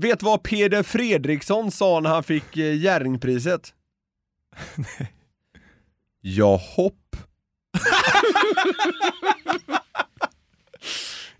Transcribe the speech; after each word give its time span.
Vet 0.00 0.22
vad 0.22 0.42
Peder 0.42 0.82
Fredriksson 0.82 1.70
sa 1.70 2.00
när 2.00 2.10
han 2.10 2.22
fick 2.22 2.56
eh, 2.56 2.74
Jerringpriset? 2.76 3.74
Ja, 6.20 6.60
hopp. 6.76 7.16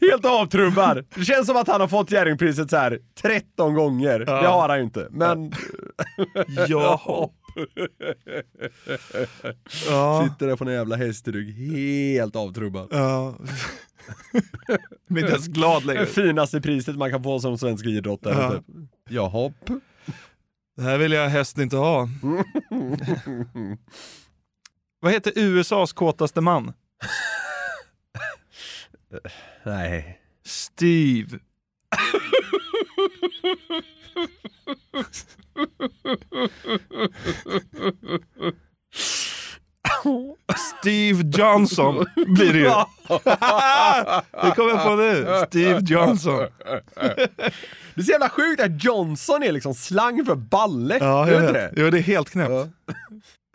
Helt 0.00 0.24
avtrubbad. 0.24 1.06
Det 1.14 1.24
känns 1.24 1.46
som 1.46 1.56
att 1.56 1.68
han 1.68 1.80
har 1.80 1.88
fått 1.88 2.10
Jerringpriset 2.10 2.70
så 2.70 2.76
här 2.76 2.98
13 3.22 3.74
gånger. 3.74 4.24
Ja. 4.26 4.40
Det 4.42 4.48
har 4.48 4.68
han 4.68 4.78
ju 4.78 4.84
inte, 4.84 5.08
men 5.10 5.52
Ja. 6.68 7.30
Ja. 9.88 10.28
sitter 10.28 10.46
där 10.46 10.56
på 10.56 10.64
en 10.64 10.72
jävla 10.72 10.96
hästrygg 10.96 11.52
helt 11.54 12.36
avtrubbad. 12.36 12.88
ja. 12.90 13.38
Men 15.06 15.18
inte 15.22 15.32
ens 15.32 15.46
glad 15.48 15.82
Det 15.82 15.86
längre. 15.86 16.06
finaste 16.06 16.60
priset 16.60 16.96
man 16.96 17.10
kan 17.10 17.22
få 17.22 17.40
som 17.40 17.58
svensk 17.58 17.86
idrottare. 17.86 18.34
Ja. 18.34 18.50
Typ. 18.52 18.64
Ja, 19.10 19.26
hopp. 19.28 19.70
Det 20.76 20.82
här 20.82 20.98
vill 20.98 21.12
jag 21.12 21.28
helst 21.28 21.58
inte 21.58 21.76
ha. 21.76 22.08
Vad 25.00 25.12
heter 25.12 25.32
USAs 25.36 25.92
kåtaste 25.92 26.40
man? 26.40 26.72
Nej. 29.64 30.20
Steve. 30.44 31.38
Steve 40.80 41.22
Johnson 41.38 42.06
blir 42.26 42.52
det 42.52 42.58
ju. 42.58 42.64
det 44.42 44.54
kommer 44.56 44.70
jag 44.70 44.84
på 44.84 44.96
nu. 44.96 45.44
Steve 45.46 45.80
Johnson. 45.82 46.46
Det 47.94 48.00
är 48.02 48.02
så 48.02 48.10
jävla 48.10 48.28
sjukt 48.28 48.62
att 48.62 48.84
Johnson 48.84 49.42
är 49.42 49.52
liksom 49.52 49.74
slang 49.74 50.24
för 50.24 50.34
balle. 50.34 50.98
Ja, 51.00 51.30
jag 51.30 51.40
vet. 51.40 51.52
det? 51.54 51.72
Jo, 51.76 51.90
det 51.90 51.98
är 51.98 52.02
helt 52.02 52.30
knäppt. 52.30 52.50
Ja. 52.50 52.68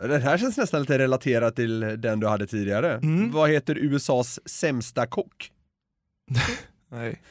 Den 0.08 0.22
här 0.22 0.38
känns 0.38 0.56
nästan 0.56 0.80
lite 0.80 0.98
relaterad 0.98 1.56
till 1.56 1.80
den 1.80 2.20
du 2.20 2.26
hade 2.26 2.46
tidigare. 2.46 2.92
Mm. 2.92 3.32
Vad 3.32 3.50
heter 3.50 3.78
USAs 3.78 4.40
sämsta 4.44 5.06
kock? 5.06 5.50
Nej. 6.90 7.22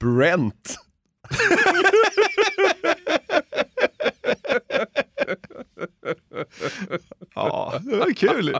Brent. 0.00 0.76
Ja, 7.34 7.80
det 7.84 7.96
var 7.96 8.12
kul. 8.12 8.56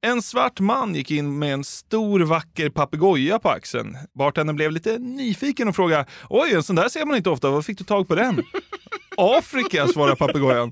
En 0.00 0.22
svart 0.22 0.60
man 0.60 0.94
gick 0.94 1.10
in 1.10 1.38
med 1.38 1.52
en 1.54 1.64
stor 1.64 2.20
vacker 2.20 2.70
papegoja 2.70 3.38
på 3.38 3.48
axeln. 3.48 3.96
Bartendern 4.14 4.56
blev 4.56 4.70
lite 4.72 4.98
nyfiken 4.98 5.68
och 5.68 5.76
frågade 5.76 6.06
Oj, 6.30 6.54
en 6.54 6.62
sån 6.62 6.76
där 6.76 6.88
ser 6.88 7.06
man 7.06 7.16
inte 7.16 7.30
ofta. 7.30 7.50
Var 7.50 7.62
fick 7.62 7.78
du 7.78 7.84
tag 7.84 8.08
på 8.08 8.14
den? 8.14 8.42
Afrika, 9.16 9.88
svarar 9.88 10.14
papegojan. 10.14 10.70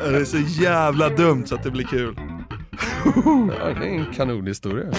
Det 0.03 0.17
är 0.17 0.25
så 0.25 0.37
jävla 0.37 1.09
dumt 1.09 1.45
så 1.47 1.55
att 1.55 1.63
det 1.63 1.71
blir 1.71 1.85
kul. 1.85 2.15
Ja, 3.59 3.73
det 3.79 3.85
är 3.85 3.99
en 3.99 4.13
kanonhistoria. 4.13 4.91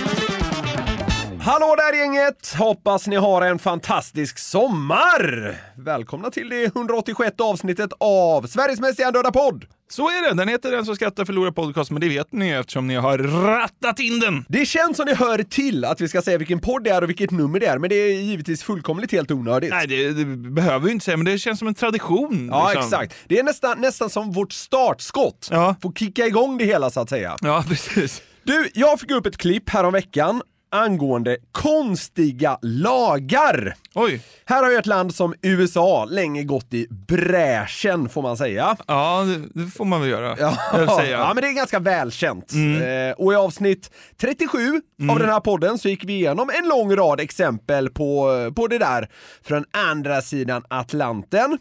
Hallå 1.40 1.74
där 1.76 1.98
gänget! 1.98 2.54
Hoppas 2.58 3.06
ni 3.06 3.16
har 3.16 3.42
en 3.42 3.58
fantastisk 3.58 4.38
sommar! 4.38 5.54
Välkomna 5.76 6.30
till 6.30 6.48
det 6.48 6.64
186 6.64 7.36
avsnittet 7.40 7.90
av 8.00 8.42
Sveriges 8.46 8.80
mest 8.80 8.98
hjärndöda 8.98 9.32
podd! 9.32 9.64
Så 9.90 10.08
är 10.08 10.28
det. 10.28 10.34
Den 10.34 10.48
heter 10.48 10.70
Den 10.70 10.84
som 10.84 10.96
skrattar 10.96 11.24
förlorar 11.24 11.50
podcast, 11.50 11.90
men 11.90 12.00
det 12.00 12.08
vet 12.08 12.32
ni 12.32 12.50
eftersom 12.50 12.86
ni 12.86 12.94
har 12.94 13.18
rattat 13.18 14.00
in 14.00 14.20
den. 14.20 14.44
Det 14.48 14.66
känns 14.66 14.96
som 14.96 15.06
det 15.06 15.14
hör 15.14 15.42
till 15.42 15.84
att 15.84 16.00
vi 16.00 16.08
ska 16.08 16.22
säga 16.22 16.38
vilken 16.38 16.60
podd 16.60 16.84
det 16.84 16.90
är 16.90 17.02
och 17.02 17.08
vilket 17.08 17.30
nummer 17.30 17.60
det 17.60 17.66
är, 17.66 17.78
men 17.78 17.90
det 17.90 17.96
är 17.96 18.20
givetvis 18.20 18.62
fullkomligt 18.62 19.12
helt 19.12 19.30
onödigt. 19.30 19.70
Nej, 19.70 19.86
det, 19.86 20.12
det 20.12 20.24
behöver 20.36 20.86
vi 20.86 20.92
inte 20.92 21.04
säga, 21.04 21.16
men 21.16 21.26
det 21.26 21.38
känns 21.38 21.58
som 21.58 21.68
en 21.68 21.74
tradition. 21.74 22.48
Ja, 22.52 22.68
liksom. 22.68 22.84
exakt. 22.84 23.14
Det 23.28 23.38
är 23.38 23.42
nästan, 23.42 23.80
nästan 23.80 24.10
som 24.10 24.32
vårt 24.32 24.52
startskott. 24.52 25.48
Ja. 25.50 25.76
Får 25.82 25.92
kicka 25.92 26.26
igång 26.26 26.58
det 26.58 26.64
hela 26.64 26.90
så 26.90 27.00
att 27.00 27.08
säga. 27.08 27.36
Ja, 27.40 27.64
precis. 27.68 28.22
Du, 28.42 28.70
jag 28.74 29.00
fick 29.00 29.10
upp 29.10 29.26
ett 29.26 29.36
klipp 29.36 29.70
här 29.70 29.84
om 29.84 29.92
veckan 29.92 30.42
angående 30.74 31.36
konstiga 31.52 32.58
lagar. 32.62 33.74
Oj. 33.94 34.22
Här 34.44 34.62
har 34.62 34.70
ju 34.70 34.76
ett 34.76 34.86
land 34.86 35.14
som 35.14 35.34
USA 35.42 36.04
länge 36.04 36.42
gått 36.44 36.74
i 36.74 36.86
bräschen 36.90 38.08
får 38.08 38.22
man 38.22 38.36
säga. 38.36 38.76
Ja, 38.86 39.24
det, 39.54 39.66
får 39.66 39.84
man 39.84 40.00
väl 40.00 40.10
göra. 40.10 40.36
Ja, 40.38 41.04
ja 41.04 41.32
men 41.34 41.42
det 41.42 41.48
är 41.48 41.52
ganska 41.52 41.78
välkänt. 41.78 42.52
Eh, 42.52 43.24
och 43.24 43.32
i 43.32 43.36
avsnitt 43.36 43.90
37 44.20 44.80
av 45.10 45.18
den 45.18 45.28
här 45.28 45.40
podden 45.40 45.78
så 45.78 45.88
gick 45.88 46.04
vi 46.04 46.12
igenom 46.12 46.50
en 46.50 46.68
lång 46.68 46.96
rad 46.96 47.20
exempel 47.20 47.90
på, 47.90 48.30
på 48.56 48.66
det 48.66 48.78
där 48.78 49.08
från 49.44 49.64
andra 49.70 50.22
sidan 50.22 50.62
Atlanten. 50.68 51.58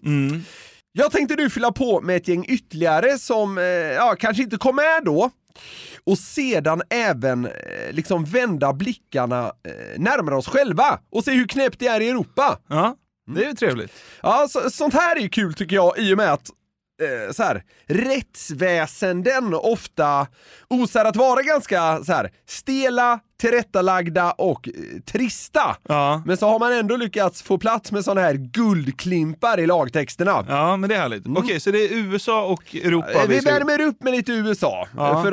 Jag 0.91 1.11
tänkte 1.11 1.35
nu 1.35 1.49
fylla 1.49 1.71
på 1.71 2.01
med 2.01 2.15
ett 2.15 2.27
gäng 2.27 2.45
ytterligare 2.47 3.17
som 3.17 3.57
eh, 3.57 3.63
ja, 3.63 4.15
kanske 4.19 4.43
inte 4.43 4.57
kom 4.57 4.75
med 4.75 5.01
då. 5.05 5.31
Och 6.05 6.17
sedan 6.17 6.81
även 6.89 7.45
eh, 7.45 7.51
liksom 7.91 8.25
vända 8.25 8.73
blickarna 8.73 9.45
eh, 9.45 9.99
närmare 10.01 10.35
oss 10.35 10.47
själva 10.47 10.99
och 11.11 11.23
se 11.23 11.31
hur 11.31 11.47
knäppt 11.47 11.79
det 11.79 11.87
är 11.87 12.01
i 12.01 12.09
Europa. 12.09 12.59
Ja, 12.67 12.95
det 13.35 13.43
är 13.43 13.47
ju 13.49 13.53
trevligt. 13.53 13.93
Ja, 14.21 14.47
så, 14.49 14.69
sånt 14.69 14.93
här 14.93 15.15
är 15.15 15.19
ju 15.19 15.29
kul 15.29 15.53
tycker 15.53 15.75
jag 15.75 15.97
i 15.97 16.13
och 16.13 16.17
med 16.17 16.33
att 16.33 16.49
eh, 17.01 17.31
så 17.33 17.43
här, 17.43 17.63
rättsväsenden 17.87 19.53
ofta 19.53 20.27
osar 20.67 21.05
att 21.05 21.15
vara 21.15 21.41
ganska 21.41 22.03
så 22.03 22.13
här, 22.13 22.31
stela, 22.47 23.19
tillrättalagda 23.47 24.31
och 24.31 24.67
eh, 24.67 24.73
trista. 25.05 25.75
Ja. 25.87 26.21
Men 26.25 26.37
så 26.37 26.47
har 26.47 26.59
man 26.59 26.73
ändå 26.73 26.95
lyckats 26.97 27.41
få 27.41 27.57
plats 27.57 27.91
med 27.91 28.03
såna 28.05 28.21
här 28.21 28.33
guldklimpar 28.33 29.59
i 29.59 29.67
lagtexterna. 29.67 30.45
Ja, 30.49 30.77
men 30.77 30.89
det 30.89 30.95
är 30.95 30.99
härligt. 30.99 31.23
Okej, 31.35 31.59
så 31.59 31.71
det 31.71 31.79
är 31.85 31.97
USA 31.97 32.45
och 32.45 32.75
Europa 32.75 33.11
Eh, 33.11 33.27
Vi 33.27 33.41
ska- 33.41 33.51
värmer 33.51 33.81
upp 33.81 34.03
med 34.03 34.13
lite 34.13 34.31
USA 34.31 34.87
Ja. 34.97 35.11
eh, 35.11 35.23
för 35.23 35.31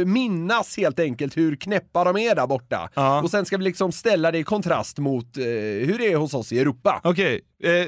att 0.00 0.06
minnas 0.08 0.76
helt 0.76 0.98
enkelt 1.00 1.36
hur 1.36 1.56
knäppa 1.56 2.04
de 2.04 2.16
är 2.16 2.34
där 2.34 2.46
borta. 2.46 2.88
Ja. 2.94 3.22
Och 3.22 3.30
sen 3.30 3.46
ska 3.46 3.56
vi 3.56 3.64
liksom 3.64 3.92
ställa 3.92 4.30
det 4.30 4.38
i 4.38 4.44
kontrast 4.44 4.98
mot 4.98 5.26
hur 5.36 5.98
det 5.98 6.12
är 6.12 6.16
hos 6.16 6.34
oss 6.34 6.52
i 6.52 6.58
Europa. 6.58 7.00
Okej, 7.04 7.40
eh, 7.62 7.86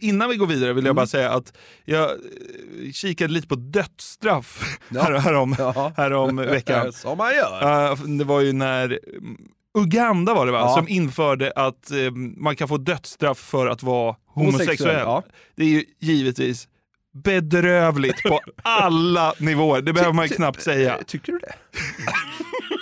innan 0.00 0.28
vi 0.30 0.36
går 0.36 0.46
vidare 0.46 0.72
vill 0.72 0.84
jag 0.84 0.90
Mm. 0.90 0.96
bara 0.96 1.06
säga 1.06 1.30
att 1.30 1.52
jag 1.84 2.10
eh, 2.10 2.92
kikade 2.92 3.32
lite 3.32 3.48
på 3.48 3.54
dödsstraff 3.54 4.78
Ja. 4.88 5.02
här, 5.02 5.12
härom, 5.18 5.54
Ja. 5.58 5.92
härom 5.96 6.36
veckan. 6.36 6.92
Som 6.92 7.18
man 7.18 7.34
gör. 7.34 8.18
Det 8.18 8.24
var 8.24 8.40
ju 8.40 8.52
när 8.52 8.84
mm, 9.18 9.36
Uganda 9.78 10.34
var 10.34 10.46
det 10.46 10.52
va, 10.52 10.58
Ja. 10.58 10.74
som 10.74 10.88
införde 10.88 11.52
att 11.56 11.90
eh, 11.90 12.10
man 12.36 12.56
kan 12.56 12.68
få 12.68 12.76
dödsstraff 12.76 13.38
för 13.38 13.66
att 13.66 13.82
vara 13.82 14.16
homosexuell. 14.26 14.66
Homosexuell, 14.66 14.98
ja. 15.00 15.22
Det 15.56 15.62
är 15.64 15.68
ju 15.68 15.84
givetvis 16.00 16.68
bedrövligt 17.24 18.22
på 18.22 18.40
alla 18.62 19.34
nivåer, 19.38 19.82
det 19.82 19.92
behöver 19.92 20.12
man 20.12 20.26
ju 20.26 20.34
knappt 20.34 20.62
säga. 20.62 20.98
Tycker 21.06 21.32
du 21.32 21.38
det? 21.38 21.52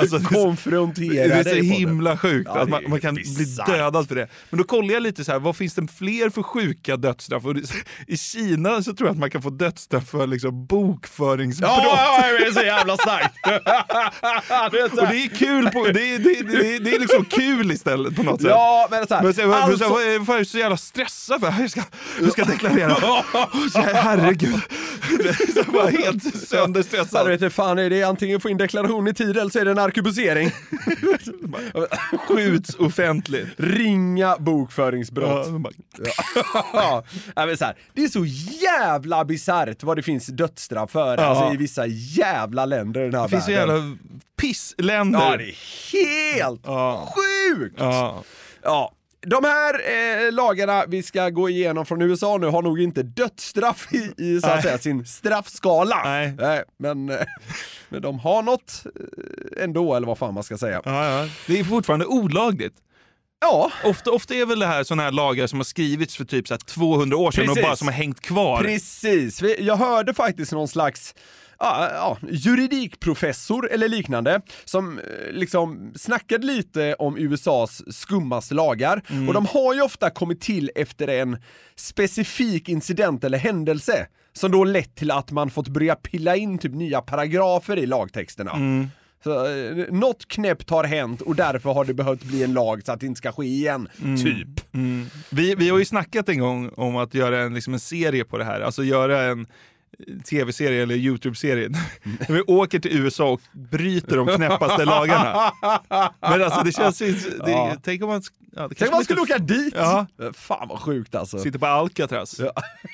Alltså, 0.00 0.18
det, 0.18 0.24
Konfronterade 0.24 1.28
det 1.42 1.50
är 1.50 1.54
så 1.54 1.62
himla 1.62 2.18
sjukt 2.18 2.50
Ja, 2.54 2.58
att 2.60 2.66
det 2.66 2.70
man, 2.70 2.82
man 2.88 3.00
kan 3.00 3.14
bisarrt. 3.14 3.66
bli 3.66 3.74
dödad 3.76 4.08
för 4.08 4.14
det. 4.14 4.28
Men 4.50 4.58
då 4.58 4.64
kollar 4.64 4.94
jag 4.94 5.02
lite 5.02 5.24
så 5.24 5.32
här, 5.32 5.38
vad 5.38 5.56
finns 5.56 5.74
det 5.74 5.86
fler 5.98 6.30
för 6.30 6.42
sjuka 6.42 6.96
dödsstraff? 6.96 7.44
Och 7.44 7.54
det, 7.54 7.62
I 8.06 8.16
Kina 8.16 8.82
så 8.82 8.94
tror 8.94 9.08
jag 9.08 9.12
att 9.14 9.18
man 9.20 9.30
kan 9.30 9.42
få 9.42 9.50
dödsstraff 9.50 10.08
för 10.08 10.26
liksom 10.26 10.66
bokföringsbrott. 10.66 11.70
Ja, 11.70 12.20
ja, 12.28 12.38
det 12.38 12.46
är 12.46 12.52
så 12.52 12.62
jävla 12.62 12.96
starkt! 12.96 13.34
Så 14.96 15.00
Och 15.00 15.06
här. 15.06 15.12
det 15.12 15.22
är 15.24 15.28
kul, 15.28 15.70
på, 15.70 15.84
det, 15.84 16.14
är, 16.14 16.18
det, 16.18 16.42
det, 16.42 16.78
det 16.78 16.94
är 16.94 16.98
liksom 17.00 17.24
kul 17.24 17.72
istället 17.72 18.16
på 18.16 18.22
något 18.22 18.40
sätt. 18.40 18.50
Ja, 18.50 18.88
men 18.90 19.06
så 19.06 19.14
här, 19.14 19.22
Men 19.22 19.34
men 19.48 19.52
alltså- 19.52 19.78
sen, 19.78 19.90
vad 19.90 20.02
är- 20.02 20.18
vad 20.18 20.34
är 20.36 20.40
jag 20.40 20.46
så 20.46 20.58
jävla 20.58 20.76
stressad 20.76 21.40
för? 21.40 21.54
Jag 21.60 21.70
ska, 21.70 21.82
jag 22.20 22.32
ska 22.32 22.44
deklarera. 22.44 22.94
Så 23.72 23.78
här, 23.78 23.94
herregud. 23.94 24.54
Så 25.54 25.58
jag 25.66 25.72
var 25.72 25.90
helt 25.90 26.24
Ja, 26.24 26.30
du 26.32 26.38
sönderstressad. 26.46 27.28
vet, 27.40 27.52
fan 27.52 27.78
är 27.78 27.90
det 27.90 28.02
antingen 28.02 28.40
få 28.40 28.48
in 28.50 28.55
deklaration 28.56 29.08
i 29.08 29.14
tid 29.14 29.36
eller 29.36 29.50
så 29.50 29.58
är 29.58 29.64
det 29.64 29.70
en 29.70 29.78
arkebusering. 29.78 30.50
Skjuts 32.28 32.74
offentligt. 32.74 33.48
Ringa 33.56 34.36
bokföringsbrott. 34.38 35.48
Ja, 36.72 37.04
ja, 37.36 37.56
så 37.56 37.64
här, 37.64 37.74
det 37.94 38.04
är 38.04 38.08
så 38.08 38.24
jävla 38.62 39.24
bisarrt 39.24 39.82
vad 39.82 39.96
det 39.96 40.02
finns 40.02 40.26
dödsstraff 40.26 40.90
för 40.90 41.18
Ja. 41.18 41.24
alltså, 41.24 41.54
i 41.54 41.56
vissa 41.56 41.86
jävla 41.86 42.64
länder 42.64 43.00
i 43.00 43.04
den 43.04 43.14
här 43.14 43.22
Det 43.22 43.28
finns 43.28 43.44
så 43.44 43.50
jävla 43.50 43.96
pissländer. 44.40 45.20
Ja, 45.20 45.36
det 45.36 45.44
är 45.50 45.56
helt 45.92 46.66
sjukt! 47.14 47.76
Ja. 48.62 48.92
De 49.28 49.44
här 49.44 49.74
eh, 49.74 50.32
lagarna 50.32 50.84
vi 50.88 51.02
ska 51.02 51.30
gå 51.30 51.48
igenom 51.48 51.86
från 51.86 52.02
USA 52.02 52.38
nu 52.38 52.46
har 52.46 52.62
nog 52.62 52.80
inte 52.80 53.02
dödsstraff 53.02 53.92
i, 53.92 54.14
i 54.16 54.40
så 54.40 54.46
att 54.46 54.54
Nej. 54.54 54.62
säga, 54.62 54.78
sin 54.78 55.06
straffskala. 55.06 56.02
Nej. 56.04 56.64
men, 56.78 57.08
eh, 57.08 57.16
men 57.88 58.02
de 58.02 58.18
har 58.18 58.42
något 58.42 58.82
eh, 58.86 59.64
ändå, 59.64 59.94
eller 59.94 60.06
vad 60.06 60.18
fan 60.18 60.34
man 60.34 60.42
ska 60.42 60.58
säga. 60.58 60.82
Ja, 60.84 61.20
ja. 61.20 61.28
Det 61.46 61.60
är 61.60 61.64
fortfarande 61.64 62.06
olagligt. 62.06 62.74
Ja, 63.40 63.72
Ofta, 63.84 64.10
ofta 64.10 64.34
är 64.34 64.46
väl 64.46 64.58
det 64.58 64.66
här 64.66 64.84
sådana 64.84 65.02
här 65.02 65.12
lagar 65.12 65.46
som 65.46 65.58
har 65.58 65.64
skrivits 65.64 66.16
för 66.16 66.24
typ 66.24 66.48
så 66.48 66.54
här 66.54 66.58
200 66.58 67.16
år 67.16 67.30
sedan 67.30 67.44
Precis. 67.44 67.62
och 67.62 67.68
bara 67.68 67.76
som 67.76 67.88
har 67.88 67.94
hängt 67.94 68.20
kvar. 68.20 68.62
precis. 68.62 69.42
Jag 69.58 69.76
hörde 69.76 70.14
faktiskt 70.14 70.52
någon 70.52 70.68
slags 70.68 71.14
ja, 71.58 71.88
ja, 71.92 72.18
juridikprofessor 72.30 73.70
eller 73.72 73.88
liknande 73.88 74.40
som 74.64 74.98
eh, 74.98 75.04
liksom 75.32 75.92
snackade 75.96 76.46
lite 76.46 76.94
om 76.94 77.18
USAs 77.18 77.82
skummaste 77.96 78.54
lagar. 78.54 79.02
Och 79.28 79.34
de 79.34 79.46
har 79.46 79.74
ju 79.74 79.82
ofta 79.82 80.10
kommit 80.10 80.40
till 80.40 80.70
efter 80.74 81.08
en 81.08 81.42
specifik 81.76 82.68
incident 82.68 83.24
eller 83.24 83.38
händelse 83.38 84.06
som 84.32 84.50
då 84.50 84.64
lett 84.64 84.94
till 84.94 85.10
att 85.10 85.30
man 85.30 85.50
fått 85.50 85.68
börja 85.68 85.94
pilla 85.94 86.36
in 86.36 86.58
typ 86.58 86.72
nya 86.74 87.00
paragrafer 87.00 87.76
i 87.76 87.86
lagtexterna. 87.86 88.52
Så, 89.26 89.46
eh, 89.46 89.86
något 89.90 90.28
knäppt 90.28 90.70
har 90.70 90.84
hänt 90.84 91.20
och 91.20 91.36
därför 91.36 91.72
har 91.72 91.84
det 91.84 91.94
behövt 91.94 92.24
bli 92.24 92.42
en 92.42 92.52
lag 92.52 92.82
så 92.84 92.92
att 92.92 93.00
det 93.00 93.06
inte 93.06 93.18
ska 93.18 93.32
ske 93.32 93.44
igen, 93.44 93.88
typ. 94.22 94.74
Mm. 94.74 95.06
Vi, 95.30 95.54
vi 95.54 95.68
har 95.68 95.78
ju 95.78 95.84
snackat 95.84 96.28
en 96.28 96.38
gång 96.38 96.68
om 96.76 96.96
att 96.96 97.14
göra 97.14 97.40
en, 97.40 97.54
liksom 97.54 97.72
en 97.72 97.80
serie 97.80 98.24
på 98.24 98.38
det 98.38 98.44
här, 98.44 98.60
alltså 98.60 98.84
göra 98.84 99.22
en 99.22 99.46
tv-serie 100.24 100.82
eller 100.82 100.94
YouTube-serie. 100.94 101.68
Där 101.68 101.80
vi 102.34 102.40
åker 102.40 102.78
till 102.78 103.00
USA 103.02 103.30
och 103.30 103.40
bryter 103.52 104.16
de 104.16 104.26
knäppaste 104.26 104.84
lagarna. 104.84 105.52
Men 106.20 106.42
alltså 106.42 106.60
det 106.64 106.72
känns 106.72 107.02
ju... 107.02 107.12
Det, 107.12 107.50
Ja. 107.50 107.76
Tänk 107.82 108.02
om 108.02 108.08
man... 108.08 108.22
Ja, 108.56 108.68
det 108.68 108.74
Tänk 108.74 108.90
om 108.90 108.94
man 108.96 109.04
skulle 109.04 109.20
åka 109.20 109.38
dit! 109.38 109.74
Ja. 109.76 110.06
Fan 110.34 110.68
vad 110.68 110.80
sjukt 110.80 111.14
alltså. 111.14 111.38
Sitter 111.38 111.58
på 111.58 111.66
Alcatraz. 111.66 112.40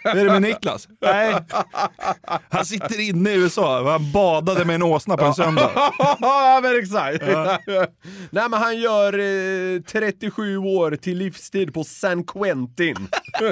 Vad 0.04 0.16
är 0.18 0.24
det 0.24 0.30
med 0.30 0.42
Niklas? 0.42 0.88
Nej, 1.00 1.34
han 2.50 2.64
sitter 2.64 3.00
inne 3.00 3.30
i 3.30 3.34
USA. 3.34 3.90
Han 3.90 4.12
badade 4.12 4.64
med 4.64 4.74
en 4.74 4.82
åsna 4.82 5.16
på 5.16 5.24
en 5.24 5.34
söndag. 5.34 5.70
ja 6.20 6.60
men 6.62 6.78
exakt! 6.78 7.24
Nej 8.30 8.48
men 8.48 8.52
han 8.52 8.80
gör 8.80 9.18
eh, 9.76 9.80
37 9.82 10.56
år 10.56 10.96
till 10.96 11.18
livstid 11.18 11.74
på 11.74 11.84
San 11.84 12.24
Quentin. 12.24 13.08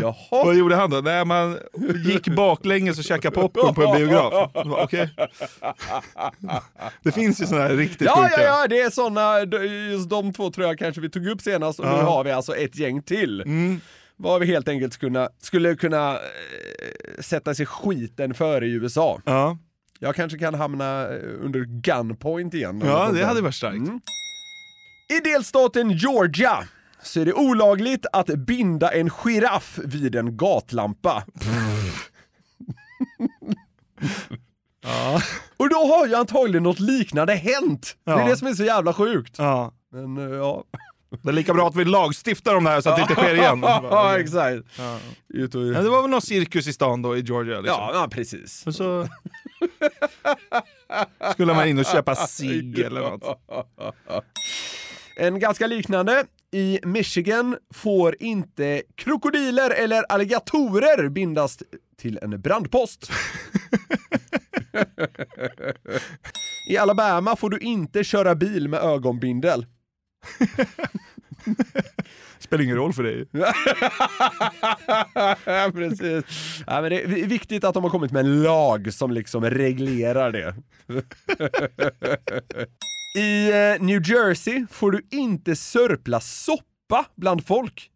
Jaha. 0.00 0.14
Vad 0.30 0.54
gjorde 0.56 0.76
han 0.76 0.90
då? 0.90 0.96
Nej, 1.00 1.21
man 1.24 1.58
gick 2.04 2.28
baklänges 2.28 2.98
och 2.98 3.04
käkade 3.04 3.34
popcorn 3.34 3.74
på 3.74 3.82
en 3.84 3.96
biograf. 3.96 4.50
Okej. 4.54 5.14
Det 7.02 7.12
finns 7.12 7.40
ju 7.40 7.46
sådana 7.46 7.64
här 7.68 7.76
riktigt 7.76 8.02
Ja, 8.06 8.16
sjuka. 8.30 8.42
ja, 8.42 8.60
ja, 8.60 8.66
det 8.68 8.80
är 8.80 8.90
såna, 8.90 9.40
just 9.92 10.10
de 10.10 10.32
två 10.32 10.50
tror 10.50 10.66
jag 10.66 10.78
kanske 10.78 11.00
vi 11.00 11.10
tog 11.10 11.26
upp 11.26 11.40
senast 11.40 11.78
och 11.80 11.86
nu 11.86 11.92
Ja. 11.92 12.02
har 12.02 12.24
vi 12.24 12.30
alltså 12.30 12.56
ett 12.56 12.76
gäng 12.78 13.02
till. 13.02 13.40
Mm. 13.40 13.80
Vad 14.16 14.40
vi 14.40 14.46
helt 14.46 14.68
enkelt 14.68 14.96
kunna, 14.98 15.28
skulle 15.42 15.74
kunna 15.76 16.12
eh, 16.12 16.18
sätta 17.20 17.54
sig 17.54 17.66
skiten 17.66 18.34
före 18.34 18.66
i 18.66 18.70
USA. 18.72 19.20
Ja. 19.24 19.58
Jag 19.98 20.14
kanske 20.14 20.38
kan 20.38 20.54
hamna 20.54 21.02
eh, 21.08 21.14
under 21.40 21.64
gunpoint 21.64 22.54
igen. 22.54 22.82
ja, 22.86 23.08
det 23.12 23.18
där. 23.18 23.26
hade 23.26 23.40
varit 23.40 23.54
starkt. 23.54 23.76
Mm. 23.76 24.00
I 25.18 25.20
delstaten 25.30 25.90
Georgia 25.90 26.58
så 27.02 27.20
är 27.20 27.24
det 27.24 27.32
olagligt 27.32 28.06
att 28.12 28.26
binda 28.26 28.90
en 28.92 29.10
giraff 29.10 29.78
vid 29.84 30.16
en 30.16 30.36
gatlampa. 30.36 31.24
Ja. 34.84 35.20
Och 35.56 35.68
då 35.68 35.76
har 35.76 36.06
ju 36.06 36.14
antagligen 36.14 36.62
något 36.62 36.80
liknande 36.80 37.34
hänt. 37.34 37.96
Det 38.04 38.10
är 38.12 38.18
Ja. 38.18 38.26
det 38.28 38.36
som 38.36 38.48
är 38.48 38.52
så 38.54 38.64
jävla 38.64 38.92
sjukt. 38.92 39.34
Ja. 39.38 39.72
Men 39.92 40.16
eh, 40.16 40.36
ja, 40.38 40.64
Det 41.22 41.28
är 41.28 41.32
lika 41.32 41.54
bra 41.54 41.68
att 41.68 41.76
vi 41.76 41.84
lagstiftar 41.84 42.54
om 42.56 42.64
det 42.64 42.70
här 42.70 42.80
så 42.80 42.90
att 42.90 42.96
det 42.96 43.02
inte 43.02 43.14
sker 43.14 43.34
igen. 43.34 43.60
ja 43.62 44.18
exakt. 44.18 44.66
Ja. 44.78 44.98
Ja, 45.28 45.46
det 45.82 45.88
var 45.88 46.02
väl 46.02 46.10
någon 46.10 46.22
cirkus 46.22 46.66
i 46.66 46.72
stan 46.72 47.02
då 47.02 47.16
i 47.16 47.20
Georgia? 47.20 47.60
Liksom. 47.60 47.78
Ja, 47.80 47.90
ja, 47.94 48.08
precis. 48.10 48.66
Och 48.66 48.74
så 48.74 49.08
skulle 51.32 51.54
man 51.54 51.68
in 51.68 51.78
och 51.78 51.84
köpa 51.86 52.14
cigg 52.14 52.78
eller 52.78 53.00
något. 53.00 53.38
En 55.16 55.38
ganska 55.40 55.66
liknande. 55.66 56.24
I 56.54 56.78
Michigan 56.82 57.56
får 57.74 58.16
inte 58.20 58.82
krokodiler 58.94 59.70
eller 59.70 60.04
alligatorer 60.08 61.08
bindas 61.08 61.58
till 61.96 62.18
en 62.22 62.40
brandpost. 62.40 63.10
I 66.68 66.76
Alabama 66.76 67.36
får 67.36 67.50
du 67.50 67.58
inte 67.58 68.04
köra 68.04 68.34
bil 68.34 68.68
med 68.68 68.80
ögonbindel. 68.80 69.66
Spelar 72.38 72.64
ingen 72.64 72.76
roll 72.76 72.92
för 72.92 73.02
dig. 73.02 73.26
Precis. 75.72 76.24
Ja, 76.66 76.80
men 76.80 76.90
det 76.90 77.02
är 77.02 77.26
viktigt 77.26 77.64
att 77.64 77.74
de 77.74 77.82
har 77.82 77.90
kommit 77.90 78.12
med 78.12 78.20
en 78.20 78.42
lag 78.42 78.94
som 78.94 79.10
liksom 79.10 79.50
reglerar 79.50 80.32
det. 80.32 80.54
I 83.14 83.50
eh, 83.50 83.82
New 83.82 84.10
Jersey 84.10 84.66
får 84.70 84.90
du 84.90 85.06
inte 85.10 85.56
sörpla 85.56 86.20
soppa 86.20 87.06
bland 87.16 87.46
folk. 87.46 87.90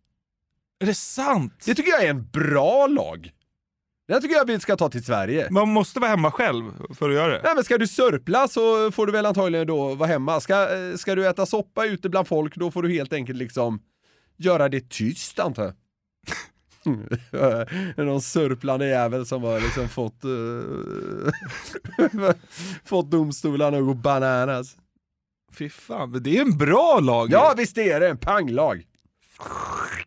Är 0.80 0.86
det 0.86 0.94
sant? 0.94 1.62
Det 1.64 1.74
tycker 1.74 1.90
jag 1.90 2.04
är 2.04 2.10
en 2.10 2.28
bra 2.30 2.86
lag. 2.86 3.32
Den 4.08 4.22
tycker 4.22 4.34
jag 4.34 4.44
vi 4.44 4.60
ska 4.60 4.76
ta 4.76 4.88
till 4.88 5.04
Sverige. 5.04 5.48
Man 5.50 5.68
måste 5.68 6.00
vara 6.00 6.10
hemma 6.10 6.30
själv 6.30 6.72
för 6.94 7.08
att 7.08 7.14
göra 7.14 7.32
det. 7.32 7.40
Nej 7.44 7.54
men 7.54 7.64
ska 7.64 7.78
du 7.78 7.86
sörpla 7.86 8.48
så 8.48 8.92
får 8.92 9.06
du 9.06 9.12
väl 9.12 9.26
antagligen 9.26 9.66
då 9.66 9.94
vara 9.94 10.08
hemma. 10.08 10.40
Ska, 10.40 10.76
eh, 10.76 10.96
ska 10.96 11.14
du 11.14 11.26
äta 11.26 11.46
soppa 11.46 11.86
ute 11.86 12.08
bland 12.08 12.28
folk 12.28 12.56
då 12.56 12.70
får 12.70 12.82
du 12.82 12.92
helt 12.92 13.12
enkelt 13.12 13.38
liksom 13.38 13.80
göra 14.36 14.68
det 14.68 14.90
tyst 14.90 15.38
antar 15.38 15.64
jag. 15.64 15.74
Någon 18.06 18.22
sörplande 18.22 18.88
jävel 18.88 19.26
som 19.26 19.42
har 19.42 19.60
liksom 19.60 19.88
fått, 19.88 20.24
uh, 20.24 21.30
fått 22.84 23.10
domstolarna 23.10 23.78
att 23.78 23.84
gå 23.84 23.94
bananas. 23.94 24.76
Fy 25.58 25.68
fan, 25.68 26.10
men 26.10 26.22
det 26.22 26.36
är 26.36 26.42
en 26.42 26.58
bra 26.58 27.00
lag. 27.00 27.28
Ja 27.30 27.54
visst 27.56 27.78
är 27.78 28.00
det 28.00 28.08
en 28.08 28.18
panglag. 28.18 28.82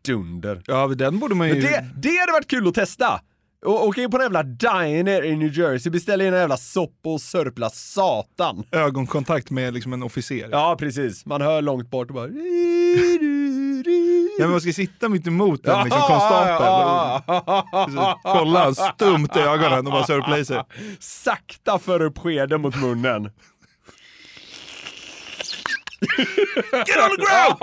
Dunder. 0.01 0.61
ja 0.65 0.87
men 0.87 0.97
den 0.97 1.19
borde 1.19 1.35
man 1.35 1.47
ju... 1.47 1.53
Men 1.53 1.63
det, 1.63 1.89
det 1.95 2.17
hade 2.19 2.31
varit 2.31 2.47
kul 2.47 2.67
att 2.67 2.73
testa! 2.73 3.21
Och 3.65 3.87
åka 3.87 4.01
in 4.01 4.11
på 4.11 4.17
en 4.17 4.23
jävla 4.23 4.43
diner 4.43 5.25
i 5.25 5.35
New 5.35 5.57
Jersey, 5.57 5.91
beställa 5.91 6.23
in 6.23 6.33
en 6.33 6.39
jävla 6.39 6.57
soppa 6.57 7.09
och 7.09 7.21
sörpla 7.21 7.69
satan. 7.69 8.63
Ögonkontakt 8.71 9.49
med 9.49 9.73
liksom 9.73 9.93
en 9.93 10.03
officer. 10.03 10.49
Ja 10.51 10.75
precis, 10.79 11.25
man 11.25 11.41
hör 11.41 11.61
långt 11.61 11.89
bort 11.89 12.07
och 12.07 12.13
bara... 12.15 12.27
Ja, 14.39 14.45
men 14.45 14.51
man 14.51 14.61
ska 14.61 14.73
sitta 14.73 15.09
mitt 15.09 15.27
emot 15.27 15.67
en 15.67 15.83
liksom, 15.83 16.01
konstapel. 16.01 16.67
och 17.83 17.91
så 17.91 18.19
Kolla 18.23 18.73
stumt 18.73 19.29
i 19.35 19.39
ögonen 19.39 19.87
och 19.87 19.91
bara 19.91 20.05
sörpla 20.05 20.37
i 20.37 20.45
sig. 20.45 20.63
Sakta 20.99 21.79
för 21.79 22.01
upp 22.01 22.17
skeden 22.17 22.61
mot 22.61 22.75
munnen. 22.75 23.31
Get 26.85 26.99
on 26.99 27.09
the 27.09 27.17
ground! 27.17 27.59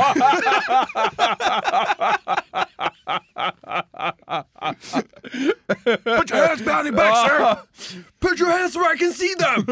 Put 6.05 6.31
your 6.31 6.47
hands 6.47 6.63
behind 6.65 6.87
your 6.87 6.97
back 6.97 7.29
sir! 7.29 7.57
Put 8.21 8.39
your 8.41 8.51
hands 8.51 8.77
where 8.77 8.95
I 8.95 8.99
can 8.99 9.13
see 9.13 9.35
them! 9.35 9.67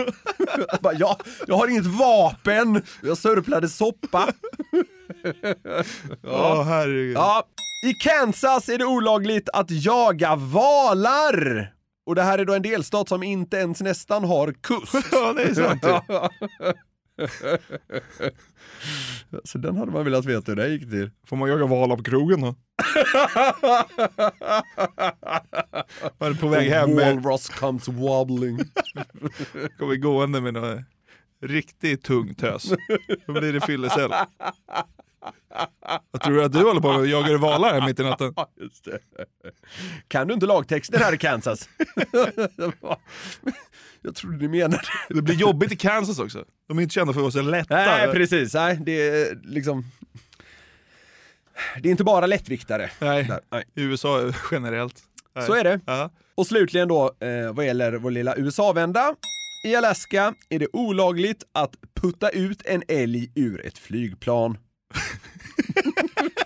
bara, 0.82 0.94
ja, 0.94 1.18
jag 1.46 1.56
har 1.56 1.68
inget 1.68 1.86
vapen, 1.86 2.82
jag 3.02 3.18
sörplade 3.18 3.68
soppa. 3.68 4.28
Åh 6.26 6.62
herregud. 6.64 7.16
Ja, 7.16 7.44
I 7.86 7.92
Kansas 7.92 8.68
är 8.68 8.78
det 8.78 8.84
olagligt 8.84 9.48
att 9.52 9.70
jaga 9.70 10.36
valar. 10.36 11.70
Och 12.06 12.14
det 12.14 12.22
här 12.22 12.38
är 12.38 12.44
då 12.44 12.54
en 12.54 12.62
delstat 12.62 13.08
som 13.08 13.22
inte 13.22 13.56
ens 13.56 13.80
nästan 13.80 14.24
har 14.24 14.52
kust. 14.52 15.06
Ja, 15.12 15.32
det 15.32 15.42
är 15.42 15.54
sant. 15.54 15.84
Så 19.44 19.58
den 19.58 19.76
hade 19.76 19.92
man 19.92 20.04
velat 20.04 20.24
veta 20.24 20.52
hur 20.52 20.56
det 20.56 20.68
gick 20.68 20.90
till. 20.90 21.10
Får 21.26 21.36
man 21.36 21.48
jaga 21.48 21.66
valar 21.66 21.96
på 21.96 22.02
krogen 22.02 22.40
då? 22.40 22.46
Var 26.18 26.30
det 26.30 26.36
på 26.36 26.48
väg 26.48 26.70
hem 26.70 26.94
med, 26.94 27.22
Walrus 27.22 27.48
comes 27.48 27.88
wobbling. 27.88 28.58
kommer 29.78 29.96
gående 29.96 30.40
med 30.40 30.54
något 30.54 30.80
riktigt 31.42 32.04
tung 32.04 32.34
tös. 32.34 32.72
Då 33.26 33.32
blir 33.32 33.52
det 33.52 33.60
fyllecell. 33.60 34.12
Jag 36.12 36.20
tror 36.22 36.34
du 36.34 36.44
att 36.44 36.52
du 36.52 36.64
håller 36.64 36.80
på 36.80 36.88
och 36.88 37.06
jagar 37.06 37.38
valar 37.38 37.80
här 37.80 37.86
mitt 37.86 38.00
i 38.00 38.02
natten? 38.02 38.34
Kan 40.08 40.28
du 40.28 40.34
inte 40.34 40.46
lagtexten 40.46 41.02
här 41.02 41.14
i 41.14 41.18
Kansas? 41.18 41.68
Jag 44.04 44.14
trodde 44.14 44.36
ni 44.36 44.48
menade 44.48 44.82
Det 45.08 45.22
blir 45.22 45.34
jobbigt 45.34 45.72
i 45.72 45.76
Kansas 45.76 46.18
också. 46.18 46.44
De 46.68 46.78
är 46.78 46.82
inte 46.82 46.94
kända 46.94 47.12
för 47.12 47.20
att 47.20 47.34
vara 47.34 47.44
så 47.44 47.50
lätta. 47.50 47.74
Nej, 47.74 48.12
precis. 48.12 48.54
Nej, 48.54 48.78
det 48.82 49.08
är 49.08 49.38
liksom... 49.44 49.84
Det 51.80 51.88
är 51.88 51.90
inte 51.90 52.04
bara 52.04 52.26
lättviktare. 52.26 52.90
Nej, 52.98 53.30
nej. 53.50 53.64
i 53.74 53.82
USA 53.82 54.32
generellt. 54.50 55.02
Nej. 55.34 55.46
Så 55.46 55.54
är 55.54 55.64
det. 55.64 55.80
Ja. 55.86 56.10
Och 56.34 56.46
slutligen 56.46 56.88
då, 56.88 57.14
eh, 57.20 57.52
vad 57.52 57.66
gäller 57.66 57.92
vår 57.92 58.10
lilla 58.10 58.36
USA-vända. 58.36 59.14
I 59.64 59.76
Alaska 59.76 60.34
är 60.48 60.58
det 60.58 60.66
olagligt 60.72 61.44
att 61.52 61.74
putta 61.94 62.30
ut 62.30 62.62
en 62.64 62.82
älg 62.88 63.32
ur 63.34 63.66
ett 63.66 63.78
flygplan. 63.78 64.58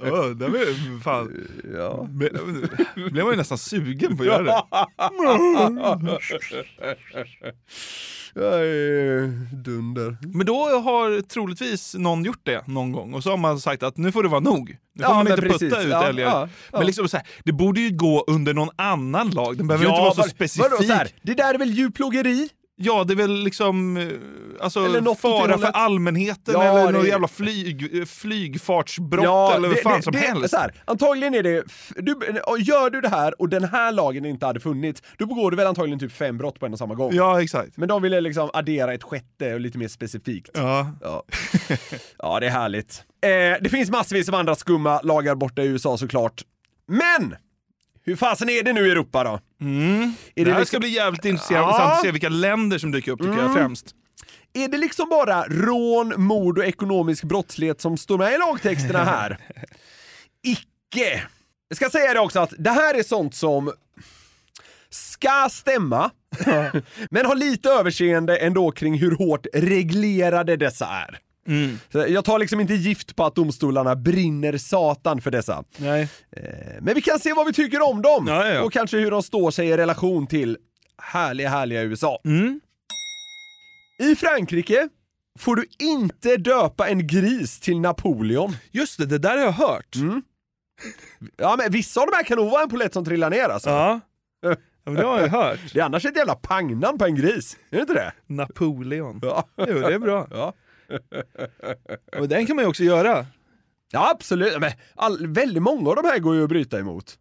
Oh, 0.00 0.30
det 0.30 0.48
var, 0.48 1.00
fan. 1.02 1.46
Ja. 1.74 2.08
Blev 3.10 3.24
man 3.24 3.32
ju 3.32 3.36
nästan 3.36 3.58
sugen 3.58 4.16
på 4.16 4.22
att 4.22 4.26
göra 4.26 4.42
det. 4.42 4.62
Jag 8.34 8.64
dunder. 9.64 10.16
Men 10.34 10.46
då 10.46 10.54
har 10.80 11.20
troligtvis 11.20 11.94
någon 11.94 12.24
gjort 12.24 12.40
det 12.42 12.66
någon 12.66 12.92
gång 12.92 13.14
och 13.14 13.22
så 13.22 13.30
har 13.30 13.36
man 13.36 13.60
sagt 13.60 13.82
att 13.82 13.96
nu 13.96 14.12
får 14.12 14.22
det 14.22 14.28
vara 14.28 14.40
nog. 14.40 14.76
Nu 14.94 15.02
får 15.04 15.10
Ja, 15.12 15.14
man 15.22 15.26
inte 15.28 15.42
precis. 15.42 15.60
putta 15.60 15.82
ut 15.82 15.88
Ja, 15.90 16.04
älgar. 16.08 16.24
ja, 16.24 16.48
ja. 16.72 16.78
Men 16.78 16.86
liksom 16.86 17.08
så 17.08 17.16
här, 17.16 17.26
det 17.44 17.52
borde 17.52 17.80
ju 17.80 17.90
gå 17.96 18.24
under 18.26 18.54
någon 18.54 18.68
annan 18.76 19.30
lag. 19.30 19.56
Den 19.56 19.66
behöver 19.66 19.86
inte 19.86 20.00
vara 20.00 20.10
så 20.14 20.20
vad- 20.20 20.30
specifik. 20.30 20.70
vadå, 20.70 20.82
så 20.82 20.92
här, 20.92 21.08
det 21.22 21.34
där 21.34 21.54
är 21.54 21.58
väl 21.58 21.70
djurplågeri? 21.70 22.48
Ja, 22.76 23.04
det 23.04 23.12
är 23.12 23.16
väl 23.16 23.44
liksom 23.44 23.96
eh, 23.96 24.08
alltså, 24.60 25.14
fara 25.14 25.58
för 25.58 25.66
allmänheten 25.66 26.54
Ja, 26.54 26.78
eller 26.78 26.92
något 26.92 27.06
jävla 27.06 27.28
flyg, 27.28 27.98
eh, 27.98 28.04
flygfartsbrott 28.04 29.54
eller 29.54 29.68
vad 29.68 29.78
fan 29.78 29.96
det, 29.96 30.02
som 30.02 30.12
det, 30.12 30.18
helst. 30.18 30.54
Här, 30.54 30.74
antagligen 30.84 31.34
är 31.34 31.42
det, 31.42 31.64
du, 31.96 32.12
och 32.46 32.60
gör 32.60 32.90
du 32.90 33.00
det 33.00 33.08
här 33.08 33.40
och 33.40 33.48
den 33.48 33.64
här 33.64 33.92
lagen 33.92 34.24
inte 34.24 34.46
hade 34.46 34.60
funnits, 34.60 35.02
då 35.18 35.26
begår 35.26 35.50
du 35.50 35.56
väl 35.56 35.66
antagligen 35.66 35.98
typ 35.98 36.12
fem 36.12 36.38
brott 36.38 36.60
på 36.60 36.66
en 36.66 36.72
och 36.72 36.78
samma 36.78 36.94
gång. 36.94 37.14
Ja, 37.14 37.42
exakt. 37.42 37.76
Men 37.76 37.88
de 37.88 38.02
ville 38.02 38.20
liksom 38.20 38.50
addera 38.52 38.94
ett 38.94 39.02
sjätte 39.02 39.54
och 39.54 39.60
lite 39.60 39.78
mer 39.78 39.88
specifikt. 39.88 40.50
Ja. 40.54 40.90
Ja, 41.00 41.24
ja 42.18 42.40
det 42.40 42.46
är 42.46 42.50
härligt. 42.50 43.02
Eh, 43.22 43.28
det 43.60 43.68
finns 43.70 43.90
massvis 43.90 44.28
av 44.28 44.34
andra 44.34 44.54
skumma 44.54 45.00
lagar 45.00 45.34
borta 45.34 45.62
i 45.62 45.66
USA 45.66 45.96
såklart. 45.96 46.42
Men! 46.86 47.36
Hur 48.04 48.16
fasen 48.16 48.48
är 48.48 48.62
det 48.62 48.72
nu 48.72 48.86
i 48.88 48.90
Europa 48.90 49.24
då? 49.24 49.30
Är 49.30 49.40
Det 50.34 50.44
det, 50.44 50.52
här 50.52 50.60
liksom, 50.60 50.64
ska 50.66 50.78
bli 50.80 50.88
jävligt 50.88 51.24
intressant 51.24 51.52
Ja. 51.56 51.80
Mm. 51.82 51.92
att 51.92 52.00
se 52.02 52.10
vilka 52.10 52.28
länder 52.28 52.78
som 52.78 52.90
dyker 52.92 53.12
upp 53.12 53.18
tycker 53.20 53.38
jag 53.38 53.52
främst. 53.54 53.94
är 54.52 54.68
det 54.68 54.78
liksom 54.78 55.08
bara 55.08 55.44
rån, 55.48 56.14
mord 56.16 56.58
och 56.58 56.64
ekonomisk 56.64 57.24
brottslighet 57.24 57.80
som 57.80 57.96
står 57.96 58.18
med 58.18 58.32
i 58.34 58.38
lagtexterna 58.38 59.04
här? 59.04 59.38
Icke! 60.42 61.22
Jag 61.68 61.76
ska 61.76 61.90
säga 61.90 62.14
det 62.14 62.20
också 62.20 62.40
att 62.40 62.52
det 62.58 62.70
här 62.70 62.94
är 62.98 63.02
sånt 63.02 63.34
som 63.34 63.72
ska 64.90 65.48
stämma, 65.50 66.10
men 67.10 67.26
har 67.26 67.34
lite 67.34 67.68
överseende 67.68 68.36
ändå 68.36 68.70
kring 68.70 68.98
hur 68.98 69.16
hårt 69.16 69.46
reglerade 69.54 70.56
dessa 70.56 70.86
är. 70.86 71.18
Så 71.92 71.98
Jag 72.08 72.24
tar 72.24 72.38
liksom 72.38 72.60
inte 72.60 72.74
gift 72.74 73.16
på 73.16 73.24
att 73.24 73.34
domstolarna 73.34 73.96
brinner 73.96 74.56
satan 74.58 75.20
för 75.20 75.30
dessa. 75.30 75.64
Nej. 75.76 76.08
Eh, 76.36 76.42
Men 76.80 76.94
vi 76.94 77.02
kan 77.02 77.18
se 77.18 77.32
vad 77.32 77.46
vi 77.46 77.52
tycker 77.52 77.82
om 77.90 78.02
dem 78.02 78.26
Ja, 78.28 78.46
ja, 78.48 78.54
ja. 78.54 78.62
och 78.62 78.72
kanske 78.72 78.96
hur 78.98 79.10
de 79.10 79.22
står 79.22 79.50
sig 79.50 79.68
i 79.68 79.76
relation 79.76 80.26
till 80.26 80.58
härliga, 81.02 81.48
härliga 81.48 81.82
USA. 81.82 82.20
Mm. 82.24 82.60
I 84.02 84.16
Frankrike 84.16 84.88
får 85.38 85.56
du 85.56 85.66
inte 85.78 86.36
döpa 86.36 86.88
en 86.88 87.06
gris 87.06 87.60
till 87.60 87.80
Napoleon. 87.80 88.56
Just 88.70 88.98
det, 88.98 89.06
det 89.06 89.18
där 89.18 89.36
har 89.36 89.44
jag 89.44 89.52
hört. 89.52 89.96
Mm. 89.96 90.22
Ja, 91.36 91.54
men 91.58 91.72
vissa 91.72 92.00
av 92.00 92.06
de 92.06 92.16
här 92.16 92.24
kan 92.24 92.38
nog 92.38 92.50
vara 92.50 92.62
en 92.62 92.68
polett 92.68 92.92
som 92.92 93.04
trillar 93.04 93.30
ner 93.30 93.48
alltså. 93.48 93.70
Ja. 93.70 94.00
ja 94.42 94.56
det 94.92 95.02
har 95.04 95.20
jag 95.20 95.28
hört. 95.28 95.58
Det 95.72 95.80
är 95.80 95.84
annars 95.84 96.04
ett 96.04 96.16
jävla 96.16 96.34
pangnamn 96.34 96.98
på 96.98 97.04
en 97.04 97.14
gris, 97.14 97.56
är 97.70 97.76
det 97.76 97.80
inte 97.80 97.94
det? 97.94 98.12
Napoleon. 98.26 99.20
Ja, 99.22 99.48
Jo, 99.56 99.64
det 99.64 99.94
är 99.94 99.98
bra. 99.98 100.26
ja. 100.30 100.52
Och 102.18 102.28
den 102.28 102.46
kan 102.46 102.56
man 102.56 102.64
ju 102.64 102.68
också 102.68 102.84
göra. 102.84 103.26
ja 103.92 104.10
absolut. 104.10 104.60
Men 104.60 104.72
all, 104.94 105.26
väldigt 105.26 105.62
många 105.62 105.90
av 105.90 105.96
de 105.96 106.04
här 106.04 106.18
går 106.18 106.34
ju 106.34 106.42
att 106.42 106.48
bryta 106.48 106.78
emot. 106.78 107.18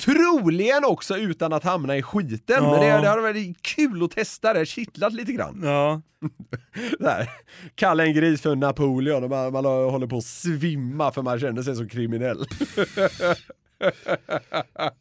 Troligen 0.00 0.84
också 0.84 1.16
utan 1.16 1.52
att 1.52 1.64
hamna 1.64 1.96
i 1.96 2.02
skiten, 2.02 2.62
men 2.62 2.80
det, 2.80 2.86
Ja. 2.86 3.00
det 3.00 3.08
hade 3.08 3.22
varit 3.22 3.62
kul 3.62 4.04
att 4.04 4.10
testa 4.10 4.52
det, 4.52 4.66
kittlat 4.66 5.12
lite 5.12 5.32
grann. 5.32 5.60
Ja. 5.64 6.02
Här, 7.00 7.30
kalla 7.74 8.04
en 8.04 8.14
gris 8.14 8.40
för 8.42 8.56
Napoleon 8.56 9.24
och 9.24 9.30
man, 9.30 9.52
man 9.52 9.64
håller 9.64 10.06
på 10.06 10.16
att 10.16 10.24
svimma 10.24 11.12
för 11.12 11.22
man 11.22 11.40
känner 11.40 11.62
sig 11.62 11.76
så 11.76 11.88
kriminell. 11.88 12.44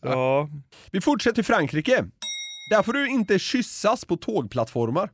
ja. 0.01 0.49
Vi 0.91 1.01
fortsätter 1.01 1.35
till 1.35 1.45
Frankrike. 1.45 2.05
Där 2.71 2.83
får 2.83 2.93
du 2.93 3.07
inte 3.09 3.39
kyssas 3.39 4.05
på 4.05 4.17
tågplattformar. 4.17 5.09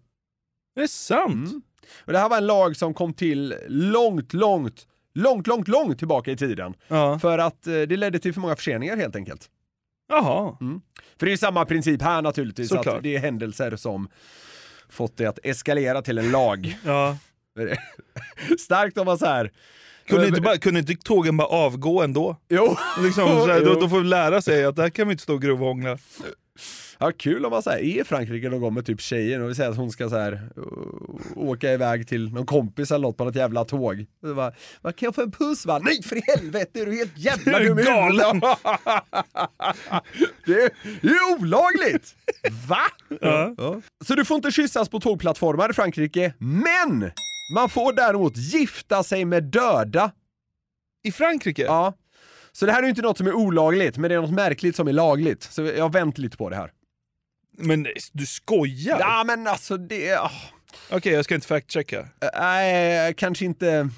Det 0.76 0.82
är 0.82 0.88
sant. 0.88 1.66
Och 2.06 2.14
det 2.14 2.20
här 2.20 2.30
var 2.30 2.38
en 2.38 2.48
lag 2.48 2.76
som 2.76 2.94
kom 2.94 3.14
till 3.14 3.56
långt, 3.68 4.34
långt, 4.34 4.88
långt, 5.14 5.48
långt, 5.48 5.68
långt 5.68 5.98
tillbaka 6.00 6.32
i 6.32 6.38
tiden. 6.38 6.74
Ja. 6.88 7.20
För 7.20 7.38
att 7.38 7.68
eh, 7.68 7.74
det 7.74 7.98
ledde 7.98 8.20
till 8.20 8.34
för 8.34 8.42
många 8.42 8.56
förseningar 8.56 8.98
helt 8.98 9.16
enkelt. 9.16 9.50
Jaha. 10.10 10.58
För 11.20 11.26
det 11.26 11.30
är 11.30 11.32
ju 11.32 11.38
samma 11.38 11.66
princip 11.66 12.02
här 12.02 12.22
naturligtvis, 12.22 12.70
Såklart. 12.70 12.98
att 12.98 13.04
det 13.04 13.16
är 13.16 13.20
händelser 13.20 13.76
som 13.76 14.08
fått 14.90 15.18
det 15.18 15.26
att 15.26 15.40
eskalera 15.44 16.02
till 16.02 16.18
en 16.18 16.32
lag. 16.32 16.78
Ja. 16.86 17.18
Starkt 18.60 18.98
om 18.98 19.06
man 19.06 19.18
så 19.18 19.26
här. 19.26 19.52
Kunde 20.08 20.28
inte, 20.28 20.42
bara, 20.42 20.58
kunde 20.58 20.80
inte 20.80 20.96
tågen 20.96 21.38
bara 21.38 21.48
avgå 21.48 22.02
ändå? 22.02 22.36
Jo! 22.50 22.76
Liksom, 23.04 23.28
så 23.28 23.48
här, 23.48 23.60
då, 23.66 23.74
Jo. 23.74 23.80
då 23.80 23.90
får 23.90 24.00
vi 24.00 24.08
lära 24.08 24.42
sig 24.42 24.66
att 24.66 24.76
där 24.76 24.90
kan 24.90 25.08
vi 25.08 25.12
inte 25.12 25.24
stå 25.24 25.34
och 25.34 25.42
grovhångla. 25.42 25.98
Ja, 27.02 27.12
kul 27.18 27.46
om 27.46 27.52
man 27.52 27.64
så 27.64 27.70
här, 27.70 27.78
är 27.78 28.02
i 28.02 28.04
Frankrike 28.04 28.50
någon 28.50 28.62
gång 28.62 28.74
med 28.74 28.86
typ 28.86 29.02
tjejen 29.02 29.42
och 29.44 29.50
vi 29.50 29.56
säger 29.56 29.70
att 29.70 29.78
hon 29.78 29.92
ska 29.92 30.10
så 30.10 30.18
här, 30.18 30.50
å- 30.58 31.20
åka 31.36 31.74
iväg 31.74 32.08
till 32.08 32.34
någon 32.34 32.46
kompis 32.46 32.92
eller 32.92 33.02
något 33.08 33.18
på 33.18 33.24
något 33.26 33.36
jävla 33.36 33.66
tåg. 33.66 34.06
Så 34.22 34.36
bara, 34.36 34.54
vad 34.82 34.96
kan 34.96 35.08
jag 35.08 35.16
få 35.16 35.22
en 35.22 35.32
puss 35.32 35.66
va? 35.66 35.80
Nej 35.84 36.04
för 36.04 36.38
helvete, 36.38 36.80
är 36.82 36.86
du 36.86 36.96
helt 36.96 37.18
jävla 37.18 37.60
dum 37.60 37.62
i 37.62 37.66
huvudet? 37.68 37.86
galen? 37.86 38.42
det, 40.46 40.54
är, 40.64 40.70
det 41.02 41.08
är 41.08 41.40
olagligt! 41.42 42.16
Va? 42.68 42.82
Ja. 43.22 43.56
Ja. 43.58 43.82
Så 44.06 44.16
du 44.16 44.26
får 44.26 44.36
inte 44.36 44.52
kyssas 44.52 44.90
på 44.90 45.00
tågplattformar 45.00 45.70
i 45.70 45.74
Frankrike, 45.74 46.34
men 46.40 47.12
man 47.56 47.70
får 47.70 47.94
däremot 47.94 48.38
gifta 48.38 49.04
sig 49.04 49.26
med 49.26 49.44
döda. 49.44 50.12
I 51.04 51.12
Frankrike? 51.12 51.62
Ja. 51.62 51.94
Så 52.52 52.66
det 52.66 52.72
här 52.72 52.80
är 52.80 52.84
ju 52.84 52.90
inte 52.90 53.02
något 53.02 53.18
som 53.18 53.28
är 53.28 53.34
olagligt, 53.34 53.98
men 53.98 54.10
det 54.10 54.16
är 54.16 54.22
något 54.22 54.32
märkligt 54.34 54.76
som 54.76 54.88
är 54.88 54.94
lagligt. 54.94 55.44
Så 55.44 55.62
jag 55.62 55.84
har 55.84 55.90
vänt 55.90 56.18
lite 56.18 56.38
på 56.38 56.50
det 56.50 56.56
här. 56.56 56.72
Men 57.62 57.88
du 58.12 58.26
skojar? 58.26 59.00
Ja 59.00 59.24
men 59.28 59.48
alltså 59.48 59.78
det... 59.78 60.16
ah. 60.18 60.32
Okej, 60.92 61.14
jag 61.14 61.26
ska 61.26 61.36
inte 61.36 61.48
fact-checka. 61.48 62.08
Nej, 62.40 63.14
kanske 63.14 63.46
inte 63.46 63.90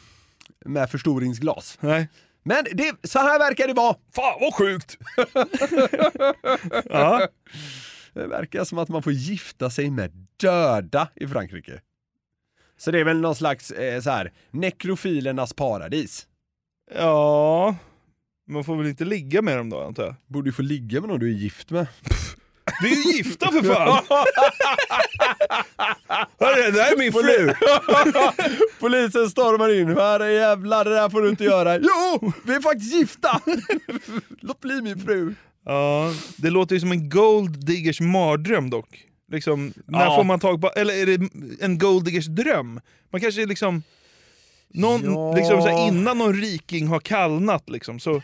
med 0.66 0.90
förstoringsglas. 0.92 1.78
Nej. 1.82 2.08
Men 2.44 2.66
det, 2.74 2.96
så 3.04 3.20
här 3.20 3.40
verkar 3.40 3.68
det 3.68 3.74
vara. 3.74 3.96
Fan 4.16 4.40
vad 4.42 4.54
sjukt! 4.54 4.98
Ja. 6.90 7.28
Det 8.14 8.28
verkar 8.28 8.64
som 8.64 8.78
att 8.78 8.90
man 8.90 9.04
får 9.04 9.14
gifta 9.14 9.70
sig 9.70 9.90
med 9.90 10.28
döda 10.38 11.08
i 11.16 11.28
Frankrike. 11.28 11.82
Så 12.78 12.92
det 12.92 13.00
är 13.00 13.04
väl 13.04 13.22
någon 13.22 13.36
slags 13.36 13.72
eh, 13.72 14.02
så 14.02 14.10
här, 14.10 14.32
nekrofilernas 14.52 15.54
paradis. 15.54 16.28
ja. 16.96 17.76
Man 18.48 18.64
får 18.64 18.76
väl 18.76 18.88
inte 18.88 19.06
ligga 19.06 19.42
med 19.42 19.58
dem 19.58 19.70
då 19.70 19.84
antar 19.84 20.04
jag? 20.04 20.16
Borde 20.28 20.50
ju 20.50 20.54
få 20.54 20.62
ligga 20.62 21.02
med 21.02 21.10
någon 21.10 21.20
du 21.20 21.28
är 21.28 21.34
gift 21.38 21.70
med. 21.70 21.88
Vi 22.82 22.92
är 22.92 22.96
ju 23.12 23.18
gifta 23.18 23.52
för 23.52 23.64
fan! 23.64 24.04
Hörru, 26.40 26.62
det 26.62 26.72
där 26.72 26.92
är 26.92 26.98
min 26.98 27.12
fru! 27.14 27.54
Polisen 28.80 29.30
stormar 29.30 29.80
in. 29.80 29.88
Här 29.98 30.26
jävlar, 30.30 30.86
det 30.86 30.92
där 30.96 31.10
får 31.10 31.22
du 31.22 31.30
inte 31.30 31.44
göra. 31.44 31.78
Jo, 31.78 32.34
vi 32.46 32.54
är 32.56 32.62
faktiskt 32.62 32.94
gifta! 32.94 33.42
Låt 34.42 34.60
bli 34.62 34.82
min 34.82 35.00
fru. 35.00 35.34
Ja, 35.66 36.14
det 36.38 36.50
låter 36.50 36.76
ju 36.76 36.80
som 36.82 36.92
en 36.92 37.10
gold 37.10 37.66
diggers 37.66 38.02
mardröm 38.02 38.70
dock. 38.70 39.06
Liksom, 39.32 39.74
när 39.88 40.06
Ja. 40.06 40.16
får 40.16 40.24
man 40.24 40.40
tag 40.40 40.62
på, 40.62 40.70
eller 40.70 40.94
är 40.94 41.06
det 41.06 41.30
en 41.66 41.78
gold 41.78 42.06
diggers 42.06 42.26
dröm? 42.26 42.80
Man 43.12 43.22
kanske 43.22 43.46
liksom, 43.46 43.84
någon, 44.74 45.04
Ja. 45.14 45.34
liksom 45.36 45.62
så 45.62 45.68
här, 45.68 45.88
innan 45.88 46.18
någon 46.18 46.34
riking 46.34 46.88
har 46.88 47.00
kallnat 47.00 47.70
liksom, 47.70 48.00
så 48.00 48.12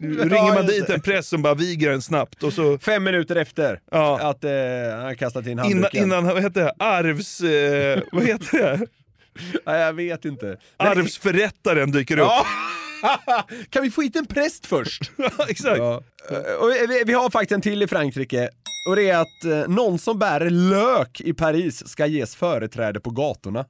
ringer 0.00 0.54
man 0.54 0.66
dit 0.66 0.90
en 0.90 1.00
präst 1.00 1.28
som 1.28 1.42
bara 1.42 1.54
viger 1.54 1.90
en 1.90 2.02
snabbt 2.02 2.42
och 2.42 2.52
så 2.52 2.78
Fem 2.78 3.04
minuter 3.04 3.36
efter 3.36 3.80
Ja. 3.90 4.18
att 4.30 4.44
eh, 4.44 4.50
han 4.90 5.04
har 5.04 5.14
kastat 5.14 5.44
in 5.46 5.52
innan, 5.52 5.64
handduken. 5.64 6.02
innan 6.02 6.24
vad 6.24 6.42
heter 6.42 6.60
det, 6.64 6.72
arvs... 6.78 7.40
Eh, 7.40 8.02
vad 8.12 8.24
heter 8.24 8.58
det? 8.58 8.86
Nej, 9.66 9.80
jag 9.80 9.92
vet 9.92 10.24
inte. 10.24 10.56
Arvsförrättaren 10.76 11.90
dyker 11.90 12.18
upp. 12.18 12.26
Ja. 12.26 12.46
kan 13.70 13.82
vi 13.82 13.90
få 13.90 14.02
hit 14.02 14.16
en 14.16 14.26
präst 14.26 14.66
först? 14.66 15.10
exakt. 15.48 15.78
Ja. 15.78 16.02
Eh, 16.30 16.36
Och 16.60 16.70
vi, 16.70 17.02
vi 17.06 17.12
har 17.12 17.30
faktiskt 17.30 17.52
en 17.52 17.60
till 17.60 17.82
i 17.82 17.86
Frankrike. 17.86 18.48
Och 18.88 18.96
det 18.96 19.08
är 19.10 19.18
att 19.20 19.44
eh, 19.44 19.68
någon 19.74 19.98
som 19.98 20.18
bär 20.18 20.50
lök 20.50 21.20
i 21.20 21.32
Paris 21.34 21.88
ska 21.88 22.06
ges 22.06 22.36
företräde 22.36 23.00
på 23.00 23.10
gatorna. 23.10 23.64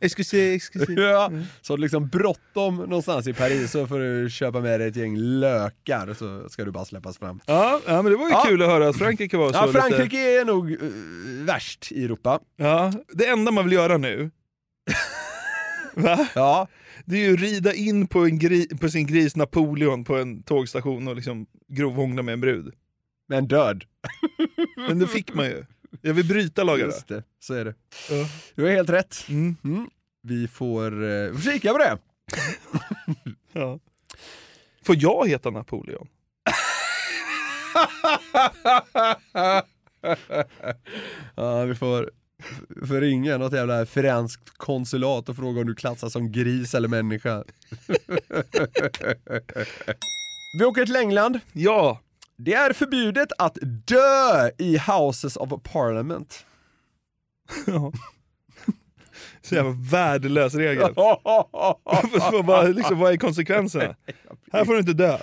Excusez, 0.00 0.56
excusez. 0.56 0.88
Ja. 0.98 1.32
Så 1.60 1.76
liksom 1.76 2.08
bråttom 2.08 2.76
någonstans 2.76 3.26
i 3.26 3.32
Paris 3.32 3.70
så 3.70 3.86
får 3.86 3.98
du 3.98 4.30
köpa 4.30 4.60
med 4.60 4.80
dig 4.80 4.88
ett 4.88 4.96
gäng 4.96 5.16
lökar 5.16 6.14
så 6.14 6.48
ska 6.48 6.64
du 6.64 6.70
bara 6.70 6.84
släppas 6.84 7.18
fram. 7.18 7.40
Ja, 7.46 7.80
ja, 7.86 8.02
men 8.02 8.12
det 8.12 8.18
var 8.18 8.26
ju 8.26 8.32
Ja. 8.32 8.44
kul 8.48 8.62
att 8.62 8.68
höra 8.68 8.88
att 8.88 8.98
Frankrike 8.98 9.36
var 9.36 9.52
så 9.52 9.58
Ja, 9.58 9.72
Frankrike 9.72 10.02
lite... 10.02 10.18
är 10.40 10.44
nog 10.44 10.72
eh, 10.72 10.78
värst 11.46 11.92
i 11.92 12.04
Europa. 12.04 12.40
Ja, 12.56 12.92
det 13.12 13.26
enda 13.26 13.52
man 13.52 13.64
vill 13.64 13.72
göra 13.72 13.98
nu, 13.98 14.30
va? 15.94 16.28
Ja, 16.34 16.68
det 17.04 17.16
är 17.16 17.28
ju 17.28 17.34
att 17.34 17.40
rida 17.40 17.74
in 17.74 18.06
på, 18.06 18.24
en 18.24 18.38
gri, 18.38 18.68
på 18.80 18.88
sin 18.88 19.06
gris 19.06 19.36
Napoleon 19.36 20.04
på 20.04 20.16
en 20.16 20.42
tågstation 20.42 21.08
och 21.08 21.16
liksom 21.16 21.46
grovhångla 21.68 22.22
med 22.22 22.32
en 22.32 22.40
brud. 22.40 22.74
men 23.28 23.48
död. 23.48 23.84
Men 24.88 24.98
det 24.98 25.06
fick 25.06 25.34
man 25.34 25.44
ju. 25.46 25.64
Jag 26.02 26.14
vill 26.14 26.28
bryta 26.28 26.64
lagarna. 26.64 26.92
Just 26.92 27.08
det, 27.08 27.22
så 27.40 27.54
är 27.54 27.64
det. 27.64 27.74
Ja. 28.10 28.28
Du 28.54 28.62
har 28.62 28.70
helt 28.70 28.90
rätt. 28.90 29.24
Mm. 29.28 29.56
Mm. 29.64 29.90
Vi 30.22 30.48
får, 30.48 31.04
eh, 31.04 31.32
får 31.32 31.40
kika 31.52 31.72
på 31.72 31.78
det. 31.78 31.98
Ja. 33.52 33.78
Får 34.82 34.96
jag 34.98 35.28
heta 35.28 35.50
Napoleon? 35.50 36.08
Ja, 41.34 41.64
vi 41.64 41.74
får, 41.74 42.10
får 42.86 43.00
ringa 43.00 43.38
något 43.38 43.52
jävla 43.52 43.86
franskt 43.86 44.50
konsulat 44.56 45.28
och 45.28 45.36
fråga 45.36 45.60
om 45.60 45.66
du 45.66 45.74
klassas 45.74 46.12
som 46.12 46.32
gris 46.32 46.74
eller 46.74 46.88
människa. 46.88 47.44
vi 50.58 50.64
åker 50.64 50.86
till 50.86 50.96
England. 50.96 51.40
Ja! 51.52 52.00
Det 52.44 52.54
är 52.54 52.72
förbjudet 52.72 53.28
att 53.38 53.58
dö 53.62 54.50
i 54.58 54.78
Houses 54.78 55.36
of 55.36 55.50
Parliament. 55.62 56.44
ja. 57.66 57.92
Så 59.42 59.54
jävla 59.54 59.70
värdelös 59.90 60.54
regel. 60.54 60.92
vad, 60.96 62.44
vad, 62.44 62.74
liksom, 62.76 62.98
vad 62.98 63.12
är 63.12 63.16
konsekvenserna? 63.16 63.94
Här 64.52 64.64
får 64.64 64.72
du 64.72 64.78
inte 64.78 64.92
dö. 64.92 65.18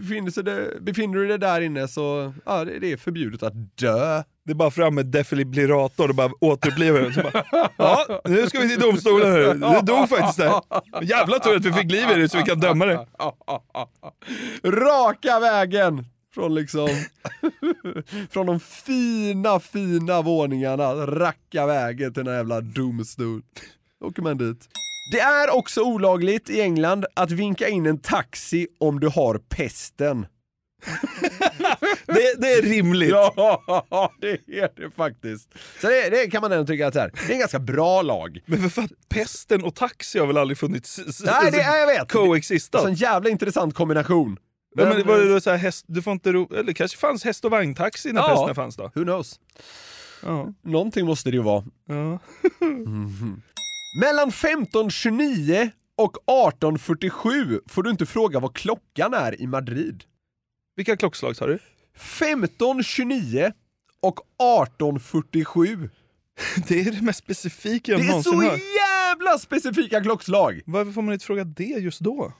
Befinner, 0.00 0.30
sig 0.30 0.44
det, 0.44 0.80
befinner 0.80 1.18
du 1.18 1.26
dig 1.28 1.38
där 1.38 1.60
inne 1.60 1.88
så 1.88 2.34
ja, 2.44 2.64
det, 2.64 2.92
är 2.92 2.96
förbjudet 2.96 3.42
att 3.42 3.76
dö. 3.76 4.22
Det 4.44 4.52
är 4.52 4.54
bara 4.54 4.70
fram 4.70 4.94
med 4.94 5.06
defibrillator 5.06 6.08
och 6.08 6.14
bara 6.14 6.30
återuppliva 6.40 6.98
den. 6.98 7.12
Så 7.12 7.22
bara, 7.22 7.70
Ja, 7.76 8.20
nu 8.24 8.46
ska 8.46 8.60
vi 8.60 8.68
till 8.68 8.80
domstolen. 8.80 9.32
här. 9.32 9.74
Du 9.74 9.86
dog 9.86 10.08
faktiskt 10.08 10.38
där. 10.38 10.60
Jävla 11.02 11.38
tur 11.38 11.56
att 11.56 11.64
vi 11.64 11.72
fick 11.72 11.90
liv 11.90 12.10
i 12.10 12.14
det 12.14 12.28
så 12.28 12.38
vi 12.38 12.44
kan 12.44 12.60
döma 12.60 12.86
det. 12.86 13.06
Raka 14.64 15.40
vägen 15.40 16.06
från 16.36 16.54
liksom 16.54 16.88
från 18.30 18.46
de 18.46 18.60
fina, 18.60 19.60
fina 19.60 20.22
våningarna, 20.22 20.94
racka 20.94 21.66
vägen 21.66 22.14
till 22.14 22.24
den 22.24 22.32
här 22.32 22.38
jävla 22.38 22.60
domstol. 22.60 23.42
Åker 24.04 24.22
man 24.22 24.38
dit. 24.38 24.68
Det 25.12 25.20
är 25.20 25.54
också 25.54 25.82
olagligt 25.82 26.50
i 26.50 26.60
England 26.60 27.04
att 27.14 27.30
vinka 27.30 27.68
in 27.68 27.86
en 27.86 27.98
taxi 27.98 28.68
om 28.80 29.00
du 29.00 29.08
har 29.08 29.38
pesten. 29.38 30.26
Det, 32.06 32.40
det 32.40 32.52
är 32.52 32.62
rimligt. 32.62 33.10
Ja, 33.10 34.12
det 34.20 34.30
är 34.30 34.82
det 34.82 34.90
faktiskt. 34.96 35.48
Så 35.80 35.86
det, 35.86 36.10
det 36.10 36.30
kan 36.30 36.40
man 36.40 36.52
ändå 36.52 36.66
tycka 36.66 36.86
att 36.86 36.94
det, 36.94 37.00
här, 37.00 37.10
det 37.26 37.32
är 37.32 37.34
en 37.34 37.38
ganska 37.38 37.58
bra 37.58 38.02
lag. 38.02 38.40
Men 38.46 38.62
för 38.62 38.68
fan, 38.68 38.88
pesten 39.08 39.64
och 39.64 39.74
taxi 39.74 40.18
har 40.18 40.26
väl 40.26 40.38
aldrig 40.38 40.58
funnits 40.58 41.00
Nej, 41.24 41.50
det 41.52 41.60
är 41.60 41.78
jag 41.78 41.86
vet. 41.86 42.12
coexistat? 42.12 42.82
Så 42.82 42.88
en 42.88 42.94
jävla 42.94 43.30
intressant 43.30 43.74
kombination. 43.74 44.38
Ja, 44.74 44.84
men 44.84 45.06
var 45.06 45.18
det 45.18 45.28
då 45.32 45.40
så 45.40 45.50
här 45.50 45.56
häst, 45.56 45.84
du 45.88 46.02
får 46.02 46.12
inte 46.12 46.32
ro, 46.32 46.54
eller 46.54 46.72
kanske 46.72 46.98
fanns 46.98 47.24
häst 47.24 47.44
och 47.44 47.50
vagntaxi 47.50 48.12
när 48.12 48.20
Ja. 48.20 48.54
fanns 48.54 48.76
då? 48.76 48.90
Who 48.94 49.02
knows? 49.04 49.40
Ja. 50.22 50.52
Någonting 50.62 51.06
måste 51.06 51.30
det 51.30 51.36
ju 51.36 51.42
vara. 51.42 51.64
ja. 51.88 52.18
Mellan 54.00 54.28
1529 54.28 55.70
och 55.96 56.16
1847 56.16 57.60
får 57.66 57.82
du 57.82 57.90
inte 57.90 58.06
fråga 58.06 58.40
vad 58.40 58.54
klockan 58.54 59.14
är 59.14 59.40
i 59.40 59.46
Madrid. 59.46 60.04
Vilka 60.76 60.96
klockslag 60.96 61.36
sa 61.36 61.46
du? 61.46 61.58
1529 61.94 63.52
och 64.00 64.18
1847. 64.64 65.90
Det 66.68 66.80
är 66.80 66.90
det 66.92 67.02
mest 67.02 67.18
specifika 67.18 67.92
jag 67.92 68.00
Det 68.00 68.04
är 68.04 68.08
någonsin 68.08 68.32
så 68.32 68.40
hört. 68.42 68.60
jävla 68.76 69.38
specifika 69.38 70.00
klockslag! 70.02 70.60
Varför 70.66 70.92
får 70.92 71.02
man 71.02 71.12
inte 71.14 71.26
fråga 71.26 71.44
det 71.44 71.64
just 71.64 72.00
då? 72.00 72.32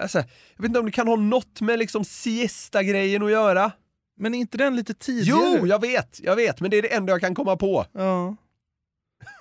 Alltså, 0.00 0.18
jag 0.18 0.62
vet 0.62 0.64
inte 0.68 0.78
om 0.78 0.86
det 0.86 0.92
kan 0.92 1.08
ha 1.08 1.16
något 1.16 1.60
med 1.60 1.78
liksom 1.78 2.04
siesta-grejen 2.04 3.22
att 3.22 3.30
göra. 3.30 3.72
Men 4.16 4.34
är 4.34 4.38
inte 4.38 4.58
den 4.58 4.76
lite 4.76 4.94
tidigare? 4.94 5.56
Jo, 5.60 5.66
jag 5.66 5.80
vet, 5.80 6.20
jag 6.22 6.36
vet, 6.36 6.60
men 6.60 6.70
det 6.70 6.78
är 6.78 6.82
det 6.82 6.94
enda 6.94 7.12
jag 7.12 7.20
kan 7.20 7.34
komma 7.34 7.56
på. 7.56 7.86
Ja. 7.92 8.36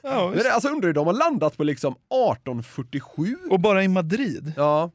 ja 0.03 0.23
Men 0.25 0.31
visst. 0.31 0.43
det, 0.43 0.53
alltså 0.53 0.69
undrar 0.69 0.87
hur 0.87 0.93
de 0.93 1.07
har 1.07 1.13
landat 1.13 1.57
på 1.57 1.63
liksom 1.63 1.93
1847? 1.93 3.35
Och 3.49 3.59
bara 3.59 3.83
i 3.83 3.87
Madrid? 3.87 4.53
Ja, 4.57 4.91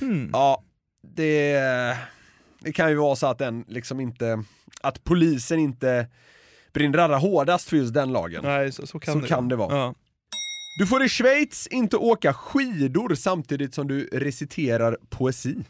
Hmm. 0.00 0.30
ja, 0.32 0.62
det, 1.02 1.60
det 2.60 2.72
kan 2.72 2.90
ju 2.90 2.96
vara 2.96 3.16
så 3.16 3.26
att 3.26 3.38
den 3.38 3.64
liksom 3.68 4.00
inte, 4.00 4.44
att 4.82 5.04
polisen 5.04 5.58
inte 5.58 6.06
brinner 6.72 6.98
allra 6.98 7.16
hårdast 7.16 7.68
för 7.68 7.76
just 7.76 7.94
den 7.94 8.12
lagen. 8.12 8.40
Nej, 8.44 8.72
så, 8.72 8.86
så 8.86 8.98
kan 9.00 9.14
Så 9.14 9.20
det 9.20 9.28
kan 9.28 9.48
det 9.48 9.56
vara. 9.56 9.76
Ja. 9.76 9.94
Du 10.80 10.86
får 10.86 11.04
i 11.04 11.08
Schweiz 11.08 11.66
inte 11.66 11.96
åka 11.96 12.34
skidor 12.34 13.14
samtidigt 13.14 13.74
som 13.74 13.88
du 13.88 14.08
reciterar 14.12 14.96
poesi. 15.08 15.56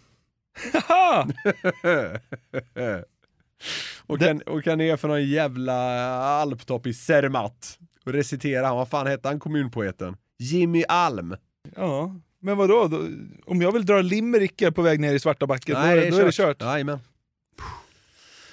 Och, 4.06 4.18
Det- 4.18 4.26
kan, 4.26 4.40
och 4.42 4.64
kan 4.64 4.78
ner 4.78 4.96
för 4.96 5.08
någon 5.08 5.24
jävla 5.28 5.74
alptopp 6.14 6.86
i 6.86 6.94
Zermatt 6.94 7.78
och 8.06 8.12
recitera 8.12 8.66
han, 8.66 8.76
vad 8.76 8.88
fan 8.88 9.06
hette 9.06 9.28
han 9.28 9.40
kommunpoeten? 9.40 10.16
Jimmy 10.38 10.84
Alm. 10.88 11.36
ja. 11.76 12.16
Men 12.40 12.56
vadå? 12.56 12.86
Då, 12.88 13.08
om 13.46 13.62
jag 13.62 13.72
vill 13.72 13.86
dra 13.86 14.00
limerickar 14.02 14.70
på 14.70 14.82
väg 14.82 15.00
ner 15.00 15.14
i 15.14 15.20
svarta 15.20 15.46
backen, 15.46 15.74
då, 15.74 15.80
är, 15.80 16.10
då 16.10 16.16
är 16.18 16.24
det 16.24 16.32
kört? 16.32 16.62
Jajamän. 16.62 16.98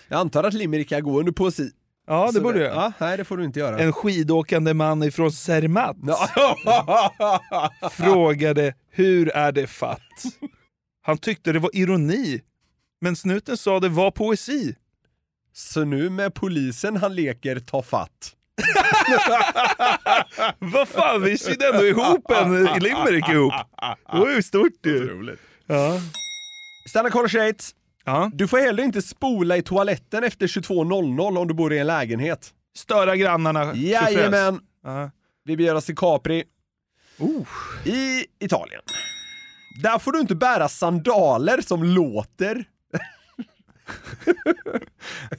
Jag 0.07 0.19
antar 0.19 0.43
att 0.43 0.53
limerickar 0.53 1.01
går 1.01 1.19
under 1.19 1.31
poesi. 1.31 1.71
Ja, 2.07 2.31
det 2.33 2.41
borde 2.41 2.59
jag. 2.59 2.75
Ja, 2.75 2.93
nej, 2.97 3.17
det 3.17 3.23
får 3.23 3.37
du 3.37 3.43
inte 3.43 3.59
göra. 3.59 3.79
En 3.79 3.93
skidåkande 3.93 4.73
man 4.73 5.03
ifrån 5.03 5.31
Zermatt 5.31 5.97
frågade 7.91 8.73
hur 8.91 9.29
är 9.29 9.51
det 9.51 9.67
fatt? 9.67 10.01
Han 11.01 11.17
tyckte 11.17 11.51
det 11.51 11.59
var 11.59 11.69
ironi, 11.73 12.41
men 13.01 13.15
snuten 13.15 13.57
sa 13.57 13.79
det 13.79 13.89
var 13.89 14.11
poesi. 14.11 14.75
Så 15.53 15.83
nu 15.83 16.09
med 16.09 16.33
polisen 16.33 16.97
han 16.97 17.15
leker 17.15 17.59
ta 17.59 17.83
fatt. 17.83 18.33
Vad 20.59 20.87
fan, 20.87 21.23
vi 21.23 21.37
sydde 21.37 21.67
ändå 21.67 21.85
ihop 21.85 22.31
en 22.31 22.63
limerick 22.65 23.29
ihop. 23.29 23.53
Det 24.11 24.19
var 24.19 24.29
ju 24.29 24.43
stort 24.43 24.85
ju. 24.85 25.35
Ja. 25.65 25.99
Stanna 26.89 27.09
kvar 27.09 27.27
Schweiz. 27.27 27.75
Ja. 28.07 28.31
Du 28.33 28.47
får 28.47 28.57
heller 28.57 28.83
inte 28.83 29.01
spola 29.01 29.57
i 29.57 29.61
toaletten 29.61 30.23
efter 30.23 30.47
22.00 30.47 31.37
om 31.37 31.47
du 31.47 31.53
bor 31.53 31.73
i 31.73 31.77
en 31.79 31.87
lägenhet. 31.87 32.53
Störa 32.77 33.15
grannarna. 33.15 33.75
Jajamän! 33.75 34.59
Ja. 34.83 35.11
Vi 35.43 35.57
beger 35.57 35.75
oss 35.75 35.85
till 35.85 35.95
Capri. 35.95 36.43
Oh. 37.19 37.47
I 37.85 38.25
Italien. 38.39 38.81
Där 39.83 39.99
får 39.99 40.11
du 40.11 40.19
inte 40.19 40.35
bära 40.35 40.69
sandaler 40.69 41.61
som 41.61 41.83
låter. 41.83 42.65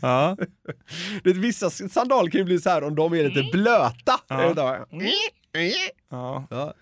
Ja. 0.01 0.37
Du 1.23 1.33
vet, 1.33 1.37
vissa 1.43 1.71
sandaler 1.71 2.31
kan 2.31 2.39
ju 2.39 2.45
bli 2.45 2.59
så 2.61 2.71
här 2.71 2.85
om 2.85 2.95
de 2.95 3.13
är 3.13 3.25
lite 3.29 3.51
blöta. 3.53 4.21
Ja. 4.29 4.87
Ja. 6.11 6.47
Ja, 6.51 6.73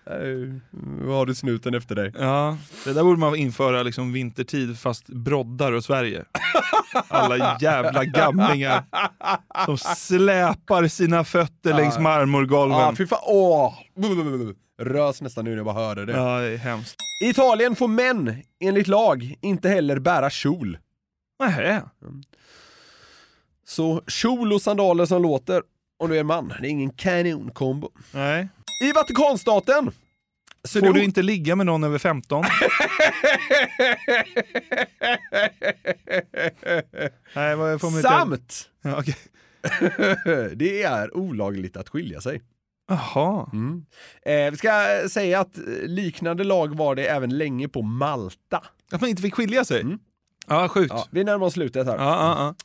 vad 0.81 1.15
har 1.15 1.25
du 1.25 1.35
snuten 1.35 1.73
efter 1.75 1.95
dig? 1.95 2.11
ja, 2.19 2.57
det 2.85 2.93
där 2.93 3.03
borde 3.03 3.19
man 3.19 3.35
införa 3.35 3.83
liksom 3.83 4.13
vintertid 4.13 4.79
fast 4.79 5.07
broddar 5.07 5.71
och 5.71 5.83
Sverige. 5.83 6.25
Alla 7.07 7.57
jävla 7.61 8.05
gamlingar 8.05 8.83
som 9.65 9.77
släpar 9.77 10.87
sina 10.87 11.23
fötter 11.23 11.73
längs 11.73 11.99
marmorgolven. 11.99 12.79
Ja, 12.79 12.93
fy 12.97 13.07
fan. 13.07 13.19
Åh! 13.23 13.73
Rös 14.81 15.21
nästan 15.21 15.45
nu 15.45 15.49
när 15.49 15.57
jag 15.57 15.65
bara 15.65 15.75
hörde 15.75 16.05
det. 16.05 16.11
Ja, 16.13 16.39
det 16.39 16.47
är 16.47 16.57
hemskt. 16.57 16.95
I 17.23 17.29
Italien 17.29 17.75
får 17.75 17.87
män, 17.87 18.43
enligt 18.59 18.87
lag, 18.87 19.35
inte 19.41 19.69
heller 19.69 19.99
bära 19.99 20.29
kjol. 20.29 20.77
Nähä. 21.39 21.81
Så 23.67 24.01
kjol 24.07 24.53
och 24.53 24.61
sandaler 24.61 25.05
som 25.05 25.21
låter, 25.21 25.63
om 25.99 26.09
du 26.09 26.15
är 26.15 26.19
en 26.19 26.27
man, 26.27 26.53
det 26.61 26.67
är 26.67 26.69
ingen 26.69 26.89
kanonkombo. 26.89 27.89
Nej. 28.11 28.47
I 28.83 28.91
Vatikanstaten 28.91 29.91
så 30.63 30.79
Får 30.79 30.93
du 30.93 31.03
inte 31.03 31.21
ligga 31.21 31.55
med 31.55 31.65
någon 31.65 31.83
över 31.83 31.97
15? 31.97 32.43
Nej, 37.35 37.55
vad 37.55 37.81
får 37.81 37.89
inte... 37.89 38.01
Samt! 38.01 38.69
Ja, 38.81 38.99
okej. 38.99 39.15
det 40.55 40.83
är 40.83 41.17
olagligt 41.17 41.77
att 41.77 41.89
skilja 41.89 42.21
sig. 42.21 42.41
Jaha. 42.87 43.49
Mm. 43.53 43.85
Eh, 44.21 44.51
vi 44.51 44.57
ska 44.57 44.99
säga 45.09 45.39
att 45.39 45.57
eh, 45.57 45.63
liknande 45.83 46.43
lag 46.43 46.75
var 46.77 46.95
det 46.95 47.05
även 47.07 47.37
länge 47.37 47.67
på 47.67 47.81
Malta. 47.81 48.63
Att 48.91 49.01
man 49.01 49.09
inte 49.09 49.21
fick 49.21 49.35
skilja 49.35 49.65
sig? 49.65 49.81
Mm. 49.81 49.99
Ja, 50.47 50.69
sjukt. 50.69 50.93
Ja. 50.95 51.07
vi 51.11 51.23
närmar 51.23 51.45
oss 51.45 51.53
slutet 51.53 51.87
här. 51.87 51.97
Ja, 51.97 52.55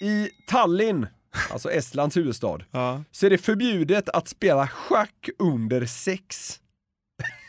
ja, 0.00 0.06
I 0.06 0.28
Tallinn, 0.48 1.06
alltså 1.50 1.70
Estlands 1.70 2.16
huvudstad, 2.16 2.58
ja. 2.70 3.04
så 3.10 3.26
är 3.26 3.30
det 3.30 3.38
förbjudet 3.38 4.08
att 4.08 4.28
spela 4.28 4.68
schack 4.68 5.28
under 5.38 5.86
sex. 5.86 6.60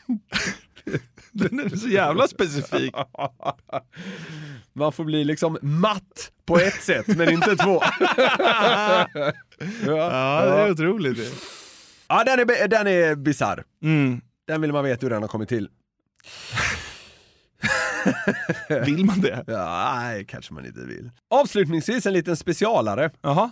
Den 1.32 1.60
är 1.60 1.70
så 1.76 1.88
jävla 1.88 2.28
specifik. 2.28 2.96
Man 4.74 4.92
får 4.92 5.04
bli 5.04 5.24
liksom 5.24 5.58
matt 5.62 6.32
på 6.46 6.58
ett 6.58 6.82
sätt, 6.82 7.08
men 7.08 7.30
inte 7.30 7.56
två. 7.56 7.82
Ja, 9.86 10.46
det 10.46 10.52
är 10.52 10.72
otroligt. 10.72 11.34
Ja, 12.08 12.24
den 12.24 12.40
är, 12.40 12.68
den 12.68 12.88
är 12.88 13.16
bisarr. 13.16 13.64
Mm. 13.84 14.22
Den 14.48 14.62
vill 14.62 14.72
man 14.72 14.84
veta 14.84 15.06
hur 15.06 15.10
den 15.10 15.22
har 15.22 15.28
kommit 15.28 15.50
till. 15.50 15.70
Vill 18.86 19.06
man 19.06 19.22
det? 19.22 19.44
Ja, 19.48 19.96
nej, 19.96 20.26
kanske 20.26 20.54
man 20.54 20.66
inte 20.66 20.80
vill. 20.80 21.12
Avslutningsvis 21.30 22.06
en 22.06 22.14
liten 22.14 22.38
specialare. 22.38 23.12
Jaha. 23.22 23.52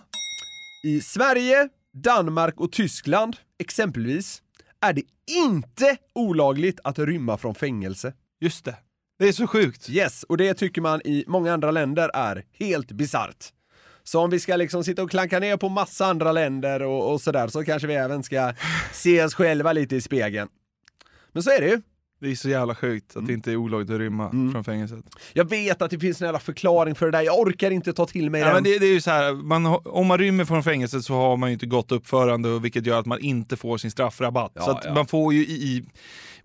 I 0.87 1.01
Sverige, 1.01 1.69
Danmark 1.93 2.59
och 2.59 2.71
Tyskland, 2.71 3.37
exempelvis, 3.59 4.41
är 4.81 4.93
det 4.93 5.01
inte 5.31 5.97
olagligt 6.15 6.79
att 6.83 6.99
rymma 6.99 7.37
från 7.37 7.55
fängelse. 7.55 8.13
Just 8.39 8.65
det. 8.65 8.75
Det 9.19 9.27
är 9.27 9.31
så 9.31 9.47
sjukt. 9.47 9.89
Yes, 9.89 10.23
och 10.23 10.37
det 10.37 10.53
tycker 10.53 10.81
man 10.81 11.01
i 11.05 11.23
många 11.27 11.53
andra 11.53 11.71
länder 11.71 12.11
är 12.13 12.45
helt 12.53 12.91
bisarrt. 12.91 13.45
Så 14.03 14.19
om 14.19 14.29
vi 14.29 14.39
ska 14.39 14.55
liksom 14.55 14.83
sitta 14.83 15.03
och 15.03 15.11
klanka 15.11 15.39
ner 15.39 15.57
på 15.57 15.69
massa 15.69 16.05
andra 16.05 16.31
länder 16.31 16.81
och, 16.81 17.13
och 17.13 17.21
sådär 17.21 17.47
så 17.47 17.63
kanske 17.63 17.87
vi 17.87 17.93
även 17.93 18.23
ska 18.23 18.53
se 18.93 19.23
oss 19.23 19.33
själva 19.33 19.73
lite 19.73 19.95
i 19.95 20.01
spegeln. 20.01 20.49
Men 21.31 21.43
så 21.43 21.49
är 21.49 21.61
det 21.61 21.67
ju. 21.67 21.81
Det 22.19 22.31
är 22.31 22.35
så 22.35 22.49
jävla 22.49 22.75
sjukt 22.75 23.15
att 23.17 23.27
det 23.27 23.33
inte 23.33 23.51
är 23.51 23.55
olagligt 23.55 23.89
att 23.91 23.97
rymma 23.99 24.29
från 24.29 24.63
fängelset. 24.63 25.05
Jag 25.33 25.49
vet 25.49 25.81
att 25.81 25.91
det 25.91 25.99
finns 25.99 26.21
en 26.21 26.25
jävla 26.25 26.39
förklaring 26.39 26.95
för 26.95 27.05
det 27.05 27.11
där, 27.11 27.21
jag 27.21 27.39
orkar 27.39 27.71
inte 27.71 27.93
ta 27.93 28.05
till 28.05 28.29
mig 28.29 28.41
Ja, 28.41 28.45
den. 28.47 28.53
men 28.55 28.63
det, 28.63 28.79
det 28.79 28.85
är 28.85 28.93
ju 28.93 29.01
så 29.01 29.11
här, 29.11 29.33
man, 29.33 29.65
om 29.85 30.07
man 30.07 30.17
rymmer 30.17 30.45
från 30.45 30.63
fängelset 30.63 31.03
så 31.03 31.13
har 31.13 31.37
man 31.37 31.49
ju 31.49 31.53
inte 31.53 31.65
gott 31.65 31.91
uppförande 31.91 32.59
vilket 32.59 32.85
gör 32.85 32.99
att 32.99 33.05
man 33.05 33.19
inte 33.19 33.57
får 33.57 33.77
sin 33.77 33.91
straffrabatt. 33.91 34.51
Ja, 34.55 34.61
så 34.61 34.71
att 34.71 34.85
ja. 34.85 34.93
man 34.93 35.07
får 35.07 35.33
ju 35.33 35.45
i, 35.45 35.51
i 35.53 35.85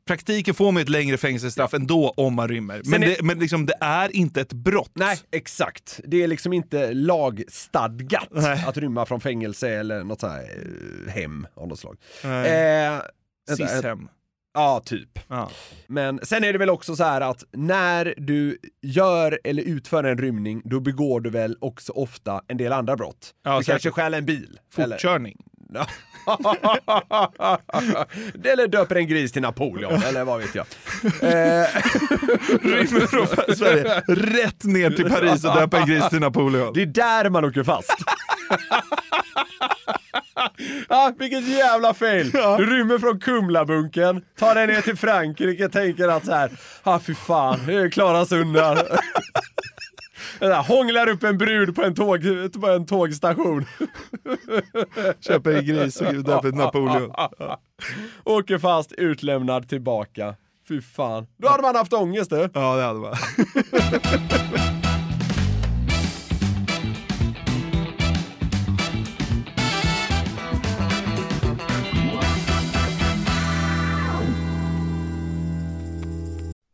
praktiken 0.05 0.55
får 0.55 0.73
man 0.73 0.83
ett 0.83 0.89
längre 0.89 1.17
fängelsestraff 1.17 1.75
ändå 1.75 2.15
om 2.17 2.35
man 2.35 2.49
rymmer. 2.49 2.83
Men, 2.85 3.03
är- 3.03 3.07
det, 3.07 3.23
men 3.23 3.39
liksom, 3.39 3.67
det 3.67 3.75
är 3.81 4.17
inte 4.17 4.41
ett 4.41 4.53
brott. 4.53 4.91
Nej, 4.95 5.19
exakt. 5.31 6.01
Det 6.05 6.23
är 6.23 6.29
liksom 6.29 6.53
inte 6.53 6.95
lagstadgat 6.95 8.29
Nej. 8.31 8.65
att 8.67 8.77
rymma 8.77 9.07
från 9.07 9.21
fängelse 9.21 9.69
eller 9.71 10.05
något 10.05 10.21
sånt 10.21 10.33
här 10.33 10.43
eh, 11.07 11.13
hem 11.13 11.47
av 11.55 11.69
något 11.69 11.79
slag. 11.79 11.97
Eh, 12.25 13.01
Sis-hem. 13.57 14.09
Ja, 14.55 14.83
typ. 14.85 15.19
Ja. 15.29 15.51
Men 15.87 16.21
sen 16.23 16.45
är 16.45 16.53
det 16.53 16.59
väl 16.59 16.71
också 16.71 16.97
så 16.97 17.05
här 17.05 17.21
att 17.21 17.45
när 17.53 18.15
du 18.17 18.59
gör 18.83 19.39
eller 19.45 19.63
utför 19.63 20.05
en 20.05 20.19
rymning, 20.19 20.63
då 20.65 20.81
begår 20.81 21.21
du 21.21 21.31
väl 21.31 21.57
också 21.61 21.93
ofta 21.93 22.41
en 22.49 22.57
del 22.57 22.73
andra 22.73 22.97
brott. 22.97 23.31
Ja, 23.45 23.59
du 23.59 23.65
kanske 23.65 23.91
stjäl 23.91 24.15
en 24.15 24.27
bil. 24.27 24.59
eller- 24.77 24.97
Fortkörning. 24.97 25.37
eller 28.45 28.67
döper 28.69 28.97
en 28.97 29.07
gris 29.07 29.33
till 29.33 29.43
Napoleon, 29.43 30.03
eller 30.07 30.25
vad 30.25 30.41
vet 30.41 30.55
jag. 30.55 30.67
Eh, 31.05 31.67
Rymmer 32.63 33.07
från 33.07 33.57
Sverige 33.57 34.01
rätt 34.09 34.65
ner 34.65 34.91
till 34.91 35.11
Paris 35.11 35.45
och 35.45 35.55
döper 35.55 35.79
en 35.79 35.87
gris 35.87 36.09
till 36.09 36.21
Napoleon. 36.21 36.73
det 36.75 36.83
är 36.83 36.87
där 36.87 37.31
man 37.31 37.45
åker 37.45 37.65
fast. 37.65 37.95
ah, 40.89 41.13
vilket 41.19 41.49
jävla 41.49 41.95
fail! 41.95 42.31
Du 42.31 42.67
rymmer 42.77 42.99
från 42.99 43.21
Kumlabunkern, 43.21 44.25
tar 44.39 44.55
dig 44.55 44.67
ner 44.67 44.81
till 44.81 44.97
Frankrike, 44.97 45.69
tänker 45.69 46.09
att 46.09 46.25
så 46.25 46.33
här, 46.33 46.51
ah 46.83 46.99
fy 46.99 47.15
fan, 47.15 47.61
det 47.67 47.91
klaras 47.91 48.33
undan. 48.33 48.77
Det 50.39 50.49
där, 50.49 50.63
Hånglar 50.63 51.09
upp 51.09 51.23
en 51.23 51.39
brud 51.39 51.75
på 51.75 51.83
en, 51.83 51.95
tåg, 51.95 52.23
på 52.61 52.67
en 52.69 52.87
tågstation. 52.87 53.65
Köper 55.21 55.51
en 55.51 55.67
gris 55.67 56.01
och 56.01 56.15
döper 56.15 56.53
Napoleon. 56.53 57.13
Åker 58.25 58.59
fast, 58.59 58.93
utlämnad, 58.93 59.69
tillbaka. 59.69 60.35
Fy 60.69 60.81
fan. 60.81 61.27
Då 61.39 61.49
hade 61.49 61.63
man 61.63 61.77
haft 61.77 61.93
ångest 61.93 62.31
du. 62.31 62.49
Ja, 62.55 62.77
det 62.77 62.83
hade 62.83 62.99
man. 62.99 63.15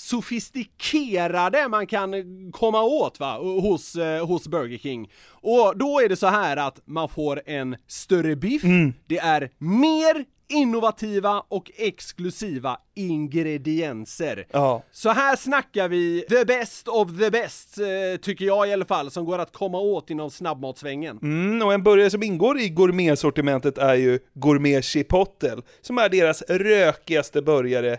sofistikerade 0.00 1.68
man 1.68 1.86
kan 1.86 2.12
komma 2.52 2.82
åt 2.82 3.20
va, 3.20 3.38
hos, 3.38 3.96
eh, 3.96 4.26
hos 4.26 4.48
Burger 4.48 4.78
King. 4.78 5.10
Och 5.30 5.78
då 5.78 6.00
är 6.00 6.08
det 6.08 6.16
så 6.16 6.26
här 6.26 6.56
att 6.56 6.80
man 6.84 7.08
får 7.08 7.42
en 7.46 7.76
större 7.86 8.36
biff, 8.36 8.62
det 9.06 9.18
är 9.18 9.50
mer 9.58 10.24
innovativa 10.48 11.42
och 11.48 11.70
exklusiva 11.76 12.76
ingredienser. 12.94 14.46
Ja. 14.50 14.82
Så 14.92 15.10
här 15.10 15.36
snackar 15.36 15.88
vi 15.88 16.24
the 16.28 16.44
best 16.44 16.88
of 16.88 17.08
the 17.18 17.30
best, 17.30 17.78
eh, 17.78 18.20
tycker 18.22 18.44
jag 18.44 18.68
i 18.68 18.72
alla 18.72 18.84
fall, 18.84 19.10
som 19.10 19.24
går 19.24 19.38
att 19.38 19.52
komma 19.52 19.78
åt 19.78 20.10
inom 20.10 20.30
snabbmatsvängen. 20.30 21.18
Mm, 21.22 21.66
och 21.66 21.74
en 21.74 21.82
burgare 21.82 22.10
som 22.10 22.22
ingår 22.22 22.58
i 22.58 22.68
gourmetsortimentet 22.68 23.78
är 23.78 23.94
ju 23.94 24.18
Gourmet 24.34 24.84
Chipotle, 24.84 25.62
som 25.80 25.98
är 25.98 26.08
deras 26.08 26.42
rökigaste 26.42 27.42
burgare 27.42 27.98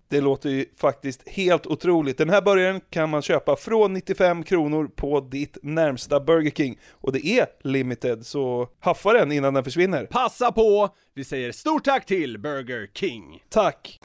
Det 0.11 0.21
låter 0.21 0.49
ju 0.49 0.65
faktiskt 0.77 1.29
helt 1.29 1.67
otroligt. 1.67 2.17
Den 2.17 2.29
här 2.29 2.41
burgaren 2.41 2.81
kan 2.89 3.09
man 3.09 3.21
köpa 3.21 3.55
från 3.55 3.93
95 3.93 4.43
kronor 4.43 4.87
på 4.95 5.19
ditt 5.19 5.57
närmsta 5.63 6.19
Burger 6.19 6.51
King. 6.51 6.79
Och 6.91 7.11
det 7.11 7.27
är 7.27 7.45
limited, 7.63 8.25
så 8.25 8.67
haffa 8.79 9.13
den 9.13 9.31
innan 9.31 9.53
den 9.53 9.63
försvinner. 9.63 10.05
Passa 10.05 10.51
på! 10.51 10.89
Vi 11.15 11.23
säger 11.23 11.51
stort 11.51 11.85
tack 11.85 12.05
till 12.05 12.39
Burger 12.39 12.87
King. 12.93 13.43
Tack! 13.49 13.99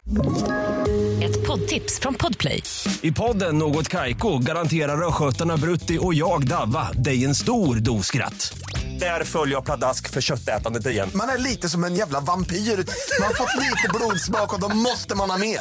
Ett 1.22 1.46
poddtips 1.46 2.00
från 2.00 2.14
Podplay. 2.14 2.62
I 3.02 3.12
podden 3.12 3.58
Något 3.58 3.88
Kaiko 3.88 4.38
garanterar 4.38 5.08
östgötarna 5.08 5.56
Brutti 5.56 5.98
och 6.00 6.14
jag, 6.14 6.48
Davva, 6.48 6.92
dig 6.92 7.24
en 7.24 7.34
stor 7.34 7.76
dos 7.76 8.06
skratt. 8.06 8.58
Där 9.00 9.24
följer 9.24 9.54
jag 9.54 9.64
pladask 9.64 10.10
för 10.10 10.20
köttätandet 10.20 10.86
igen. 10.86 11.10
Man 11.14 11.28
är 11.28 11.38
lite 11.38 11.68
som 11.68 11.84
en 11.84 11.94
jävla 11.94 12.20
vampyr. 12.20 12.56
Man 12.56 13.26
har 13.26 13.34
fått 13.34 13.62
lite 13.62 13.88
blodsmak 13.94 14.54
och 14.54 14.60
då 14.60 14.76
måste 14.76 15.16
man 15.16 15.30
ha 15.30 15.38
mer. 15.38 15.60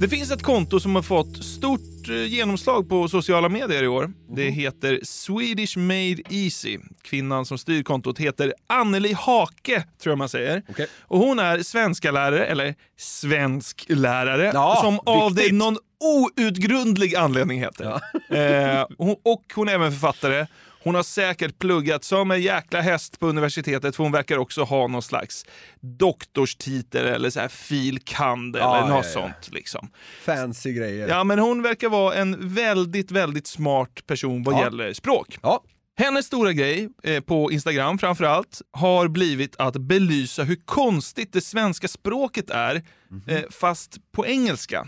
Det 0.00 0.08
finns 0.08 0.30
ett 0.30 0.42
konto 0.42 0.80
som 0.80 0.94
har 0.94 1.02
fått 1.02 1.44
stort 1.44 2.08
eh, 2.08 2.24
genomslag 2.24 2.88
på 2.88 3.08
sociala 3.08 3.48
medier 3.48 3.82
i 3.82 3.88
år. 3.88 4.12
Det 4.28 4.50
heter 4.50 5.00
Swedish 5.02 5.76
Made 5.78 6.22
Easy. 6.30 6.78
Kvinnan 7.02 7.46
som 7.46 7.58
styr 7.58 7.82
kontot 7.82 8.18
heter 8.18 8.54
Anneli 8.66 9.12
Hake, 9.12 9.84
tror 10.02 10.10
jag 10.10 10.18
man 10.18 10.28
säger. 10.28 10.62
Okej. 10.70 10.86
Och 11.00 11.18
hon 11.18 11.38
är 11.38 11.58
svenska 11.62 12.10
lärare 12.10 12.46
eller 12.46 12.74
svensk 12.98 13.84
lärare 13.88 14.50
Ja, 14.54 14.78
som 14.82 15.00
av 15.06 15.34
viktigt. 15.34 15.54
någon 15.54 15.76
outgrundlig 16.00 17.14
anledning 17.16 17.58
heter. 17.60 17.86
Eh, 18.30 18.86
hon, 18.98 19.16
och 19.24 19.44
hon 19.54 19.68
är 19.68 19.72
även 19.72 19.92
författare. 19.92 20.46
Hon 20.82 20.94
har 20.94 21.02
säkert 21.02 21.58
pluggat 21.58 22.04
som 22.04 22.30
en 22.30 22.42
jäkla 22.42 22.80
häst 22.80 23.20
på 23.20 23.26
universitetet 23.26 23.96
för 23.96 24.02
hon 24.02 24.12
verkar 24.12 24.38
också 24.38 24.62
ha 24.62 24.86
någon 24.86 25.02
slags 25.02 25.44
doktorstitel 25.80 27.06
eller 27.06 27.30
så 27.30 27.40
här 27.40 27.48
fil. 27.48 27.98
kand. 28.04 28.56
eller 28.56 28.66
något 28.80 28.88
ja, 28.90 28.96
ja. 28.96 29.02
sånt. 29.02 29.50
Liksom. 29.52 29.90
Fancy 30.22 30.72
grejer. 30.72 31.08
Ja, 31.08 31.24
men 31.24 31.38
hon 31.38 31.62
verkar 31.62 31.88
vara 31.88 32.14
en 32.14 32.54
väldigt, 32.54 33.10
väldigt 33.10 33.46
smart 33.46 34.06
person 34.06 34.42
vad 34.42 34.54
Ja. 34.54 34.64
gäller 34.64 34.92
språk. 34.92 35.38
Ja. 35.42 35.62
Hennes 36.00 36.26
stora 36.26 36.52
grej, 36.52 36.88
eh, 37.02 37.20
på 37.20 37.52
Instagram 37.52 37.98
framför 37.98 38.24
allt, 38.24 38.62
har 38.72 39.08
blivit 39.08 39.56
att 39.58 39.76
belysa 39.76 40.42
hur 40.44 40.56
konstigt 40.64 41.32
det 41.32 41.40
svenska 41.40 41.88
språket 41.88 42.50
är, 42.50 42.82
eh, 43.28 43.40
fast 43.50 43.96
på 44.12 44.26
engelska. 44.26 44.86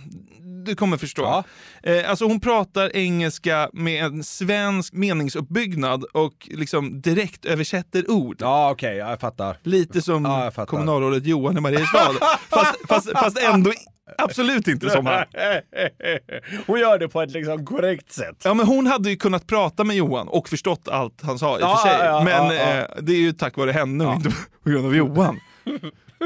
Du 0.66 0.74
kommer 0.74 0.96
förstå. 0.96 1.22
Ja. 1.22 1.44
Eh, 1.82 2.10
alltså 2.10 2.24
hon 2.24 2.40
pratar 2.40 2.96
engelska 2.96 3.70
med 3.72 4.04
en 4.04 4.24
svensk 4.24 4.92
meningsuppbyggnad 4.92 6.04
och 6.04 6.48
liksom 6.50 7.00
direkt 7.00 7.44
översätter 7.44 8.10
ord. 8.10 8.36
Ja, 8.40 8.70
okej, 8.70 8.96
ja, 8.96 9.10
jag 9.10 9.20
fattar. 9.20 9.56
Lite 9.62 10.02
som 10.02 10.24
Ja, 10.24 10.50
fattar. 10.50 10.66
kommunalrådet 10.66 11.26
Johan 11.26 11.56
i 11.56 11.60
Mariestad. 11.60 12.12
fast, 12.50 12.74
fast, 12.88 13.10
fast 13.10 13.38
ändå 13.38 13.72
absolut 14.18 14.68
inte 14.68 14.90
som 14.90 15.06
han. 15.06 15.24
Hon 16.66 16.80
gör 16.80 16.98
det 16.98 17.08
på 17.08 17.22
ett 17.22 17.30
liksom 17.30 17.66
korrekt 17.66 18.12
sätt. 18.12 18.42
Ja, 18.44 18.54
men 18.54 18.66
hon 18.66 18.86
hade 18.86 19.10
ju 19.10 19.16
kunnat 19.16 19.46
prata 19.46 19.84
med 19.84 19.96
Johan 19.96 20.28
och 20.28 20.48
förstått 20.48 20.88
allt 20.88 21.22
han 21.22 21.38
sa 21.38 21.58
i 21.58 21.62
och 21.62 21.62
Ja, 21.62 21.76
för 21.76 21.88
sig. 21.88 21.98
ja, 21.98 22.04
ja, 22.04 22.24
men 22.24 22.56
ja, 22.56 22.62
ja. 22.62 22.76
Eh, 22.78 23.02
det 23.02 23.12
är 23.12 23.20
ju 23.20 23.32
tack 23.32 23.56
vare 23.56 23.70
henne 23.72 24.06
och 24.06 24.14
inte 24.14 24.30
på 24.62 24.70
grund 24.70 24.86
av 24.86 24.96
Johan. 24.96 25.40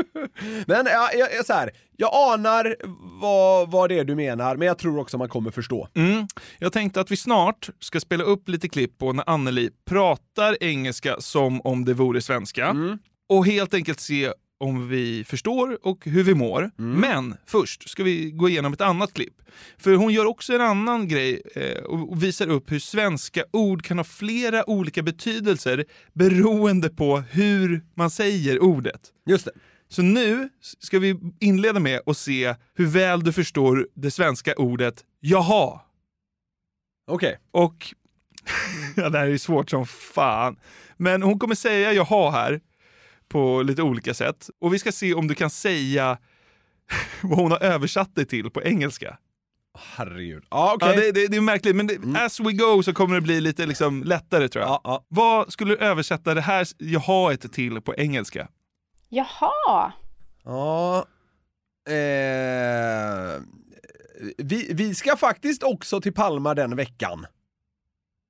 Men 0.67 0.87
jag, 0.87 1.11
jag, 1.37 1.47
så 1.47 1.53
här, 1.53 1.71
jag 1.97 2.11
anar 2.15 2.77
vad, 3.21 3.71
vad 3.71 3.89
det 3.89 3.99
är 3.99 4.05
du 4.05 4.15
menar, 4.15 4.57
men 4.57 4.69
jag 4.69 4.79
tror 4.79 4.99
också 4.99 5.19
man 5.19 5.29
kommer 5.29 5.51
förstå. 5.51 5.89
Mm. 5.95 6.27
Jag 6.59 6.73
tänkte 6.73 7.01
att 7.01 7.11
vi 7.11 7.17
snart 7.17 7.69
ska 7.81 8.01
spela 8.01 8.25
upp 8.25 8.49
lite 8.49 8.69
klipp 8.69 8.99
på 8.99 9.13
när 9.13 9.31
Anneli 9.31 9.71
pratar 9.89 10.57
engelska 10.61 11.17
som 11.19 11.61
om 11.61 11.85
det 11.85 11.95
vore 11.95 12.21
svenska. 12.21 12.77
Och 13.29 13.47
helt 13.47 13.75
enkelt 13.75 14.01
se 14.01 14.33
om 14.59 14.89
vi 14.89 15.25
förstår 15.25 15.87
och 15.87 16.05
hur 16.07 16.23
vi 16.23 16.35
mår. 16.35 16.71
Men 16.77 17.35
först 17.47 17.89
ska 17.89 18.05
vi 18.05 18.31
gå 18.31 18.49
igenom 18.49 18.73
ett 18.73 18.81
annat 18.81 19.15
klipp. 19.15 19.43
För 19.79 19.95
hon 19.95 20.13
gör 20.13 20.25
också 20.25 20.55
en 20.55 20.61
annan 20.61 21.09
grej 21.09 21.43
eh, 21.55 21.83
och 21.83 22.23
visar 22.23 22.51
upp 22.51 22.73
hur 22.73 22.79
svenska 22.79 23.45
ord 23.51 23.83
kan 23.85 23.99
ha 23.99 24.05
flera 24.05 24.71
olika 24.71 25.03
betydelser 25.03 25.85
beroende 26.13 26.89
på 26.89 27.17
hur 27.17 27.85
man 27.95 28.11
säger 28.11 28.63
ordet. 28.63 29.01
Just 29.27 29.45
det. 29.45 29.53
Så 29.89 30.03
nu 30.03 30.49
ska 30.79 30.99
vi 30.99 31.21
inleda 31.41 31.81
med 31.81 32.01
att 32.07 32.17
se 32.17 32.55
hur 32.75 32.87
väl 32.87 33.23
du 33.23 33.33
förstår 33.33 33.89
det 33.95 34.11
svenska 34.11 34.55
ordet 34.55 35.05
jaha. 35.21 35.81
Okej. 37.07 37.39
Och 37.51 37.95
ja, 38.97 39.09
det 39.09 39.19
här 39.19 39.27
är 39.27 39.39
svårt 39.39 39.71
som 39.71 39.87
fan. 39.87 40.57
Men 40.97 41.23
hon 41.23 41.39
kommer 41.39 41.55
säga 41.55 41.93
jaha 41.93 42.31
här 42.31 42.61
på 43.29 43.63
lite 43.63 43.83
olika 43.83 44.15
sätt. 44.15 44.51
Och 44.61 44.75
vi 44.75 44.79
ska 44.79 44.93
se 44.93 45.15
om 45.15 45.29
du 45.29 45.35
kan 45.35 45.51
säga 45.51 46.19
vad 47.23 47.39
hon 47.39 47.51
har 47.51 47.63
översatt 47.63 48.11
det 48.15 48.25
till 48.25 48.51
på 48.51 48.63
engelska. 48.63 49.19
Herregud. 49.79 50.45
Ja, 50.51 50.73
okej. 50.75 50.89
Ja, 50.89 51.01
det, 51.01 51.13
det, 51.13 51.27
det 51.27 51.37
är 51.37 51.41
märkligt, 51.41 51.77
men 51.77 51.87
det, 51.87 51.99
as 52.25 52.41
we 52.41 52.53
go 52.53 52.83
så 52.83 52.93
kommer 52.93 53.15
det 53.15 53.21
bli 53.21 53.41
lite 53.41 53.67
liksom 53.67 54.03
lättare 54.05 54.49
tror 54.49 54.63
jag. 54.63 54.71
Ja, 54.71 54.81
ja. 54.85 55.05
Vad 55.09 55.53
skulle 55.53 55.75
du 55.75 55.79
översätta 55.79 56.35
det 56.35 56.41
här 56.41 56.67
jahaet 56.79 57.53
till 57.53 57.81
på 57.81 57.95
engelska? 57.95 58.49
Jaha. 59.09 59.93
Ja. 60.45 61.07
Eh, 61.89 63.43
vi, 64.39 64.69
vi 64.73 64.95
ska 64.95 65.17
faktiskt 65.17 65.63
också 65.63 66.01
till 66.01 66.13
Palma 66.13 66.55
den 66.55 66.77
veckan. 66.77 67.27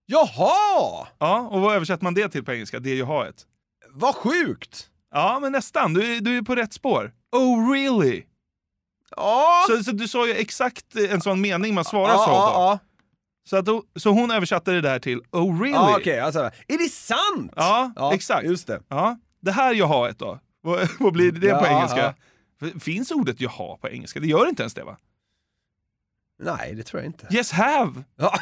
Jaha! 0.07 1.07
Ja, 1.19 1.49
och 1.51 1.61
vad 1.61 1.77
översätter 1.77 2.05
man 2.05 2.15
det 2.15 2.29
till 2.29 2.45
på 2.45 2.53
engelska? 2.53 2.79
Det 2.79 2.95
jahaet? 2.95 3.47
Vad 3.99 4.15
sjukt! 4.15 4.91
Ja, 5.15 5.39
men 5.43 5.53
nästan. 5.53 5.95
Du, 5.95 6.17
är- 6.17 6.21
du 6.21 6.39
är 6.39 6.43
på 6.43 6.55
rätt 6.55 6.73
spår. 6.73 7.13
Oh 7.33 7.71
really? 7.73 8.25
Ja! 9.17 9.65
Så, 9.69 9.85
så 9.85 9.91
du 9.93 10.09
sa 10.09 10.27
ju 10.27 10.33
exakt 10.33 10.97
en 10.97 11.21
sån 11.21 11.41
mening 11.41 11.75
man 11.75 11.85
svarar 11.85 12.13
ja, 12.13 12.19
så 12.19 12.25
på. 12.27 12.33
ja, 12.33 12.79
Så, 13.49 13.57
att, 13.57 13.67
så 14.03 14.11
hon 14.11 14.31
översatte 14.31 14.73
det 14.73 14.81
där 14.81 14.99
till 14.99 15.21
oh 15.33 15.61
really? 15.61 15.75
ja. 15.75 15.97
Okej, 15.99 16.21
alltså, 16.21 16.41
är 16.69 16.79
det 16.79 16.89
sant? 16.93 17.53
Ja, 17.57 18.11
exakt. 18.15 18.47
Just 18.47 18.67
det. 18.67 18.81
Ja, 18.89 19.19
det 19.41 19.53
här 19.53 19.75
jahaet 19.75 20.19
då? 20.19 20.39
Vad, 20.61 20.89
vad 20.99 21.13
blir 21.13 21.33
det 21.33 21.41
på 21.41 21.47
Ja, 21.47 21.67
engelska? 21.79 22.15
ja. 22.61 22.69
Finns 22.81 23.11
ordet 23.11 23.41
jaha 23.41 23.77
på 23.77 23.89
engelska? 23.89 24.21
Det 24.21 24.27
gör 24.27 24.49
inte 24.49 24.63
ens 24.63 24.75
det 24.75 24.85
va? 24.85 24.97
Nej, 26.43 26.75
det 26.75 26.83
tror 26.83 27.03
jag 27.03 27.09
inte. 27.09 27.27
Yes 27.31 27.53
have! 27.53 28.05
Ja. 28.17 28.35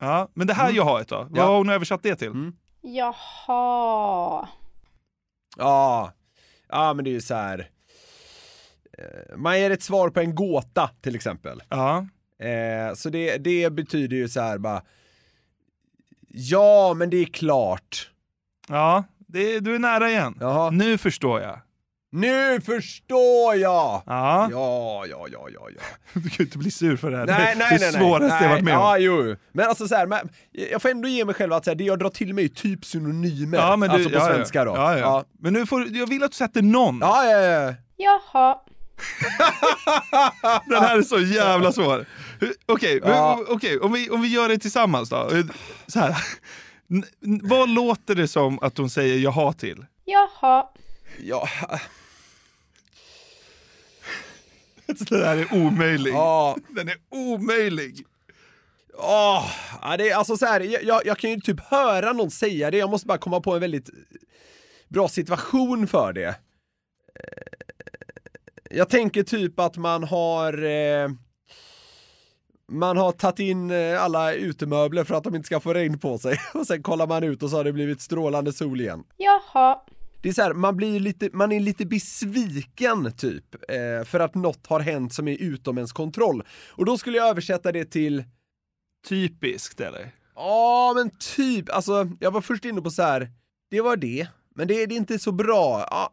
Ja, 0.00 0.28
men 0.34 0.46
det 0.46 0.54
här 0.54 0.70
jahaet 0.72 1.08
då? 1.08 1.16
Vad 1.16 1.26
Mm. 1.26 1.36
Ja. 1.36 1.44
har 1.46 1.56
hon 1.56 1.70
översatt 1.70 2.02
det 2.02 2.16
till? 2.16 2.28
Mm. 2.28 2.52
Jaha. 2.82 4.48
Ja, 5.56 6.12
ja 6.68 6.94
men 6.94 7.04
det 7.04 7.10
är 7.10 7.12
ju 7.12 7.20
så 7.20 7.34
här. 7.34 7.70
eh, 8.98 9.36
Man 9.36 9.58
ger 9.60 9.70
ett 9.70 9.82
svar 9.82 10.10
på 10.10 10.20
en 10.20 10.34
gåta 10.34 10.90
till 11.00 11.14
exempel. 11.14 11.62
Ja. 11.68 12.06
Eh, 12.46 12.94
så 12.94 13.10
det, 13.10 13.36
det 13.38 13.70
betyder 13.72 14.16
ju 14.16 14.28
så 14.28 14.40
här 14.40 14.58
bara. 14.58 14.82
Ja, 16.28 16.94
men 16.94 17.10
det 17.10 17.16
är 17.16 17.24
klart. 17.24 18.10
Ja, 18.68 19.04
det, 19.18 19.60
du 19.60 19.74
är 19.74 19.78
nära 19.78 20.10
igen. 20.10 20.36
Jaha. 20.40 20.70
Nu 20.70 20.98
förstår 20.98 21.40
jag. 21.40 21.60
Nu 22.12 22.60
förstår 22.60 23.54
jag! 23.56 24.02
Ja. 24.06 24.48
Ja, 24.50 25.06
ja, 25.06 25.26
ja, 25.32 25.48
ja, 25.54 25.68
ja. 25.76 25.82
Du 26.12 26.20
kan 26.28 26.36
ju 26.38 26.44
inte 26.44 26.58
bli 26.58 26.70
sur 26.70 26.96
för 26.96 27.10
det 27.10 27.16
här. 27.16 27.26
Nej, 27.26 27.36
det 27.54 27.58
nej, 27.58 27.68
det 27.70 27.78
nej. 27.84 27.92
nej. 27.92 28.00
svåraste 28.00 28.34
jag 28.34 28.40
nej. 28.40 28.48
varit 28.50 28.64
med 28.64 28.76
om. 28.76 28.80
Ja, 28.82 28.98
jo. 28.98 29.36
Men 29.52 29.68
alltså 29.68 29.88
så 29.88 29.94
här, 29.94 30.06
men 30.06 30.28
jag 30.70 30.82
får 30.82 30.88
ändå 30.88 31.08
ge 31.08 31.24
mig 31.24 31.34
själv 31.34 31.52
att 31.52 31.64
så 31.64 31.70
här, 31.70 31.74
det 31.74 31.84
jag 31.84 31.98
drar 31.98 32.08
till 32.10 32.34
mig 32.34 32.44
är 32.44 32.48
typ 32.48 32.84
synonymer. 32.84 33.58
Ja, 33.58 33.76
men 33.76 33.88
du, 33.88 33.94
alltså 33.94 34.10
på 34.10 34.16
ja, 34.16 34.28
ja. 34.28 34.34
svenska 34.34 34.64
då. 34.64 34.72
Ja, 34.76 34.92
ja. 34.92 34.98
Ja, 34.98 35.24
Men 35.38 35.52
nu 35.52 35.66
får, 35.66 35.80
du- 35.80 35.98
jag 35.98 36.06
vill 36.06 36.22
att 36.22 36.30
du 36.30 36.36
sätter 36.36 36.62
någon. 36.62 36.98
ja, 37.00 37.24
ja. 37.24 37.38
ja. 37.40 37.74
Jaha. 37.96 38.58
Den 40.66 40.82
här 40.82 40.98
är 40.98 41.02
så 41.02 41.18
jävla 41.18 41.72
svår. 41.72 42.06
Okej, 42.66 43.00
men- 43.02 43.10
Ja. 43.10 43.40
okej, 43.48 43.78
om, 43.78 43.92
vi, 43.92 44.10
om 44.10 44.22
vi 44.22 44.28
gör 44.28 44.48
det 44.48 44.58
tillsammans 44.58 45.08
då. 45.10 45.30
Så 45.86 45.98
här. 46.00 46.16
Vad 47.42 47.68
låter 47.68 48.14
det 48.14 48.28
som 48.28 48.58
att 48.62 48.78
hon 48.78 48.90
säger 48.90 49.18
jaha 49.18 49.52
till? 49.52 49.86
Jaha. 50.04 50.64
ja. 51.22 51.48
Det 55.10 55.18
där 55.18 55.36
är 55.36 55.54
omöjlig. 55.66 56.12
ja. 56.12 56.56
Den 56.68 56.88
är 56.88 56.96
omöjlig. 57.10 58.04
Ja, 58.98 59.44
det 59.98 60.10
är 60.10 60.16
alltså 60.16 60.36
så 60.36 60.46
här, 60.46 60.60
jag- 60.60 60.82
jag, 60.84 61.06
jag 61.06 61.18
kan 61.18 61.30
ju 61.30 61.40
typ 61.40 61.60
höra 61.60 62.12
någon 62.12 62.30
säga 62.30 62.70
det, 62.70 62.78
jag 62.78 62.90
måste 62.90 63.06
bara 63.06 63.18
komma 63.18 63.40
på 63.40 63.54
en 63.54 63.60
väldigt 63.60 63.90
bra 64.88 65.08
situation 65.08 65.86
för 65.86 66.12
det. 66.12 66.26
Eh, 66.28 66.34
Jag 68.70 68.88
tänker 68.88 69.22
typ 69.22 69.60
att 69.60 69.76
man 69.76 70.04
har 70.04 70.62
eh, 70.64 71.08
man 72.72 72.96
har 72.96 73.12
tagit 73.12 73.38
in 73.38 73.70
eh, 73.70 74.02
alla 74.02 74.32
utemöbler 74.34 75.04
för 75.04 75.14
att 75.14 75.24
de 75.24 75.34
inte 75.34 75.46
ska 75.46 75.60
få 75.60 75.74
regn 75.74 75.98
på 75.98 76.18
sig 76.18 76.38
och 76.54 76.66
sen 76.66 76.82
kollar 76.82 77.06
man 77.06 77.24
ut 77.24 77.42
och 77.42 77.50
så 77.50 77.56
har 77.56 77.64
det 77.64 77.72
blivit 77.72 78.00
strålande 78.00 78.52
sol 78.52 78.80
igen. 78.80 79.04
Jaha. 79.16 79.78
Det 80.22 80.28
är 80.28 80.32
så 80.32 80.42
här, 80.42 80.52
man 80.54 80.76
blir 80.76 81.00
lite, 81.00 81.30
man 81.32 81.52
är 81.52 81.60
lite 81.60 81.86
besviken 81.86 83.12
typ 83.16 83.54
eh, 83.54 84.04
för 84.04 84.20
att 84.20 84.34
något 84.34 84.66
har 84.66 84.80
hänt 84.80 85.14
som 85.14 85.28
är 85.28 85.36
utom 85.36 85.78
ens 85.78 85.92
kontroll. 85.92 86.42
Och 86.70 86.84
då 86.84 86.98
skulle 86.98 87.16
jag 87.16 87.28
översätta 87.28 87.72
det 87.72 87.84
till 87.84 88.24
Typiskt 89.08 89.80
eller? 89.80 90.10
Ja, 90.34 90.92
men 90.96 91.10
typ. 91.36 91.70
Alltså, 91.70 92.08
jag 92.20 92.30
var 92.30 92.40
först 92.40 92.64
inne 92.64 92.82
på 92.82 92.90
så 92.90 93.02
här. 93.02 93.30
det 93.70 93.80
var 93.80 93.96
det, 93.96 94.28
men 94.54 94.68
det, 94.68 94.86
det 94.86 94.94
är 94.94 94.96
inte 94.96 95.18
så 95.18 95.32
bra. 95.32 95.86
Ja, 95.90 96.12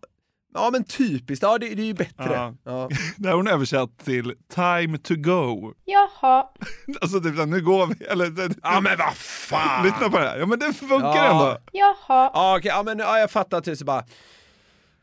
ja 0.54 0.70
men 0.72 0.84
typiskt. 0.84 1.44
Ja, 1.44 1.58
det, 1.58 1.76
det 1.76 1.82
är 1.82 1.86
ju 1.86 1.94
bättre. 1.94 2.34
Ja. 2.34 2.54
Ja. 2.64 2.90
Det 3.18 3.30
har 3.30 3.36
hon 3.36 3.48
översatt 3.48 3.98
till 4.06 4.34
time 4.56 4.98
to 4.98 5.14
go. 5.18 5.74
Jaha. 5.86 6.48
Alltså 7.02 7.22
typ 7.22 7.48
nu 7.48 7.62
går 7.62 7.88
vi. 7.88 8.06
Eller, 8.06 8.56
ja, 8.64 8.82
men 8.82 8.98
vad 8.98 9.14
fan! 9.18 9.86
Lyssna 9.86 10.10
på 10.10 10.20
det 10.20 10.30
här. 10.30 10.38
Ja 10.38 10.46
men 10.46 10.60
det 10.60 10.74
funkar 10.74 10.98
Ja. 11.16 11.32
ändå. 11.32 11.58
Jaha. 11.72 12.32
Ja, 12.34 12.58
okej, 12.58 12.70
ja, 12.76 12.84
men 12.84 13.00
ja, 13.00 13.20
jag 13.20 13.32
fattar 13.32 13.62
typ 13.62 13.78
så 13.78 13.86
bara. 13.86 14.04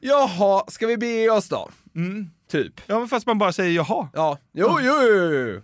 Jaha, 0.01 0.65
ska 0.69 0.87
vi 0.87 0.97
bege 0.97 1.31
oss 1.31 1.49
då? 1.49 1.71
Mm. 1.95 2.31
Typ. 2.51 2.81
Ja 2.87 2.99
men 2.99 3.09
fast 3.09 3.27
man 3.27 3.39
bara 3.39 3.53
säger 3.53 3.71
jaha. 3.73 4.09
Ja, 4.13 4.39
jo, 4.53 4.79
jo, 4.81 4.95
jo, 5.03 5.33
jo. 5.33 5.61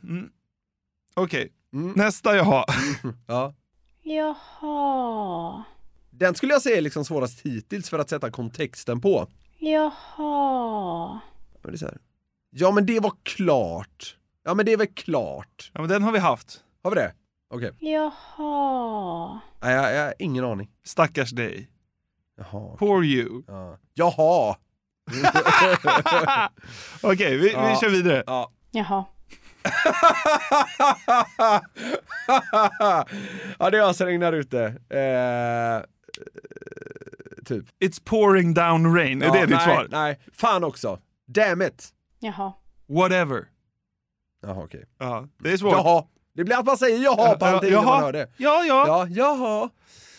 Okej, 1.15 1.53
Mm. 1.73 1.93
nästa 1.97 2.37
jaha. 2.37 2.65
Ja. 3.27 3.55
Jaha. 4.03 5.65
Den 6.11 6.35
skulle 6.35 6.53
jag 6.53 6.63
säga 6.63 6.77
är 6.77 6.81
liksom 6.81 7.05
svårast 7.05 7.41
hittills 7.41 7.91
för 7.91 7.99
att 7.99 8.11
sätta 8.11 8.31
kontexten 8.31 9.01
på. 9.01 9.29
Jaha. 9.61 11.21
Men 11.63 11.73
det 11.73 11.77
är 11.77 11.79
så 11.79 11.87
här. 11.87 11.99
Ja, 12.51 12.71
men 12.71 12.87
det 12.87 13.01
var 13.01 13.13
klart. 13.23 14.17
Ja, 14.45 14.55
men 14.55 14.67
det 14.67 14.73
är 14.73 14.77
väl 14.77 14.87
klart. 14.87 15.71
Ja 15.75 15.81
men 15.81 15.89
den 15.91 16.03
har 16.03 16.13
vi 16.13 16.19
haft. 16.19 16.65
Har 16.83 16.91
vi 16.91 16.95
det? 16.97 17.13
Okej. 17.51 17.73
Jaha. 17.79 19.41
Nej, 19.63 19.75
jag, 19.75 19.95
jag 19.95 20.05
har 20.05 20.15
ingen 20.19 20.45
aning. 20.45 20.71
Stackars 20.85 21.31
dig. 21.31 21.71
Jaha. 22.37 22.77
Poor 22.77 23.05
you. 23.05 23.43
Ja. 23.47 23.79
Jaha. 23.95 24.57
Okej, 27.03 27.37
vi, 27.37 27.49
vi 27.49 27.53
Ja. 27.53 27.79
kör 27.81 27.91
vidare. 27.91 28.25
Ja. 28.27 28.53
Jaha. 28.71 29.05
ja, 33.59 33.71
det 33.71 33.85
ösregnar 33.85 34.33
ute. 34.33 34.65
Eh, 34.89 35.83
typ. 37.55 37.67
It's 37.85 38.01
pouring 38.05 38.55
down 38.55 38.95
rain. 38.97 39.23
Är 39.23 39.27
Ja, 39.27 39.33
det 39.33 39.47
ditt 39.47 39.63
svar? 39.63 39.87
Nej, 39.91 40.19
fan 40.33 40.65
också. 40.65 40.99
Damn 41.27 41.63
it. 41.63 41.89
Jaha. 42.21 42.53
Whatever. 42.89 43.45
Jaha, 44.43 44.63
okej. 44.65 44.85
Ja, 44.99 45.27
det 45.43 45.53
är 45.53 45.57
svårt. 45.57 45.73
Jaha. 45.73 46.05
Det 46.35 46.45
blir 46.45 46.57
att 46.59 46.67
man 46.67 46.79
säger 46.79 46.99
jaha 47.05 47.37
på 47.37 47.45
allting 47.45 47.73
när 47.73 47.83
man 47.83 48.03
hör 48.03 48.13
det. 48.13 48.29
Ja, 48.37 48.65
ja. 48.65 48.85
Ja, 48.87 49.07
jaha. 49.11 49.69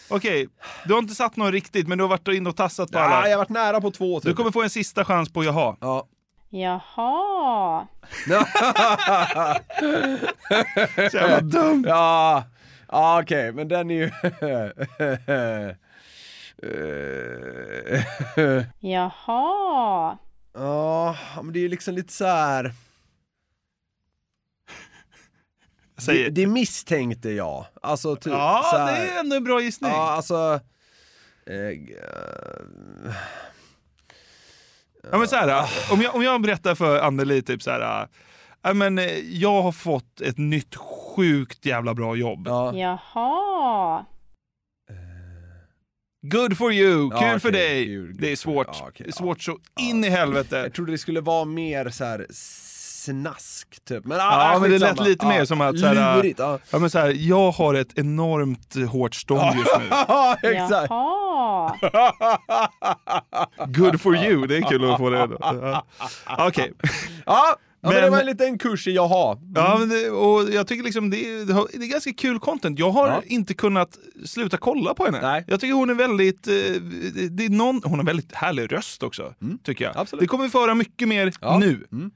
Okej, 0.09 0.47
du 0.85 0.93
har 0.93 0.99
inte 0.99 1.15
satt 1.15 1.35
någon 1.35 1.51
riktigt, 1.51 1.87
men 1.87 1.97
du 1.97 2.03
har 2.03 2.09
varit 2.09 2.27
inne 2.27 2.49
och 2.49 2.55
tassat 2.55 2.91
på 2.91 2.97
Ja, 2.97 3.01
alla. 3.03 3.27
jag 3.29 3.37
har 3.37 3.37
varit 3.37 3.49
nära 3.49 3.81
på 3.81 3.91
två. 3.91 4.19
Typ. 4.19 4.29
Du 4.29 4.35
kommer 4.35 4.51
få 4.51 4.61
en 4.63 4.69
sista 4.69 5.05
chans 5.05 5.33
på 5.33 5.43
jaha. 5.43 5.75
Ja. 5.81 6.07
Jaha. 6.49 7.87
Så 11.11 11.17
jävla 11.17 11.41
dumt. 11.41 11.85
Ja, 11.87 12.43
ja 12.91 13.21
okej, 13.21 13.51
men 13.51 13.67
den 13.67 13.91
är 13.91 13.95
ju... 13.95 14.11
Eh, 16.63 18.03
Jaha. 18.79 20.17
Ja, 20.53 21.15
men 21.35 21.53
det 21.53 21.59
är 21.59 21.61
ju 21.61 21.69
liksom 21.69 21.95
lite 21.95 22.13
så 22.13 22.25
här. 22.25 22.73
Det, 26.05 26.29
det 26.29 26.47
misstänkte 26.47 27.29
jag. 27.29 27.65
Alltså 27.81 28.15
typ 28.15 28.23
så 28.23 28.29
ja, 28.29 28.71
här. 28.71 29.01
det 29.01 29.11
är 29.11 29.19
ändå 29.19 29.35
en 29.35 29.43
bra 29.43 29.61
gissning. 29.61 29.91
Ja, 29.91 30.11
alltså... 30.11 30.59
Eh, 31.45 31.95
Ja, 35.11 35.17
men 35.17 35.27
så 35.27 35.35
här, 35.35 35.69
om, 35.91 36.01
jag, 36.01 36.15
om 36.15 36.23
jag 36.23 36.41
berättar 36.41 36.75
för 36.75 36.99
Anneli 36.99 37.41
typ 37.41 37.61
så 37.61 37.71
här, 37.71 38.07
ja, 38.61 38.73
men, 38.73 38.99
eh, 38.99 39.17
jag 39.17 39.61
har 39.61 39.71
fått 39.71 40.21
ett 40.21 40.37
nytt 40.37 40.75
sjukt 40.75 41.65
jävla 41.65 41.93
bra 41.93 42.15
jobb. 42.15 42.47
Ja. 42.47 42.75
Jaha. 42.75 44.05
Good 46.23 46.57
for 46.57 46.71
you, 46.73 47.09
kul 47.09 47.19
Ja, 47.21 47.39
för 47.39 47.51
dig. 47.51 47.85
kul, 47.85 48.15
det 48.17 48.31
är 48.31 48.35
svårt. 48.35 48.67
ja, 48.71 48.89
det 48.97 49.07
är 49.07 49.11
svårt 49.11 49.37
ja. 49.47 49.53
så 49.53 49.81
in 49.83 50.03
i 50.03 50.09
helvete. 50.09 50.55
Jag 50.57 50.73
trodde 50.73 50.91
det 50.91 50.97
skulle 50.97 51.21
vara 51.21 51.45
mer 51.45 51.89
så 51.89 52.03
här 52.05 52.25
snask 53.03 53.85
typ. 53.85 54.05
Men, 54.05 54.17
Ja, 54.17 54.53
ah, 54.55 54.59
men 54.59 54.71
det 54.71 54.77
lät 54.79 54.89
skitsamma. 54.89 55.07
lite 55.09 55.25
mer 55.25 55.45
som 55.45 55.61
att 55.61 55.79
så 55.79 55.85
här, 55.85 56.15
Lurigt, 56.17 56.39
ja. 56.39 56.59
Ja, 56.71 56.79
men 56.79 56.89
så 56.89 56.99
här, 56.99 57.13
jag 57.17 57.51
har 57.51 57.73
ett 57.73 57.97
enormt 57.99 58.75
hårt 58.89 59.15
stånd 59.15 59.55
just 59.59 59.77
nu. 59.79 59.85
Ja, 59.89 60.37
exakt. 60.43 60.89
Jaha. 60.89 61.75
Good 63.67 64.01
for 64.01 64.15
you, 64.15 64.47
det 64.47 64.57
är 64.57 64.61
kul 64.61 64.91
att 64.91 64.97
få 64.97 65.09
det. 65.09 65.29
Ja. 65.39 65.85
Okej. 66.47 66.73
Ja, 67.25 67.55
ja 67.81 67.89
men, 67.89 67.95
det 67.95 68.01
Men- 68.01 68.11
var 68.11 68.19
en 68.19 68.25
liten 68.25 68.57
kurs 68.57 68.87
i 68.87 68.91
jaha. 68.91 69.37
Ja, 69.55 69.77
men 69.79 69.89
det, 69.89 70.09
och 70.09 70.49
jag 70.53 70.67
tycker 70.67 70.83
liksom 70.83 71.09
det 71.09 71.17
är, 71.25 71.45
det 71.79 71.85
är 71.85 71.91
ganska 71.91 72.13
kul 72.13 72.39
content. 72.39 72.79
Jag 72.79 72.91
har 72.91 73.07
Ja. 73.07 73.21
inte 73.25 73.53
kunnat 73.53 73.97
sluta 74.25 74.57
kolla 74.57 74.93
på 74.93 75.05
henne. 75.05 75.21
Nej. 75.21 75.43
Jag 75.47 75.59
tycker 75.59 75.73
hon 75.73 75.89
är 75.89 75.93
väldigt, 75.93 76.47
eh, 76.47 76.53
det, 77.29 77.45
är 77.45 77.49
någon, 77.49 77.81
hon 77.83 77.99
har 77.99 78.05
väldigt 78.05 78.31
härlig 78.35 78.71
röst 78.73 79.03
också. 79.03 79.33
Tycker 79.63 79.83
jag. 79.85 79.91
Mm. 79.91 80.01
Absolut. 80.01 80.21
Det 80.21 80.27
kommer 80.27 80.43
vi 80.43 80.49
få 80.49 80.59
höra 80.61 80.75
mycket 80.75 81.07
mer 81.07 81.33
Ja. 81.41 81.57
nu. 81.59 81.87
Mm. 81.91 82.11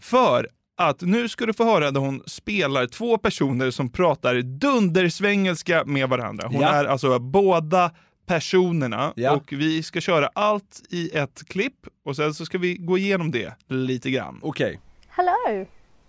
För 0.00 0.48
att 0.78 1.00
nu 1.00 1.28
ska 1.28 1.46
du 1.46 1.52
få 1.52 1.64
höra 1.64 1.90
där 1.90 2.00
hon 2.00 2.22
spelar 2.26 2.86
två 2.86 3.18
personer 3.18 3.70
som 3.70 3.88
pratar 3.92 4.34
dundersvengelska 4.42 5.84
med 5.84 6.08
varandra. 6.08 6.48
Hon 6.52 6.60
Ja. 6.60 6.68
är 6.68 6.84
alltså 6.84 7.18
båda 7.18 7.90
personerna 8.26 9.12
Ja. 9.16 9.30
och 9.32 9.52
vi 9.52 9.82
ska 9.82 10.00
köra 10.00 10.30
allt 10.34 10.82
i 10.90 11.10
ett 11.16 11.42
klipp 11.48 11.86
och 12.04 12.16
sen 12.16 12.34
så 12.34 12.46
ska 12.46 12.58
vi 12.58 12.76
gå 12.76 12.98
igenom 12.98 13.30
det 13.30 13.52
lite 13.68 14.10
grann. 14.10 14.38
Okej. 14.42 14.80
Hello. 15.18 15.66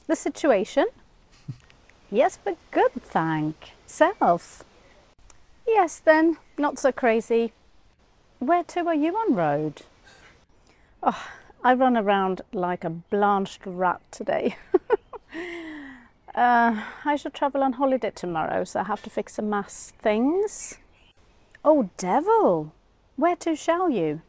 The 0.08 0.17
situation? 0.17 0.88
yes, 2.12 2.38
but 2.43 2.58
good, 2.72 2.91
thank. 3.02 3.72
Self? 3.86 4.65
Yes, 5.65 6.00
then, 6.00 6.36
not 6.58 6.78
so 6.78 6.91
crazy. 6.91 7.54
Where 8.39 8.65
to 8.65 8.86
are 8.86 8.93
you 8.93 9.15
on 9.15 9.34
road? 9.34 9.84
Oh, 11.02 11.26
I 11.63 11.74
run 11.74 11.96
around 11.96 12.41
like 12.52 12.84
a 12.84 12.89
blanched 12.89 13.62
rat 13.65 14.02
today. 14.12 14.58
uh, 16.36 16.84
I 17.06 17.15
shall 17.15 17.32
travel 17.32 17.63
on 17.63 17.74
holiday 17.74 18.12
tomorrow, 18.13 18.65
so 18.65 18.82
I 18.82 18.84
have 18.84 19.04
to 19.04 19.10
fix 19.10 19.36
some 19.36 19.50
mass 19.50 19.93
things. 19.98 20.80
Oh, 21.63 21.89
devil! 21.96 22.74
Where 23.15 23.38
to 23.38 23.56
shall 23.56 23.89
you? 23.89 24.22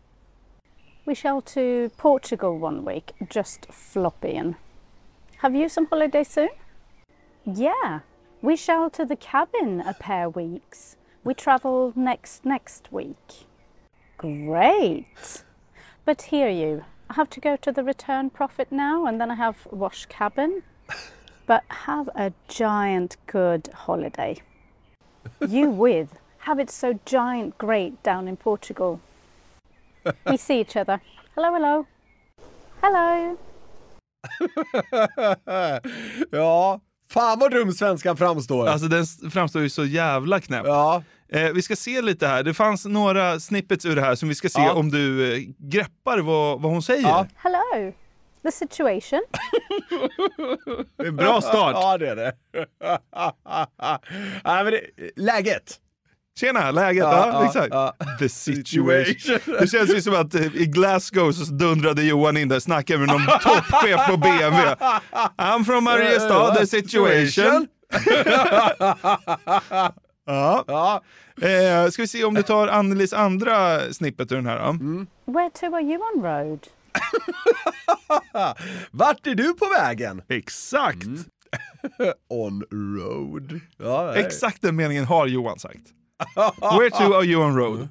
We 1.04 1.16
shall 1.16 1.40
to 1.40 1.90
Portugal 1.96 2.56
one 2.56 2.84
week, 2.84 3.10
just 3.28 3.66
flopping. 3.72 4.54
Have 5.38 5.54
you 5.54 5.68
some 5.68 5.86
holiday 5.86 6.24
soon? 6.24 6.48
Yeah, 7.44 8.00
we 8.42 8.56
shall 8.56 8.90
to 8.90 9.04
the 9.04 9.14
cabin 9.14 9.80
a 9.80 9.94
pair 9.94 10.28
weeks. 10.28 10.96
We 11.22 11.32
travel 11.32 11.92
next 11.94 12.44
next 12.44 12.90
week. 12.90 13.46
Great. 14.16 15.44
But 16.04 16.22
hear 16.22 16.48
you, 16.48 16.84
I 17.08 17.14
have 17.14 17.30
to 17.30 17.40
go 17.40 17.54
to 17.54 17.70
the 17.70 17.84
return 17.84 18.30
profit 18.30 18.72
now 18.72 19.06
and 19.06 19.20
then 19.20 19.30
I 19.30 19.36
have 19.36 19.68
wash 19.70 20.06
cabin. 20.06 20.64
But 21.46 21.62
have 21.68 22.08
a 22.16 22.32
giant 22.48 23.16
good 23.28 23.68
holiday. 23.72 24.42
You 25.46 25.70
with. 25.70 26.18
Have 26.38 26.58
it 26.58 26.68
so 26.68 26.98
giant 27.04 27.56
great 27.58 28.02
down 28.02 28.26
in 28.26 28.36
Portugal. 28.36 29.00
We 30.26 30.36
see 30.36 30.60
each 30.60 30.76
other. 30.76 31.00
Hello, 31.36 31.52
hello. 31.52 31.86
Hello. 32.82 33.38
ja, 36.30 36.80
fan 37.12 37.38
vad 37.38 37.50
dum 37.50 37.72
svenskan 37.72 38.16
framstår. 38.16 38.66
Alltså 38.66 38.88
den 38.88 39.06
framstår 39.30 39.62
ju 39.62 39.70
så 39.70 39.84
jävla 39.84 40.40
knäpp. 40.40 40.66
ja. 40.66 41.02
Eh, 41.32 41.50
vi 41.52 41.62
ska 41.62 41.76
se 41.76 42.02
lite 42.02 42.26
här. 42.26 42.42
Det 42.42 42.54
fanns 42.54 42.84
några 42.84 43.40
snippets 43.40 43.84
ur 43.84 43.96
det 43.96 44.02
här 44.02 44.14
som 44.14 44.28
vi 44.28 44.34
ska 44.34 44.48
se 44.48 44.60
Ja. 44.60 44.72
om 44.72 44.90
du 44.90 45.32
eh, 45.34 45.40
greppar 45.58 46.18
vad, 46.18 46.60
vad 46.62 46.72
hon 46.72 46.82
säger. 46.82 47.02
Ja. 47.08 47.26
Hello. 47.36 47.92
The 48.42 48.52
situation? 48.52 49.22
Det 50.96 51.02
är 51.02 51.06
en 51.08 51.16
bra 51.16 51.40
start. 51.40 51.76
Ja, 51.80 51.98
det 51.98 52.08
är 52.08 52.16
det. 52.16 52.32
Nej, 54.44 54.64
men 54.64 54.72
det, 54.72 54.80
läget. 55.16 55.80
Tjena, 56.40 56.70
läget? 56.70 57.02
Ja, 57.04 57.28
Ja, 57.32 57.44
exakt. 57.46 57.68
ja. 57.70 57.94
The 58.18 58.28
situation. 58.28 59.38
Det 59.60 59.70
känns 59.70 59.90
ju 59.90 60.02
som 60.02 60.14
att 60.14 60.34
eh, 60.34 60.56
i 60.56 60.66
Glasgow 60.66 61.32
så 61.32 61.52
dundrade 61.52 62.02
Johan 62.02 62.36
in 62.36 62.48
där, 62.48 62.60
snackade 62.60 62.98
med 62.98 63.08
någon 63.08 63.26
toppchef 63.42 64.06
på 64.10 64.16
BMW. 64.16 64.74
I'm 65.38 65.64
from 65.64 65.84
Mariestad, 65.84 66.54
the 66.54 66.66
situation. 66.66 67.66
Ja. 70.30 70.64
Ja. 70.66 71.02
Eh, 71.48 71.90
ska 71.90 72.02
vi 72.02 72.08
se 72.08 72.24
om 72.24 72.34
du 72.34 72.42
tar 72.42 72.68
Annelies 72.68 73.12
andra 73.12 73.80
snippet 73.92 74.32
ur 74.32 74.36
den 74.36 74.46
här 74.46 74.58
då? 74.58 74.64
Mm. 74.64 75.06
Where 75.26 75.50
to 75.50 75.66
are 75.74 75.82
you 75.82 75.98
on 76.14 76.22
road? 76.22 76.58
Vart 78.90 79.26
är 79.26 79.34
du 79.34 79.54
på 79.54 79.66
vägen? 79.78 80.22
Exakt! 80.28 81.04
Mm. 81.04 81.24
On 82.28 82.62
road. 82.72 83.60
Ja. 83.78 84.14
Exakt 84.14 84.62
den 84.62 84.76
meningen 84.76 85.04
har 85.04 85.26
Johan 85.26 85.58
sagt. 85.58 85.80
Where 86.78 86.90
to 86.90 87.14
are 87.14 87.24
you 87.24 87.42
on 87.44 87.56
road? 87.56 87.88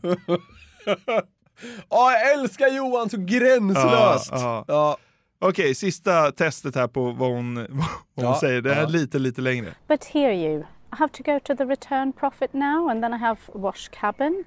Ja, 1.90 2.12
jag 2.12 2.34
älskar 2.34 2.68
Johan 2.68 3.10
så 3.10 3.18
gränslöst. 3.20 4.32
Ja, 4.32 4.66
ja. 4.68 4.98
Okej, 5.40 5.76
sista 5.76 6.32
testet 6.32 6.76
här 6.76 6.88
på 6.88 7.12
vad 7.12 7.30
hon, 7.30 7.56
vad 8.16 8.26
hon 8.26 8.26
Ja, 8.26 8.40
säger. 8.40 8.62
Det 8.62 8.74
är 8.74 8.82
ja. 8.82 8.88
lite, 8.88 9.20
lite 9.20 9.42
längre. 9.42 9.76
But 9.88 10.06
hear 10.06 10.32
you, 10.32 10.60
I 10.60 10.66
have 10.90 11.14
to 11.14 11.24
go 11.24 11.40
to 11.40 11.56
the 11.56 11.66
return 11.66 12.14
profit 12.14 12.54
now 12.54 12.90
and 12.90 13.04
then 13.04 13.14
I 13.14 13.18
have 13.18 13.40
wash 13.54 13.90
cabin. 13.92 14.44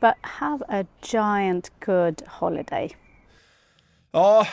But 0.00 0.14
have 0.22 0.64
a 0.68 0.84
giant 1.02 1.72
good 1.86 2.22
holiday. 2.26 2.96
Ja, 4.12 4.46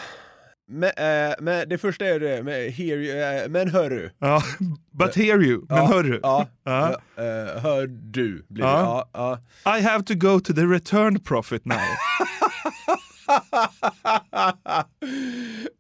men, 0.67 0.89
eh, 0.97 1.35
men 1.39 1.69
det 1.69 1.77
första 1.77 2.05
är 2.05 2.19
det, 2.19 2.43
med 2.43 2.71
hear 2.71 2.97
you, 2.97 3.17
eh, 3.17 3.49
men 3.49 3.69
hörru. 3.69 4.09
Ja, 4.19 4.43
but 4.91 5.15
hear 5.15 5.43
you. 5.43 5.65
Men 5.69 5.77
ja, 5.77 5.85
hörru. 5.85 6.19
Ja, 6.23 6.47
Ja. 6.63 6.89
eh, 7.17 7.61
hör 7.61 7.87
du. 7.87 8.45
Blir 8.49 8.63
Ja. 8.63 8.71
det. 9.13 9.19
Ja, 9.19 9.39
ja. 9.63 9.77
I 9.77 9.81
have 9.81 10.03
to 10.03 10.13
go 10.15 10.39
to 10.39 10.53
the 10.53 10.61
return 10.65 11.19
profit 11.19 11.65
now. 11.65 11.77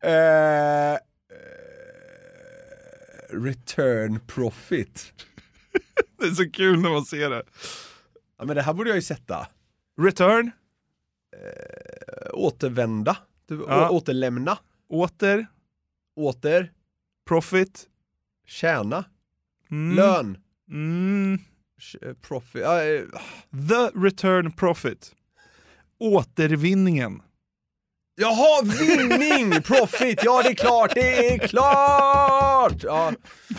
Eh, 0.03 0.97
return 3.29 4.19
profit. 4.27 5.13
det 6.19 6.25
är 6.25 6.31
så 6.31 6.49
kul 6.51 6.79
när 6.81 6.89
man 6.89 7.05
ser 7.05 7.29
det. 7.29 7.43
Ja, 8.39 8.45
men 8.45 8.55
det 8.55 8.61
här 8.61 8.73
borde 8.73 8.89
jag 8.89 8.95
ju 8.97 9.01
sätta. 9.01 9.47
Return, 10.01 10.51
Eh, 11.35 12.29
återvända. 12.33 13.17
Du, 13.47 13.65
Ja. 13.67 13.89
å, 13.89 13.93
återlämna. 13.95 14.57
Åter, 14.89 15.47
Åter. 16.15 16.71
profit. 17.27 17.85
Tjäna. 18.47 19.05
Mm. 19.71 19.95
Lön. 19.95 20.37
Mm. 20.71 21.39
Eh, 22.01 22.13
Profit. 22.13 22.63
Eh, 22.63 22.69
The 23.69 23.99
return 23.99 24.51
profit. 24.51 25.15
Återvinningen. 25.99 27.21
Jaha, 28.17 28.61
vinning! 28.61 29.61
Profit! 29.63 30.19
Ja, 30.23 30.41
det 30.43 30.49
är 30.49 30.53
klart, 30.53 30.91
det 30.95 31.27
är 31.33 31.47
klart! 31.47 32.83
Ja. 32.83 33.13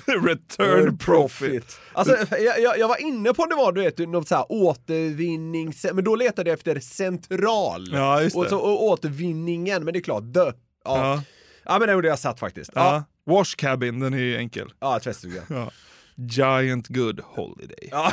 Return 0.07 0.99
profit. 0.99 1.81
Alltså, 1.93 2.17
jag, 2.39 2.79
jag, 2.79 2.89
var 2.89 3.01
inne 3.03 3.35
på 3.35 3.47
det 3.47 3.55
var 3.55 3.73
du 3.73 3.81
vet, 3.81 3.99
något 3.99 4.29
så 4.29 4.35
här 4.35 4.47
återvinning, 4.49 5.73
men 5.93 6.05
då 6.05 6.17
letade 6.17 6.51
jag 6.51 6.55
efter 6.59 6.81
central. 6.81 7.89
Ja, 7.93 8.23
just 8.23 8.37
Och, 8.37 8.45
det. 8.45 8.51
så, 8.51 8.59
och 8.59 8.85
återvinningen, 8.85 9.85
men 9.85 9.93
det 9.93 9.99
är 9.99 10.03
klart, 10.03 10.35
the. 10.35 10.53
Ja, 10.89 11.23
ja. 11.65 11.79
Men 11.79 11.89
det 11.89 11.93
gjorde 11.93 12.09
jag 12.09 12.19
satt 12.19 12.41
faktiskt. 12.41 12.71
Ja, 12.75 13.05
Ja. 13.27 13.33
Wash 13.35 13.55
cabin, 13.57 14.01
den 14.01 14.15
är 14.15 14.19
ju 14.19 14.37
enkel. 14.37 14.73
ja 14.81 15.01
tvättstuga. 15.01 15.43
Ja. 15.51 15.71
Giant 16.17 16.89
good 16.89 17.21
holiday. 17.25 17.89
Ja. 17.91 18.13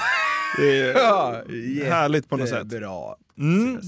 Det 0.57 0.81
är 0.81 0.93
Ja, 0.99 1.43
härligt 1.85 2.29
på 2.29 2.37
något 2.37 2.49
sätt. 2.49 2.67
Bra. 2.67 3.17
Mm. 3.37 3.81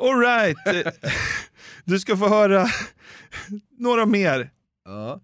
All 0.00 0.18
right. 0.20 0.56
Du 1.84 1.98
ska 1.98 2.16
få 2.16 2.28
höra 2.28 2.66
några 3.78 4.06
mer 4.06 4.50
Ja. 4.84 5.20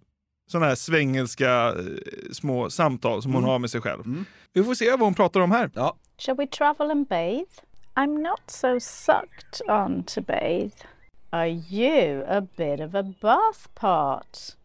sådana 0.51 0.66
här 0.66 0.74
svengelska 0.74 1.68
eh, 1.68 2.32
små 2.32 2.70
samtal 2.70 3.22
som 3.22 3.32
hon 3.32 3.43
Mm. 3.43 3.51
har 3.51 3.59
med 3.59 3.70
sig 3.70 3.80
själv. 3.80 4.01
Mm. 4.07 4.24
Vi 4.53 4.64
får 4.64 4.74
se 4.74 4.91
vad 4.91 5.01
hon 5.01 5.14
pratar 5.14 5.41
om 5.41 5.51
här. 5.51 5.70
Ja. 5.74 5.97
Shall 6.18 6.36
we 6.36 6.47
travel 6.47 6.91
and 6.91 7.07
bathe? 7.09 7.45
I'm 7.95 8.22
not 8.30 8.41
so 8.47 8.80
sucked 8.80 9.68
on 9.70 10.05
to 10.05 10.20
bathe. 10.20 10.70
Are 11.31 11.47
you 11.47 12.24
a 12.26 12.41
bit 12.41 12.81
of 12.81 12.95
a 12.95 13.03
bath 13.03 13.68
part? 13.74 14.57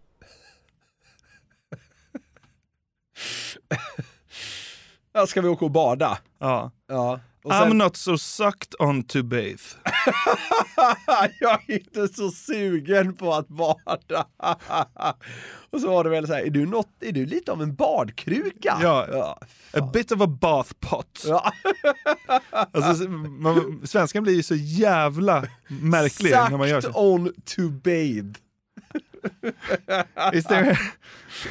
ja. 5.14 5.28
Ska 5.28 5.42
vi 5.42 5.48
åka 5.48 5.66
och 5.66 5.72
bada? 5.72 6.18
Ja. 6.40 6.72
Ja. 6.88 7.20
Och 7.44 7.52
I'm 7.52 7.68
sen, 7.68 7.78
not 7.78 7.98
so 7.98 8.18
sucked 8.18 8.76
on 8.80 9.04
to 9.04 9.24
bathe. 9.24 9.58
jag 11.40 11.70
är 11.70 11.72
inte 11.72 12.08
så 12.08 12.32
sugen 12.32 13.16
på 13.16 13.34
att 13.34 13.48
bada. 13.48 14.28
och 15.72 15.82
så 15.82 15.88
var 15.90 16.04
det 16.04 16.10
väl 16.10 16.28
så 16.28 16.34
här, 16.34 16.42
är 16.42 16.50
du, 16.50 16.66
något, 16.66 16.90
är 17.00 17.12
du 17.12 17.26
lite 17.26 17.52
av 17.52 17.62
en 17.62 17.76
badkruka? 17.76 18.78
Ja. 18.82 19.08
ja. 19.12 19.40
A 19.74 19.90
bit 19.94 20.12
of 20.12 20.22
a 20.22 20.28
bath 20.28 20.74
pot. 20.80 21.24
Ja. 21.28 21.52
Alltså, 22.72 23.10
man, 23.10 23.82
svenskan 23.84 24.24
blir 24.24 24.34
ju 24.34 24.44
så 24.44 24.56
jävla 24.56 25.48
märklig 25.68 26.32
när 26.32 26.58
man 26.58 26.70
gör 26.70 26.82
Sucked 26.82 26.94
så. 26.94 27.14
on 27.14 27.34
to 27.46 27.70
bathe. 27.70 28.34
Is 30.34 30.44
there... 30.46 30.78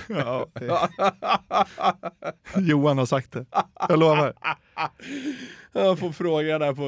ja, 0.09 0.47
det- 0.55 0.89
Johan 2.61 2.99
har 2.99 3.07
sagt 3.07 3.33
det. 3.33 3.47
Jag 3.89 3.99
lovar. 3.99 4.33
Jag 5.75 5.99
får 5.99 6.13
fråga 6.13 6.59
där 6.59 6.73
på 6.75 6.83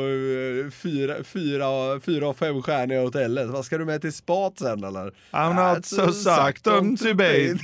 eh, 0.64 0.70
fyra, 0.70 1.24
fyra, 1.24 2.00
fyra 2.00 2.28
och 2.28 2.36
fem 2.36 2.62
stjärniga 2.62 3.00
hotellet. 3.02 3.48
Vad 3.50 3.64
ska 3.64 3.78
du 3.78 3.84
med 3.84 4.00
till 4.00 4.12
spat 4.12 4.58
sen 4.58 4.84
eller? 4.84 5.12
I'm 5.30 5.74
not 5.74 5.86
so 5.86 6.12
sucked 6.12 6.72
on 6.72 6.96
to 6.96 7.14
bathe. 7.14 7.58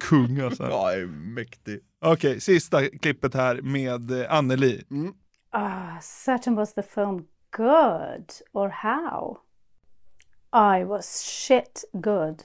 Kung 0.00 0.40
alltså. 0.40 0.62
Ja, 0.62 0.92
är 0.92 1.06
mäktig. 1.06 1.80
Okej, 2.00 2.40
sista 2.40 2.86
klippet 2.88 3.34
här 3.34 3.62
med 3.62 4.10
eh, 4.20 4.32
Anneli. 4.34 4.82
Ah, 5.52 6.00
certain 6.24 6.54
was 6.56 6.74
the 6.74 6.82
film 6.82 7.24
good, 7.56 8.30
or 8.52 8.68
how? 8.68 9.38
I 10.52 10.84
was 10.84 11.22
shit 11.22 11.84
good. 11.92 12.42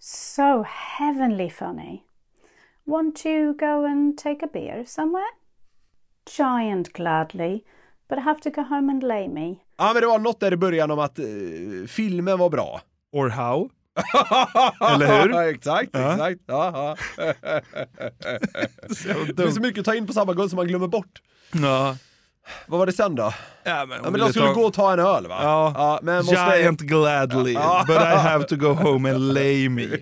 So 0.00 0.62
heavenly 0.98 1.50
funny. 1.50 2.02
Want 2.84 3.16
to 3.22 3.54
go 3.54 3.84
and 3.84 4.18
take 4.18 4.42
a 4.42 4.48
beer 4.52 4.84
somewhere? 4.86 5.30
Giant 6.36 6.92
gladly, 6.92 7.64
but 8.08 8.18
I 8.18 8.20
have 8.20 8.40
to 8.40 8.50
go 8.50 8.62
home 8.62 8.90
and 8.90 9.02
lay 9.02 9.28
me. 9.28 9.56
Ja, 9.78 9.92
men 9.92 10.02
det 10.02 10.06
var 10.08 10.18
något 10.18 10.40
där 10.40 10.52
i 10.52 10.56
början 10.56 10.90
om 10.90 10.98
att 10.98 11.18
eh, 11.18 11.24
filmen 11.88 12.38
var 12.38 12.50
bra. 12.50 12.80
Or 13.12 13.28
how? 13.28 13.70
Eller 14.94 15.22
hur? 15.22 15.30
Ja, 15.30 15.44
exakt, 15.50 15.90
Ja. 15.92 16.12
exakt. 16.12 16.40
Ja, 16.46 16.96
ja. 17.16 17.24
det 19.34 19.42
är 19.42 19.50
så 19.50 19.60
mycket 19.60 19.78
att 19.80 19.84
ta 19.84 19.94
in 19.94 20.06
på 20.06 20.12
samma 20.12 20.32
gång 20.32 20.48
som 20.48 20.56
man 20.56 20.66
glömmer 20.66 20.88
bort. 20.88 21.22
Ja. 21.52 21.96
Vad 22.66 22.78
var 22.78 22.86
det 22.86 22.92
sen 22.92 23.14
då? 23.14 23.32
Ja, 23.64 23.86
men, 23.86 24.00
Ja, 24.04 24.10
men 24.10 24.20
de 24.20 24.30
skulle 24.30 24.52
gå 24.52 24.64
och 24.64 24.72
ta 24.72 24.92
en 24.92 24.98
öl 24.98 25.26
va? 25.26 25.38
Ja, 25.42 25.98
men 26.02 26.16
måste... 26.16 26.56
Giant 26.58 26.80
gladly, 26.80 27.52
Ja. 27.52 27.84
but 27.86 27.96
I 27.96 28.16
have 28.16 28.44
to 28.44 28.56
go 28.56 28.68
home 28.68 29.10
and 29.10 29.34
lay 29.34 29.68
me. 29.68 29.82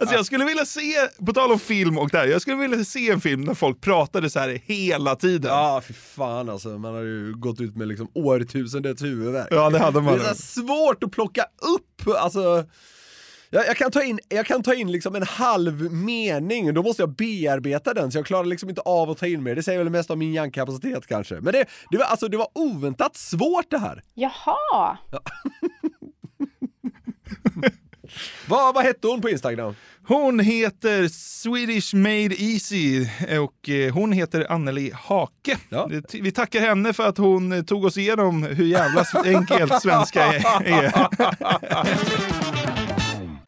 alltså 0.00 0.14
jag 0.16 0.26
skulle 0.26 0.44
vilja 0.44 0.64
se, 0.64 0.94
på 1.26 1.32
tal 1.32 1.52
om 1.52 1.58
film 1.58 1.98
och 1.98 2.08
där, 2.10 2.26
jag 2.26 2.40
skulle 2.42 2.56
vilja 2.56 2.84
se 2.84 3.10
en 3.10 3.20
film 3.20 3.44
där 3.46 3.54
folk 3.54 3.80
pratade 3.80 4.30
så 4.30 4.38
här 4.38 4.60
hela 4.64 5.16
tiden. 5.16 5.50
Ja, 5.50 5.82
fy 5.88 5.94
fan 5.94 6.48
alltså. 6.48 6.68
Man 6.68 6.94
har 6.94 7.02
ju 7.02 7.34
gått 7.36 7.60
ut 7.60 7.76
med 7.76 7.88
liksom 7.88 8.08
årtusendets 8.14 9.02
huvudvärk. 9.02 9.48
Ja, 9.50 9.70
det 9.70 9.78
hade 9.78 10.00
man. 10.00 10.18
Det 10.18 10.24
är 10.24 10.34
så 10.34 10.34
svårt 10.34 11.04
att 11.04 11.10
plocka 11.10 11.42
upp, 11.42 12.16
alltså. 12.16 12.64
Jag, 13.50 13.66
jag, 13.66 13.76
kan 13.76 13.90
ta 13.90 14.02
in, 14.02 14.20
jag 14.28 14.46
kan 14.46 14.62
ta 14.62 14.74
in 14.74 14.92
liksom 14.92 15.14
en 15.14 15.22
halv 15.22 15.92
mening, 15.92 16.74
då 16.74 16.82
måste 16.82 17.02
jag 17.02 17.10
bearbeta 17.16 17.94
den, 17.94 18.12
så 18.12 18.18
jag 18.18 18.26
klarar 18.26 18.44
liksom 18.44 18.68
inte 18.68 18.80
av 18.80 19.10
att 19.10 19.18
ta 19.18 19.26
in 19.26 19.42
mer. 19.42 19.54
Det 19.54 19.62
säger 19.62 19.78
väl 19.78 19.90
mest 19.90 20.10
om 20.10 20.18
min 20.18 20.32
hjärnkapacitet 20.32 21.06
kanske. 21.06 21.34
Men 21.34 21.52
det, 21.52 21.64
det, 21.90 21.98
var, 21.98 22.04
alltså, 22.04 22.28
det 22.28 22.36
var 22.36 22.48
oväntat 22.54 23.16
svårt 23.16 23.70
det 23.70 23.78
här. 23.78 24.02
Jaha! 24.14 24.98
Vad, 28.46 28.74
vad 28.74 28.84
hette 28.84 29.06
hon 29.06 29.20
på 29.20 29.28
Instagram? 29.28 29.74
Hon 30.06 30.40
heter 30.40 31.08
Swedish 31.08 31.94
Made 31.94 32.42
Easy 32.42 33.06
och 33.40 33.68
eh, 33.68 33.94
hon 33.94 34.12
heter 34.12 34.52
Anneli 34.52 34.92
Hake. 34.94 35.58
Ja. 35.68 35.90
Vi 36.12 36.32
tackar 36.32 36.60
henne 36.60 36.92
för 36.92 37.06
att 37.08 37.18
hon 37.18 37.52
eh, 37.52 37.62
tog 37.62 37.84
oss 37.84 37.96
igenom 37.96 38.42
hur 38.42 38.66
jävla 38.66 39.04
enkelt 39.24 39.82
svenska 39.82 40.24
är. 40.24 40.92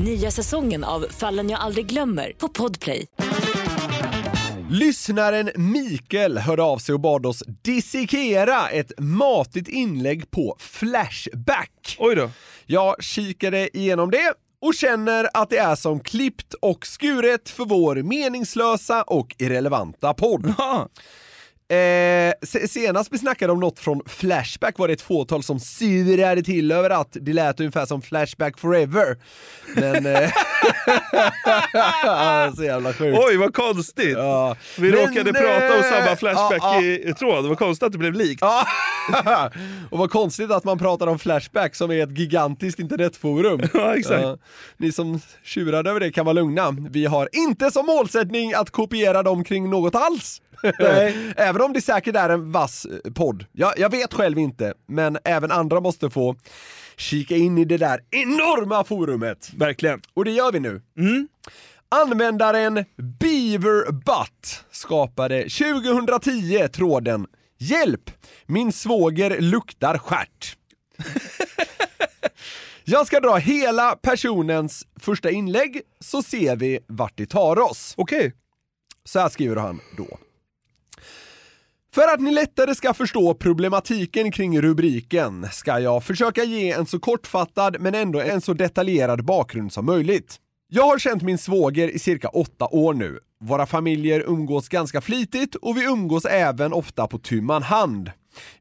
Nya 0.00 0.30
säsongen 0.30 0.84
av 0.84 1.06
Fallen 1.10 1.50
jag 1.50 1.60
aldrig 1.60 1.86
glömmer 1.86 2.32
på 2.38 2.48
Podplay. 2.48 3.06
Lyssnaren 4.70 5.50
Mikael 5.56 6.38
hörde 6.38 6.62
av 6.62 6.78
sig 6.78 6.92
och 6.92 7.00
bad 7.00 7.26
oss 7.26 7.42
dissekera 7.62 8.68
ett 8.68 8.92
matigt 8.98 9.68
inlägg 9.68 10.30
på 10.30 10.56
Flashback. 10.58 11.96
Oj 11.98 12.14
då. 12.14 12.30
Jag 12.66 13.02
kikade 13.02 13.78
igenom 13.78 14.10
det 14.10 14.34
och 14.62 14.74
känner 14.74 15.28
att 15.34 15.50
det 15.50 15.58
är 15.58 15.74
som 15.74 16.00
klippt 16.00 16.54
och 16.54 16.86
skuret 16.86 17.48
för 17.48 17.64
vår 17.64 17.96
meningslösa 17.96 19.02
och 19.02 19.34
irrelevanta 19.38 20.14
podd. 20.14 20.54
Eh, 21.72 22.32
se- 22.42 22.68
senast 22.68 23.12
vi 23.12 23.18
snackade 23.18 23.52
om 23.52 23.60
något 23.60 23.78
från 23.78 24.00
Flashback 24.06 24.78
var 24.78 24.88
det 24.88 24.94
ett 24.94 25.02
fåtal 25.02 25.42
som 25.42 25.60
surade 25.60 26.42
till 26.42 26.72
över 26.72 26.90
att 26.90 27.16
det 27.20 27.32
lät 27.32 27.60
ungefär 27.60 27.86
som 27.86 28.02
Flashback 28.02 28.58
Forever. 28.58 29.16
Men... 29.76 30.06
Eh, 30.06 30.30
så 32.56 32.64
jävla 32.64 32.92
sjukt. 32.92 33.18
Oj, 33.28 33.36
vad 33.36 33.54
konstigt. 33.54 34.16
Ja. 34.18 34.56
Vi 34.78 34.90
Men, 34.90 35.00
råkade 35.00 35.32
prata 35.32 35.74
om 35.74 35.80
eh, 35.84 35.90
samma 35.90 36.16
Flashback 36.16 36.58
ja, 36.62 36.74
ja. 36.74 36.82
i 36.82 37.08
i 37.08 37.14
tråd. 37.14 37.44
Det 37.44 37.48
var 37.48 37.56
konstigt 37.56 37.86
att 37.86 37.92
det 37.92 37.98
blev 37.98 38.14
likt. 38.14 38.42
Och 39.90 39.98
vad 39.98 40.10
konstigt 40.10 40.50
att 40.50 40.64
man 40.64 40.78
pratar 40.78 41.06
om 41.06 41.18
Flashback 41.18 41.74
som 41.74 41.90
är 41.90 42.02
ett 42.02 42.18
gigantiskt 42.18 42.78
internetforum. 42.78 43.60
Ja, 43.74 43.96
exakt. 43.96 44.22
Ja. 44.22 44.38
Ni 44.76 44.92
som 44.92 45.20
tjurade 45.44 45.90
över 45.90 46.00
det 46.00 46.12
kan 46.12 46.24
vara 46.24 46.32
lugna. 46.32 46.76
Vi 46.90 47.04
har 47.06 47.28
inte 47.32 47.70
som 47.70 47.86
målsättning 47.86 48.54
att 48.54 48.70
kopiera 48.70 49.22
dem 49.22 49.44
kring 49.44 49.70
något 49.70 49.94
alls. 49.94 50.40
Nej. 50.78 51.32
även 51.36 51.62
om 51.62 51.72
det 51.72 51.80
säkert 51.80 52.16
är 52.16 52.28
en 52.28 52.52
vass 52.52 52.84
eh, 52.84 53.12
podd. 53.12 53.44
Jag, 53.52 53.72
jag 53.78 53.90
vet 53.90 54.14
själv 54.14 54.38
inte, 54.38 54.74
men 54.88 55.18
även 55.24 55.50
andra 55.50 55.80
måste 55.80 56.10
få 56.10 56.36
kika 56.96 57.36
in 57.36 57.58
i 57.58 57.64
det 57.64 57.76
där 57.76 58.00
enorma 58.10 58.84
forumet. 58.84 59.50
Verkligen. 59.56 60.00
Och 60.14 60.24
det 60.24 60.30
gör 60.30 60.52
vi 60.52 60.60
nu. 60.60 60.82
Mm. 60.98 61.28
Användaren 61.88 62.84
Beaverbutt 62.96 64.64
skapade 64.70 65.42
2010 65.42 66.68
tråden 66.68 67.26
“Hjälp! 67.58 68.10
Min 68.46 68.72
svåger 68.72 69.40
luktar 69.40 69.98
stjärt”. 69.98 70.56
Jag 72.84 73.06
ska 73.06 73.20
dra 73.20 73.36
hela 73.36 73.96
personens 73.96 74.86
första 75.00 75.30
inlägg 75.30 75.80
så 76.00 76.22
ser 76.22 76.56
vi 76.56 76.78
vart 76.86 77.16
det 77.16 77.26
tar 77.26 77.58
oss. 77.58 77.94
Okej. 77.96 78.32
Så 79.04 79.20
här 79.20 79.28
skriver 79.28 79.56
han 79.56 79.80
då. 79.96 80.18
För 81.94 82.14
att 82.14 82.20
ni 82.20 82.30
lättare 82.30 82.74
ska 82.74 82.94
förstå 82.94 83.34
problematiken 83.34 84.32
kring 84.32 84.60
rubriken 84.60 85.46
ska 85.52 85.78
jag 85.78 86.04
försöka 86.04 86.44
ge 86.44 86.72
en 86.72 86.86
så 86.86 86.98
kortfattad 86.98 87.76
men 87.80 87.94
ändå 87.94 88.20
en 88.20 88.40
så 88.40 88.52
detaljerad 88.52 89.24
bakgrund 89.24 89.72
som 89.72 89.86
möjligt. 89.86 90.36
Jag 90.68 90.82
har 90.82 90.98
känt 90.98 91.22
min 91.22 91.38
svåger 91.38 91.88
i 91.88 91.98
cirka 91.98 92.28
åtta 92.28 92.68
år 92.70 92.94
nu. 92.94 93.18
Våra 93.40 93.66
familjer 93.66 94.20
umgås 94.20 94.68
ganska 94.68 95.00
flitigt 95.00 95.54
och 95.54 95.76
vi 95.76 95.84
umgås 95.84 96.24
även 96.24 96.72
ofta 96.72 97.06
på 97.06 97.18
tu 97.18 97.40
man 97.40 97.62
hand. 97.62 98.10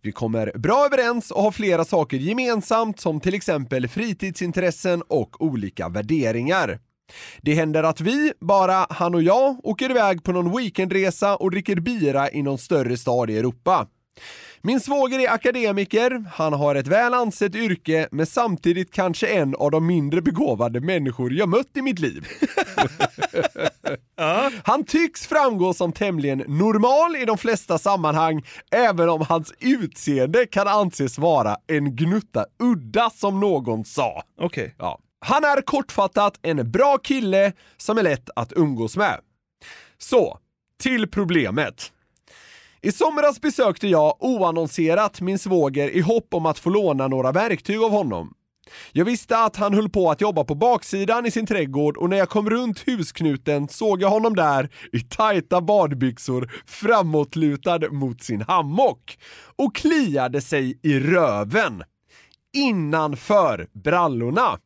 Vi 0.02 0.12
kommer 0.12 0.52
bra 0.58 0.86
överens 0.86 1.32
och 1.32 1.44
har 1.44 1.52
flera 1.52 1.86
saker 1.86 2.18
gemensamt 2.18 3.00
som 3.00 3.20
till 3.20 3.34
exempel 3.34 3.88
fritidsintressen 3.88 5.02
och 5.08 5.42
olika 5.42 5.90
värderingar. 5.90 6.80
Det 7.42 7.54
händer 7.54 7.84
att 7.84 8.02
vi, 8.02 8.34
bara 8.40 8.88
han 8.90 9.16
och 9.16 9.24
jag, 9.24 9.60
åker 9.64 9.92
iväg 9.92 10.24
på 10.24 10.32
någon 10.32 10.58
weekendresa 10.58 11.36
och 11.36 11.52
dricker 11.52 11.76
bira 11.76 12.32
i 12.32 12.42
någon 12.42 12.58
större 12.58 12.98
stad 12.98 13.30
i 13.30 13.38
Europa. 13.38 13.88
Min 14.64 14.80
svåger 14.80 15.20
är 15.20 15.30
akademiker, 15.30 16.26
han 16.34 16.54
har 16.54 16.76
ett 16.76 16.88
väl 16.88 17.14
ansett 17.14 17.56
yrke 17.56 18.08
men 18.12 18.26
samtidigt 18.26 18.94
kanske 18.94 19.28
en 19.28 19.56
av 19.56 19.72
de 19.72 19.88
mindre 19.88 20.22
begåvade 20.22 20.82
människor 20.82 21.34
jag 21.34 21.50
mött 21.50 21.78
i 21.78 21.82
mitt 21.82 22.00
liv. 22.00 22.28
Han 24.64 24.84
tycks 24.84 25.28
framgå 25.28 25.74
som 25.74 25.92
tämligen 25.92 26.38
normal 26.38 27.16
i 27.16 27.26
de 27.26 27.38
flesta 27.38 27.78
sammanhang, 27.78 28.46
även 28.72 29.10
om 29.10 29.22
hans 29.22 29.54
utseende 29.60 30.46
kan 30.46 30.68
anses 30.68 31.18
vara 31.18 31.58
en 31.68 31.96
gnutta 31.96 32.46
udda 32.60 33.10
som 33.10 33.40
någon 33.40 33.86
sa. 33.86 34.24
Okej. 34.42 34.76
Ja. 34.78 35.00
Han 35.26 35.44
är 35.44 35.62
kortfattat 35.62 36.40
en 36.42 36.72
bra 36.72 36.98
kille 36.98 37.54
som 37.78 37.98
är 37.98 38.04
lätt 38.04 38.30
att 38.36 38.54
umgås 38.56 38.98
med. 38.98 39.20
Så, 39.98 40.40
till 40.80 41.08
problemet. 41.08 41.92
I 42.82 42.92
somras 42.92 43.42
besökte 43.42 43.88
jag 43.88 44.16
oannonserat 44.20 45.22
min 45.22 45.40
svåger 45.40 45.90
i 45.90 46.02
hopp 46.02 46.34
om 46.34 46.46
att 46.46 46.60
få 46.60 46.70
låna 46.70 47.08
några 47.08 47.32
verktyg 47.32 47.82
av 47.82 47.92
honom. 47.92 48.34
Jag 48.92 49.06
visste 49.06 49.38
att 49.38 49.56
han 49.56 49.74
höll 49.74 49.90
på 49.90 50.12
att 50.12 50.22
jobba 50.22 50.44
på 50.44 50.56
baksidan 50.56 51.26
i 51.26 51.32
sin 51.32 51.46
trädgård 51.46 51.98
och 51.98 52.10
när 52.10 52.18
jag 52.18 52.30
kom 52.30 52.50
runt 52.50 52.88
husknuten 52.88 53.68
såg 53.68 54.02
jag 54.02 54.10
honom 54.10 54.36
där 54.36 54.70
i 54.92 55.00
tajta 55.00 55.62
badbyxor 55.62 56.52
framåtlutad 56.66 57.80
mot 57.92 58.24
sin 58.24 58.42
hammock 58.42 59.18
och 59.56 59.76
kliade 59.76 60.42
sig 60.42 60.80
i 60.84 61.00
röven. 61.00 61.84
Innanför 62.54 63.68
brallorna. 63.74 64.60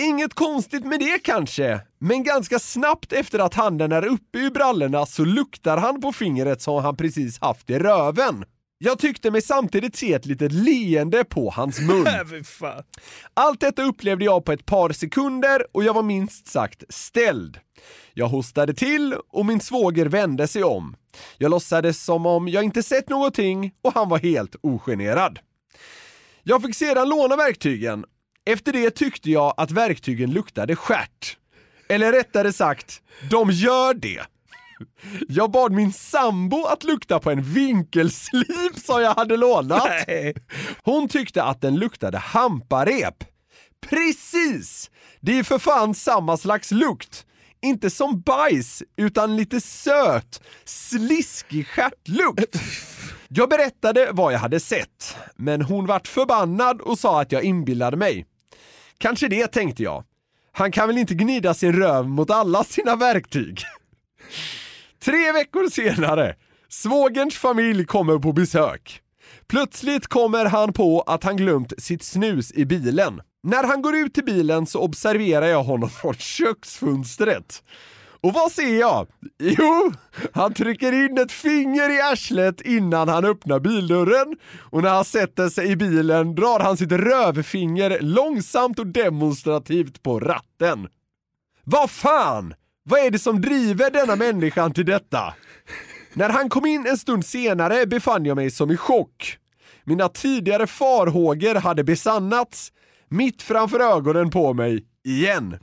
Inget 0.00 0.34
konstigt 0.34 0.84
med 0.84 1.00
det 1.00 1.18
kanske, 1.18 1.80
men 1.98 2.24
ganska 2.24 2.58
snabbt 2.58 3.12
efter 3.12 3.38
att 3.38 3.54
handen 3.54 3.92
är 3.92 4.06
uppe 4.06 4.38
ur 4.38 4.50
brallorna 4.50 5.06
så 5.06 5.24
luktar 5.24 5.76
han 5.76 6.00
på 6.00 6.12
fingret 6.12 6.62
som 6.62 6.82
han 6.84 6.96
precis 6.96 7.40
haft 7.40 7.70
i 7.70 7.78
röven. 7.78 8.44
Jag 8.78 8.98
tyckte 8.98 9.30
mig 9.30 9.42
samtidigt 9.42 9.96
se 9.96 10.12
ett 10.12 10.26
litet 10.26 10.52
leende 10.52 11.24
på 11.24 11.50
hans 11.50 11.80
mun. 11.80 12.06
Allt 13.34 13.60
detta 13.60 13.82
upplevde 13.82 14.24
jag 14.24 14.44
på 14.44 14.52
ett 14.52 14.66
par 14.66 14.92
sekunder 14.92 15.66
och 15.72 15.84
jag 15.84 15.94
var 15.94 16.02
minst 16.02 16.46
sagt 16.46 16.84
ställd. 16.88 17.58
Jag 18.14 18.28
hostade 18.28 18.74
till 18.74 19.14
och 19.28 19.46
min 19.46 19.60
svåger 19.60 20.06
vände 20.06 20.48
sig 20.48 20.64
om. 20.64 20.96
Jag 21.38 21.50
låtsades 21.50 22.04
som 22.04 22.26
om 22.26 22.48
jag 22.48 22.64
inte 22.64 22.82
sett 22.82 23.08
någonting 23.08 23.72
och 23.82 23.94
han 23.94 24.08
var 24.08 24.18
helt 24.18 24.56
ogenerad. 24.60 25.38
Jag 26.42 26.62
fick 26.62 26.74
sedan 26.74 27.08
låna 27.08 27.36
verktygen. 27.36 28.04
Efter 28.48 28.72
det 28.72 28.90
tyckte 28.90 29.30
jag 29.30 29.54
att 29.56 29.70
verktygen 29.70 30.30
luktade 30.30 30.76
skärt. 30.76 31.36
Eller 31.88 32.12
rättare 32.12 32.52
sagt, 32.52 33.02
de 33.30 33.50
gör 33.50 33.94
det. 33.94 34.20
Jag 35.28 35.50
bad 35.50 35.72
min 35.72 35.92
sambo 35.92 36.64
att 36.64 36.84
lukta 36.84 37.18
på 37.18 37.30
en 37.30 37.42
vinkelslip 37.42 38.78
som 38.84 39.02
jag 39.02 39.14
hade 39.14 39.36
lånat. 39.36 39.88
Hon 40.82 41.08
tyckte 41.08 41.42
att 41.42 41.60
den 41.60 41.76
luktade 41.76 42.18
hamparep. 42.18 43.24
Precis! 43.88 44.90
Det 45.20 45.38
är 45.38 45.42
för 45.42 45.58
fan 45.58 45.94
samma 45.94 46.36
slags 46.36 46.70
lukt. 46.70 47.26
Inte 47.62 47.90
som 47.90 48.20
bajs, 48.20 48.82
utan 48.96 49.36
lite 49.36 49.60
söt, 49.60 50.42
sliskig 50.64 51.66
stjärtlukt. 51.66 52.56
Jag 53.28 53.48
berättade 53.48 54.08
vad 54.12 54.32
jag 54.32 54.38
hade 54.38 54.60
sett, 54.60 55.16
men 55.36 55.62
hon 55.62 55.86
vart 55.86 56.08
förbannad 56.08 56.80
och 56.80 56.98
sa 56.98 57.20
att 57.20 57.32
jag 57.32 57.42
inbillade 57.44 57.96
mig. 57.96 58.26
Kanske 58.98 59.28
det, 59.28 59.46
tänkte 59.46 59.82
jag. 59.82 60.04
Han 60.52 60.72
kan 60.72 60.88
väl 60.88 60.98
inte 60.98 61.14
gnida 61.14 61.54
sin 61.54 61.72
röv 61.72 62.08
mot 62.08 62.30
alla 62.30 62.64
sina 62.64 62.96
verktyg? 62.96 63.60
Tre 65.04 65.32
veckor 65.32 65.70
senare, 65.70 66.34
svågerns 66.68 67.34
familj 67.34 67.84
kommer 67.84 68.18
på 68.18 68.32
besök. 68.32 69.02
Plötsligt 69.48 70.06
kommer 70.06 70.44
han 70.44 70.72
på 70.72 71.00
att 71.00 71.24
han 71.24 71.36
glömt 71.36 71.72
sitt 71.78 72.02
snus 72.02 72.52
i 72.52 72.64
bilen. 72.64 73.20
När 73.42 73.64
han 73.64 73.82
går 73.82 73.96
ut 73.96 74.14
till 74.14 74.24
bilen 74.24 74.66
så 74.66 74.80
observerar 74.80 75.46
jag 75.46 75.62
honom 75.64 75.90
från 75.90 76.14
köksfönstret. 76.14 77.62
Och 78.20 78.32
vad 78.32 78.52
ser 78.52 78.80
jag? 78.80 79.06
Jo, 79.38 79.92
han 80.32 80.54
trycker 80.54 80.92
in 80.92 81.18
ett 81.18 81.32
finger 81.32 81.90
i 81.90 82.00
arslet 82.00 82.60
innan 82.60 83.08
han 83.08 83.24
öppnar 83.24 83.60
bildörren 83.60 84.36
och 84.70 84.82
när 84.82 84.90
han 84.90 85.04
sätter 85.04 85.48
sig 85.48 85.70
i 85.70 85.76
bilen 85.76 86.34
drar 86.34 86.60
han 86.60 86.76
sitt 86.76 86.92
rövfinger 86.92 87.98
långsamt 88.00 88.78
och 88.78 88.86
demonstrativt 88.86 90.02
på 90.02 90.20
ratten. 90.20 90.88
Vad 91.64 91.90
fan! 91.90 92.54
Vad 92.82 93.00
är 93.00 93.10
det 93.10 93.18
som 93.18 93.40
driver 93.40 93.90
denna 93.90 94.16
människan 94.16 94.72
till 94.72 94.86
detta? 94.86 95.34
När 96.12 96.28
han 96.28 96.48
kom 96.48 96.66
in 96.66 96.86
en 96.86 96.98
stund 96.98 97.26
senare 97.26 97.86
befann 97.86 98.24
jag 98.24 98.36
mig 98.36 98.50
som 98.50 98.70
i 98.70 98.76
chock. 98.76 99.38
Mina 99.84 100.08
tidigare 100.08 100.66
farhågor 100.66 101.54
hade 101.54 101.84
besannats, 101.84 102.72
mitt 103.08 103.42
framför 103.42 103.80
ögonen 103.80 104.30
på 104.30 104.54
mig, 104.54 104.84
igen. 105.04 105.58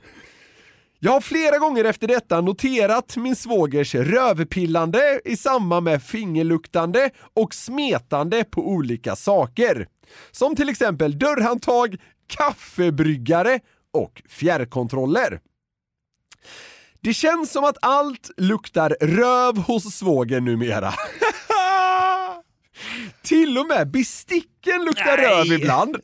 Jag 0.98 1.12
har 1.12 1.20
flera 1.20 1.58
gånger 1.58 1.84
efter 1.84 2.08
detta 2.08 2.40
noterat 2.40 3.16
min 3.16 3.36
svågers 3.36 3.94
rövpillande 3.94 5.20
i 5.24 5.36
samband 5.36 5.84
med 5.84 6.02
fingerluktande 6.02 7.10
och 7.34 7.54
smetande 7.54 8.44
på 8.44 8.68
olika 8.68 9.16
saker. 9.16 9.88
Som 10.30 10.56
till 10.56 10.68
exempel 10.68 11.18
dörrhandtag, 11.18 11.96
kaffebryggare 12.26 13.60
och 13.92 14.22
fjärrkontroller. 14.28 15.40
Det 17.00 17.14
känns 17.14 17.52
som 17.52 17.64
att 17.64 17.76
allt 17.82 18.30
luktar 18.36 18.96
röv 19.00 19.58
hos 19.58 19.94
svågen 19.94 20.44
numera. 20.44 20.94
Till 23.22 23.58
och 23.58 23.66
med 23.66 23.90
besticken 23.90 24.84
luktar 24.84 25.16
Nej. 25.16 25.26
röv 25.26 25.52
ibland. 25.52 25.96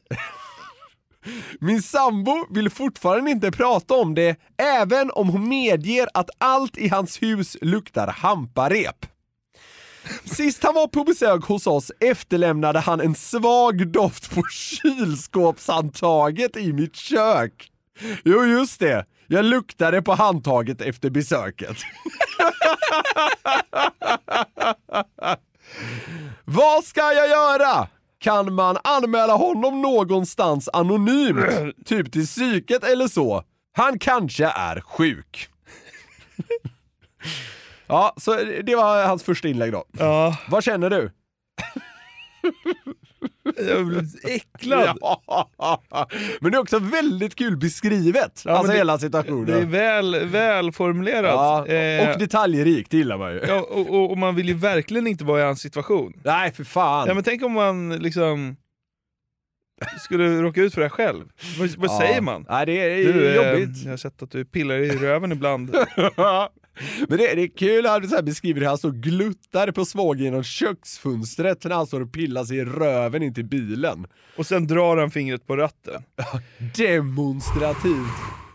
Min 1.60 1.82
sambo 1.82 2.46
vill 2.50 2.70
fortfarande 2.70 3.30
inte 3.30 3.50
prata 3.50 3.94
om 3.94 4.14
det, 4.14 4.36
även 4.80 5.10
om 5.10 5.28
hon 5.28 5.48
medger 5.48 6.08
att 6.14 6.30
allt 6.38 6.78
i 6.78 6.88
hans 6.88 7.22
hus 7.22 7.56
luktar 7.60 8.06
hamparep. 8.06 9.06
Sist 10.24 10.64
han 10.64 10.74
var 10.74 10.86
på 10.86 11.04
besök 11.04 11.44
hos 11.44 11.66
oss 11.66 11.92
efterlämnade 12.00 12.80
han 12.80 13.00
en 13.00 13.14
svag 13.14 13.92
doft 13.92 14.34
på 14.34 14.42
kylskåpshandtaget 14.50 16.56
i 16.56 16.72
mitt 16.72 16.96
kök. 16.96 17.68
Jo, 18.24 18.44
just 18.44 18.80
det. 18.80 19.06
Jag 19.26 19.44
luktade 19.44 20.02
på 20.02 20.14
handtaget 20.14 20.80
efter 20.80 21.10
besöket. 21.10 21.76
Vad 26.44 26.84
ska 26.84 27.00
jag 27.00 27.28
göra? 27.28 27.88
Kan 28.22 28.54
man 28.54 28.76
anmäla 28.84 29.36
honom 29.36 29.82
någonstans 29.82 30.68
anonymt? 30.72 31.76
Typ 31.86 32.12
till 32.12 32.26
psyket 32.26 32.84
eller 32.84 33.08
så? 33.08 33.44
Han 33.72 33.98
kanske 33.98 34.46
är 34.46 34.80
sjuk. 34.80 35.48
ja, 37.86 38.14
så 38.16 38.34
det 38.62 38.76
var 38.76 39.06
hans 39.06 39.22
första 39.22 39.48
inlägg 39.48 39.72
då. 39.72 39.84
Ja. 39.98 40.36
Vad 40.48 40.64
känner 40.64 40.90
du? 40.90 41.10
Jag 43.68 43.86
blir 43.86 44.04
äcklad. 44.24 44.98
Ja. 45.58 46.08
Men 46.40 46.52
det 46.52 46.56
är 46.58 46.60
också 46.60 46.78
väldigt 46.78 47.34
kul 47.34 47.56
beskrivet, 47.56 48.42
Ja, 48.44 48.50
alltså 48.52 48.72
det- 48.72 48.78
hela 48.78 48.98
situationen. 48.98 49.46
Det 49.46 49.54
är 49.58 49.64
väl, 49.64 50.26
väl 50.26 50.72
formulerat. 50.72 51.24
ja, 51.24 51.66
Eh, 51.66 52.10
och 52.12 52.18
detaljrikt 52.18 52.92
gillar 52.92 53.18
man 53.18 53.32
ju. 53.32 53.40
ja, 53.48 53.60
och, 53.60 53.90
och, 53.90 54.10
och 54.10 54.18
man 54.18 54.34
vill 54.34 54.48
ju 54.48 54.54
verkligen 54.54 55.06
inte 55.06 55.24
vara 55.24 55.40
i 55.40 55.44
hans 55.44 55.60
situation. 55.60 56.12
Nej, 56.24 56.52
för 56.52 56.64
fan. 56.64 57.08
Ja, 57.08 57.14
men 57.14 57.24
tänk 57.24 57.42
om 57.42 57.52
man 57.52 57.98
liksom 57.98 58.56
skulle 60.00 60.42
råka 60.42 60.60
ut 60.62 60.74
för 60.74 60.80
det 60.80 60.84
här 60.86 60.90
själv. 60.90 61.24
Vad, 61.58 61.68
vad 61.76 61.90
Ja. 61.90 61.98
säger 62.00 62.20
man? 62.20 62.46
Nej, 62.50 62.66
det 62.66 62.72
är 62.80 63.12
Du, 63.12 63.28
eh, 63.28 63.34
jobbigt. 63.36 63.82
jag 63.84 63.90
har 63.92 63.96
sett 63.96 64.22
att 64.22 64.30
du 64.30 64.44
pillar 64.44 64.74
i 64.74 64.90
röven 64.90 65.32
ibland. 65.32 65.70
Men 67.08 67.18
det, 67.18 67.34
det 67.34 67.42
är 67.42 67.56
kul 67.56 67.86
att 67.86 67.92
han 67.92 68.08
så 68.08 68.22
beskriver 68.22 68.60
hur 68.60 68.68
han 68.68 68.78
står 68.78 68.88
och 68.88 68.94
gluttar 68.94 69.70
på 69.70 69.84
svågen 69.84 70.24
genom 70.24 70.42
köksfönstret 70.44 71.64
när 71.64 71.74
han 71.76 71.86
står 71.86 72.00
och 72.00 72.12
pillar 72.12 72.44
sig 72.44 72.56
i 72.58 72.64
röven 72.64 73.22
in 73.22 73.34
till 73.34 73.44
bilen. 73.44 74.06
Och 74.36 74.46
sen 74.46 74.66
drar 74.66 74.96
han 74.96 75.10
fingret 75.10 75.46
på 75.46 75.56
ratten. 75.56 76.02
Demonstrativt. 76.76 77.94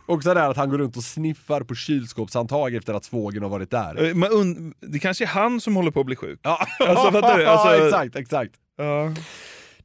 Också 0.06 0.34
där 0.34 0.50
att 0.50 0.58
han 0.58 0.70
går 0.70 0.78
runt 0.78 0.98
och 0.98 1.04
sniffar 1.04 1.62
på 1.62 1.76
kylskåpshandtag 1.76 2.76
efter 2.76 2.94
att 2.94 3.06
svågen 3.06 3.44
har 3.44 3.50
varit 3.50 3.72
där. 3.72 4.04
Eh, 4.06 4.14
und- 4.14 4.74
det 4.80 5.00
kanske 5.00 5.24
är 5.24 5.28
han 5.28 5.62
som 5.62 5.76
håller 5.76 5.92
på 5.92 6.00
att 6.00 6.06
bli 6.06 6.16
sjuk. 6.16 6.40
Ja, 6.44 6.68
Alltså, 6.80 7.12
fattar 7.12 7.38
du? 7.38 7.46
Alltså- 7.46 7.86
exakt, 7.86 8.16
exakt. 8.16 8.52
Ja. 8.78 9.14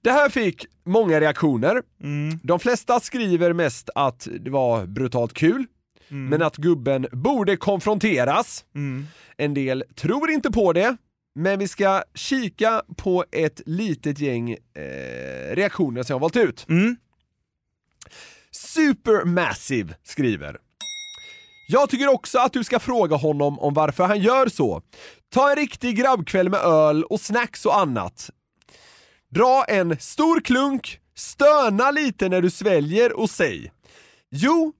Det 0.02 0.10
här 0.10 0.28
fick 0.28 0.66
många 0.84 1.20
reaktioner. 1.20 1.82
Mm. 2.02 2.38
De 2.42 2.58
flesta 2.60 3.00
skriver 3.00 3.52
mest 3.52 3.90
att 3.94 4.28
det 4.40 4.50
var 4.50 4.86
brutalt 4.86 5.32
kul, 5.34 5.66
Mm. 6.10 6.26
men 6.28 6.42
att 6.42 6.56
gubben 6.56 7.06
borde 7.12 7.56
konfronteras. 7.56 8.64
Mm. 8.74 9.06
En 9.36 9.54
del 9.54 9.84
tror 9.96 10.30
inte 10.30 10.50
på 10.50 10.72
det, 10.72 10.96
men 11.34 11.58
vi 11.58 11.68
ska 11.68 12.02
kika 12.14 12.82
på 12.96 13.24
ett 13.32 13.60
litet 13.66 14.18
gäng 14.18 14.50
eh, 14.50 15.54
reaktioner 15.54 16.02
som 16.02 16.12
jag 16.14 16.16
har 16.16 16.20
valt 16.20 16.36
ut. 16.36 16.66
Mm. 16.68 16.96
Supermassive 18.50 19.94
skriver 20.02 20.56
jag 21.68 21.90
tycker 21.90 22.08
också 22.08 22.38
att 22.38 22.52
du 22.52 22.64
ska 22.64 22.78
fråga 22.78 23.16
honom 23.16 23.58
om 23.58 23.74
varför 23.74 24.04
han 24.04 24.20
gör 24.20 24.48
så. 24.48 24.82
Ta 25.34 25.50
en 25.50 25.56
riktig 25.56 25.96
grabbkväll 25.96 26.48
med 26.48 26.60
öl 26.60 27.04
och 27.04 27.20
snacks 27.20 27.66
och 27.66 27.78
annat. 27.78 28.30
Dra 29.34 29.64
en 29.68 29.96
stor 29.98 30.40
klunk, 30.40 30.98
stöna 31.14 31.90
lite 31.90 32.28
när 32.28 32.42
du 32.42 32.50
sväljer 32.50 33.12
och 33.12 33.30
säg 33.30 33.72
Jo, 34.30 34.72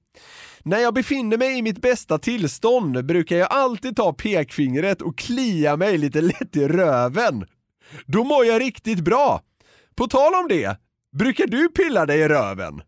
när 0.62 0.78
jag 0.78 0.94
befinner 0.94 1.36
mig 1.36 1.58
i 1.58 1.62
mitt 1.62 1.80
bästa 1.80 2.18
tillstånd 2.18 3.04
brukar 3.04 3.36
jag 3.36 3.52
alltid 3.52 3.96
ta 3.96 4.12
pekfingret 4.12 5.02
och 5.02 5.18
klia 5.18 5.76
mig 5.76 5.98
lite 5.98 6.20
lätt 6.20 6.56
i 6.56 6.68
röven. 6.68 7.46
Då 8.06 8.24
mår 8.24 8.44
jag 8.44 8.60
riktigt 8.60 9.00
bra. 9.00 9.42
På 9.94 10.06
tal 10.06 10.34
om 10.34 10.48
det, 10.48 10.76
brukar 11.12 11.46
du 11.46 11.68
pilla 11.68 12.06
dig 12.06 12.20
i 12.20 12.28
röven? 12.28 12.82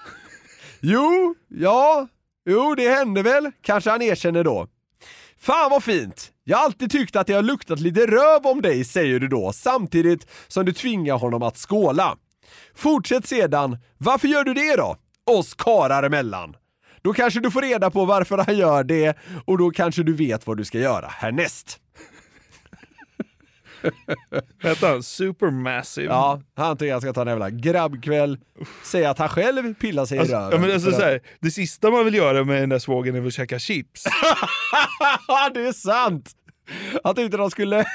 jo, 0.80 1.34
ja, 1.48 2.08
jo 2.46 2.74
det 2.74 2.88
händer 2.88 3.22
väl, 3.22 3.50
kanske 3.62 3.90
han 3.90 4.02
erkänner 4.02 4.44
då. 4.44 4.68
Fan 5.38 5.70
vad 5.70 5.84
fint! 5.84 6.32
Jag 6.50 6.58
har 6.58 6.64
alltid 6.64 6.90
tyckt 6.90 7.16
att 7.16 7.26
det 7.26 7.32
har 7.32 7.42
luktat 7.42 7.80
lite 7.80 8.06
röv 8.06 8.46
om 8.46 8.62
dig, 8.62 8.84
säger 8.84 9.20
du 9.20 9.28
då, 9.28 9.52
samtidigt 9.52 10.26
som 10.48 10.64
du 10.64 10.72
tvingar 10.72 11.14
honom 11.14 11.42
att 11.42 11.56
skåla. 11.56 12.16
Fortsätt 12.74 13.26
sedan, 13.26 13.78
varför 13.98 14.28
gör 14.28 14.44
du 14.44 14.54
det 14.54 14.76
då? 14.76 14.96
Oss 15.26 15.54
karar 15.54 16.02
emellan. 16.02 16.56
Då 17.02 17.12
kanske 17.12 17.40
du 17.40 17.50
får 17.50 17.62
reda 17.62 17.90
på 17.90 18.04
varför 18.04 18.38
han 18.38 18.56
gör 18.58 18.84
det 18.84 19.16
och 19.46 19.58
då 19.58 19.70
kanske 19.70 20.02
du 20.02 20.12
vet 20.12 20.46
vad 20.46 20.56
du 20.56 20.64
ska 20.64 20.78
göra 20.78 21.06
härnäst. 21.06 21.80
Hette 24.62 24.86
han 24.86 25.02
Supermassive? 25.02 26.06
Ja, 26.06 26.40
han 26.56 26.76
tycker 26.76 26.90
jag 26.90 27.02
ska 27.02 27.12
ta 27.12 27.22
en 27.22 27.28
jävla 27.28 27.50
grabbkväll, 27.50 28.38
säga 28.84 29.10
att 29.10 29.18
han 29.18 29.28
själv 29.28 29.74
pillar 29.74 30.06
sig 30.06 30.18
Alltså, 30.18 30.34
i 30.34 30.36
ja, 30.36 30.46
röven. 30.46 30.60
men 30.60 30.72
alltså, 30.72 30.90
så 30.90 31.00
här, 31.00 31.20
det 31.40 31.50
sista 31.50 31.90
man 31.90 32.04
vill 32.04 32.14
göra 32.14 32.44
med 32.44 32.60
den 32.60 32.68
där 32.68 32.78
svågen 32.78 33.14
är 33.16 33.26
att 33.26 33.34
käka 33.34 33.58
chips. 33.58 34.04
det 35.54 35.60
är 35.66 35.72
sant! 35.72 36.36
Han 37.04 37.14
tyckte 37.14 37.36
de 37.36 37.50
skulle 37.50 37.84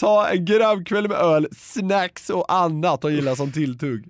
ta 0.00 0.28
en 0.28 0.44
grabbkväll 0.44 1.08
med 1.08 1.18
öl, 1.18 1.48
snacks 1.56 2.30
och 2.30 2.52
annat 2.52 3.04
och 3.04 3.12
gilla 3.12 3.36
som 3.36 3.52
tilltugg. 3.52 4.08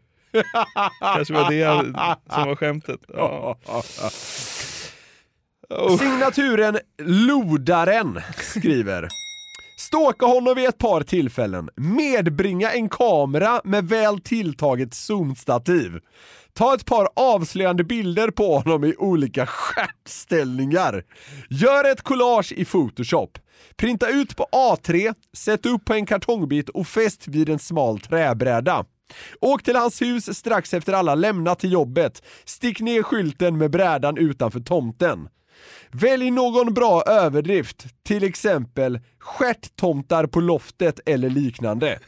Kanske 1.01 1.35
var 1.35 1.51
det 1.51 1.65
som 2.35 2.49
var 2.49 2.57
skämtet. 2.57 3.01
Ja. 3.09 3.57
Signaturen 5.99 6.79
Lodaren 7.03 8.21
skriver 8.37 9.09
Ståka 9.79 10.27
honom 10.27 10.55
vid 10.55 10.69
ett 10.69 10.79
par 10.79 11.01
tillfällen. 11.01 11.71
Medbringa 11.77 12.73
en 12.73 12.89
kamera 12.89 13.61
med 13.65 13.89
väl 13.89 14.21
tilltaget 14.21 14.95
zoomstativ. 14.95 16.01
Ta 16.57 16.75
ett 16.75 16.85
par 16.85 17.09
avslöjande 17.17 17.85
bilder 17.85 18.31
på 18.31 18.59
honom 18.59 18.85
i 18.85 18.95
olika 18.99 19.47
stjärtställningar. 19.47 21.05
Gör 21.51 21.93
ett 21.93 22.03
collage 22.03 22.53
i 22.53 22.65
Photoshop. 22.65 23.39
Printa 23.77 24.09
ut 24.09 24.37
på 24.37 24.47
A3, 24.53 25.15
sätt 25.37 25.67
upp 25.67 25.85
på 25.85 25.95
en 25.95 26.07
kartongbit 26.07 26.69
och 26.69 26.87
fäst 26.87 27.29
vid 27.29 27.49
en 27.49 27.59
smal 27.59 28.01
träbräda. 28.01 28.85
Åk 29.41 29.63
till 29.63 29.77
hans 29.77 30.03
hus 30.03 30.39
strax 30.39 30.75
efter 30.75 30.93
alla 30.93 31.15
lämnat 31.15 31.59
till 31.59 31.73
jobbet. 31.73 32.23
Stick 32.45 32.81
ner 32.81 33.03
skylten 33.03 33.59
med 33.59 33.71
brädan 33.71 34.19
utanför 34.19 34.61
tomten. 34.61 35.29
Välj 35.91 36.31
någon 36.31 36.75
bra 36.75 37.03
överdrift, 37.03 37.87
till 38.03 38.25
exempel 38.25 39.01
stjärttomtar 39.19 40.27
på 40.27 40.41
loftet 40.41 41.01
eller 41.07 41.31
liknande. 41.31 41.99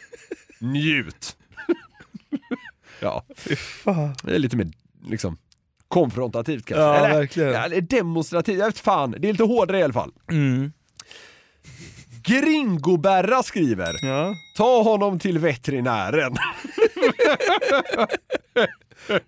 Njut! 0.61 1.37
Ja, 3.01 3.25
Fan. 3.85 4.15
det 4.23 4.35
är 4.35 4.39
lite 4.39 4.57
mer 4.57 4.69
liksom 5.07 5.37
konfrontativt 5.89 6.67
kanske. 6.67 6.83
Ja, 6.83 6.95
eller, 6.97 7.19
verkligen. 7.19 7.55
Eller 7.55 7.81
demonstrativt, 7.81 8.59
jag 8.59 8.67
vet 8.67 8.79
fan. 8.79 9.15
Det 9.19 9.29
är 9.29 9.33
lite 9.33 9.45
hårdare 9.45 9.79
i 9.79 9.83
alla 9.83 9.93
fall. 9.93 10.13
Mm. 10.31 10.73
Gringoberra 12.23 13.43
skriver 13.43 13.97
Ja. 14.03 14.35
Ta 14.57 14.83
honom 14.83 15.19
till 15.19 15.39
veterinären. 15.39 16.35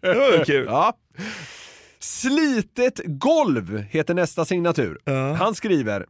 Det 0.00 0.14
var 0.14 0.44
kul. 0.44 0.66
Ja. 0.68 0.92
Slitet 1.98 3.00
golv 3.04 3.84
heter 3.90 4.14
nästa 4.14 4.44
signatur. 4.44 4.98
Ja. 5.04 5.32
Han 5.32 5.54
skriver 5.54 6.06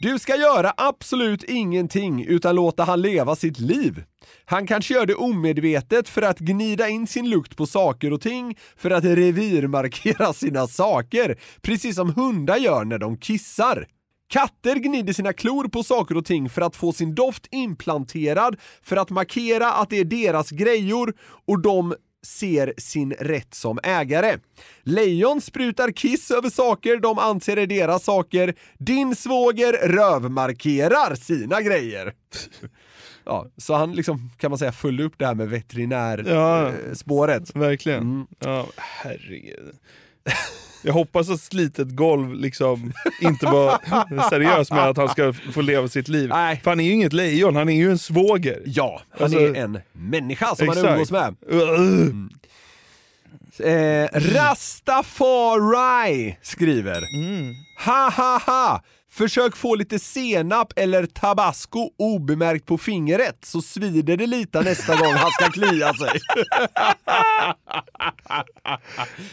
du 0.00 0.18
ska 0.18 0.36
göra 0.36 0.72
absolut 0.76 1.44
ingenting 1.44 2.24
utan 2.24 2.54
låta 2.54 2.84
han 2.84 3.02
leva 3.02 3.36
sitt 3.36 3.58
liv. 3.58 4.04
Han 4.44 4.66
kanske 4.66 4.94
gör 4.94 5.06
det 5.06 5.14
omedvetet 5.14 6.08
för 6.08 6.22
att 6.22 6.38
gnida 6.38 6.88
in 6.88 7.06
sin 7.06 7.30
lukt 7.30 7.56
på 7.56 7.66
saker 7.66 8.12
och 8.12 8.20
ting 8.20 8.58
för 8.76 8.90
att 8.90 9.04
revirmarkera 9.04 10.32
sina 10.32 10.66
saker, 10.66 11.38
precis 11.62 11.96
som 11.96 12.14
hundar 12.14 12.56
gör 12.56 12.84
när 12.84 12.98
de 12.98 13.16
kissar. 13.16 13.86
Katter 14.28 14.76
gnider 14.76 15.12
sina 15.12 15.32
klor 15.32 15.68
på 15.68 15.82
saker 15.82 16.16
och 16.16 16.24
ting 16.24 16.50
för 16.50 16.62
att 16.62 16.76
få 16.76 16.92
sin 16.92 17.14
doft 17.14 17.46
implanterad, 17.50 18.56
för 18.82 18.96
att 18.96 19.10
markera 19.10 19.72
att 19.72 19.90
det 19.90 19.98
är 19.98 20.04
deras 20.04 20.50
grejor 20.50 21.14
och 21.46 21.62
de 21.62 21.94
ser 22.26 22.74
sin 22.78 23.12
rätt 23.12 23.54
som 23.54 23.78
ägare. 23.82 24.38
Lejon 24.82 25.40
sprutar 25.40 25.90
kiss 25.90 26.30
över 26.30 26.50
saker 26.50 26.96
de 26.96 27.18
anser 27.18 27.56
är 27.56 27.66
deras 27.66 28.04
saker. 28.04 28.54
Din 28.78 29.16
svåger 29.16 29.72
rövmarkerar 29.72 31.14
sina 31.14 31.62
grejer. 31.62 32.12
Ja, 33.24 33.46
så 33.56 33.74
han 33.74 33.92
liksom, 33.92 34.30
kan 34.38 34.50
man 34.50 34.58
säga, 34.58 34.72
följde 34.72 35.04
upp 35.04 35.14
det 35.18 35.26
här 35.26 35.34
med 35.34 35.46
Ja. 35.46 35.50
veterinärspåret. 35.50 37.56
Verkligen. 37.56 38.02
Mm. 38.02 38.26
Ja, 38.38 38.66
herregud. 38.76 39.74
Jag 40.82 40.92
hoppas 40.92 41.30
att 41.30 41.40
slitet 41.40 41.88
golv 41.88 42.34
liksom 42.34 42.92
inte 43.20 43.46
var 43.46 43.78
seriös 44.30 44.70
med 44.70 44.84
att 44.88 44.96
han 44.96 45.08
ska 45.08 45.32
få 45.32 45.60
leva 45.60 45.88
sitt 45.88 46.08
liv. 46.08 46.28
Nej. 46.28 46.60
För 46.64 46.70
han 46.70 46.80
är 46.80 46.84
ju 46.84 46.92
inget 46.92 47.12
lejon, 47.12 47.56
han 47.56 47.68
är 47.68 47.72
ju 47.76 47.90
en 47.90 47.98
svåger. 47.98 48.62
Ja, 48.66 49.02
han 49.10 49.22
Alltså- 49.22 49.38
är 49.40 49.54
en 49.54 49.78
människa 49.92 50.54
som 50.54 50.68
Exakt. 50.68 50.86
umgås 50.88 51.10
med. 51.10 51.36
Ugh. 51.50 52.14
Eh, 53.72 54.08
Rastafari 55.14 56.36
skriver 56.42 57.00
Ha 57.86 58.10
ha 58.10 58.38
ha! 58.46 58.82
Försök 59.18 59.56
få 59.56 59.74
lite 59.74 59.98
senap 59.98 60.72
eller 60.76 61.06
tabasco 61.06 61.90
obemärkt 61.98 62.66
på 62.66 62.78
fingret 62.78 63.38
så 63.44 63.62
svider 63.62 64.16
det 64.16 64.26
lite 64.26 64.60
nästa 64.60 64.96
gång 64.96 65.12
han 65.12 65.30
ska 65.30 65.50
klia 65.50 65.94
sig. 65.94 66.20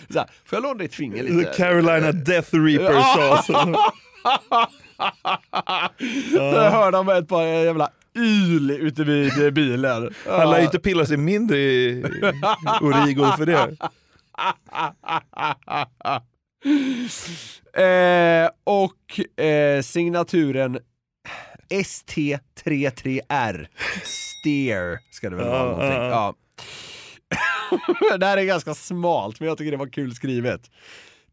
så 0.09 0.19
här, 0.19 0.29
får 0.45 0.55
jag 0.55 0.63
låna 0.63 0.73
ditt 0.73 0.95
finger 0.95 1.23
The 1.23 1.29
lite? 1.33 1.51
Carolina 1.57 2.11
Death 2.11 2.55
Reaper 2.55 3.01
sauce. 3.01 3.53
Där 6.31 6.69
hörde 6.69 6.97
han 6.97 7.05
med 7.05 7.17
ett 7.17 7.27
par 7.27 7.43
jävla 7.43 7.89
yl 8.15 8.71
ute 8.71 9.03
vid 9.03 9.53
bilen. 9.53 10.13
Han 10.27 10.49
lär 10.49 10.59
ju 10.59 10.65
inte 10.65 10.79
pilla 10.79 11.05
sig 11.05 11.17
mindre 11.17 11.57
i 11.57 12.05
Origo 12.81 13.25
för 13.37 13.45
det. 13.45 13.77
Eh, 17.77 18.49
och 18.63 19.39
eh, 19.45 19.81
signaturen 19.81 20.79
ST33R. 21.69 23.67
Steer 24.03 24.99
ska 25.11 25.29
det 25.29 25.35
väl 25.35 25.47
vara 25.47 25.63
någonting. 25.63 25.91
ja, 25.91 26.35
det 28.17 28.25
här 28.25 28.37
är 28.37 28.43
ganska 28.43 28.73
smalt, 28.73 29.39
men 29.39 29.49
jag 29.49 29.57
tycker 29.57 29.71
det 29.71 29.77
var 29.77 29.87
kul 29.87 30.15
skrivet. 30.15 30.61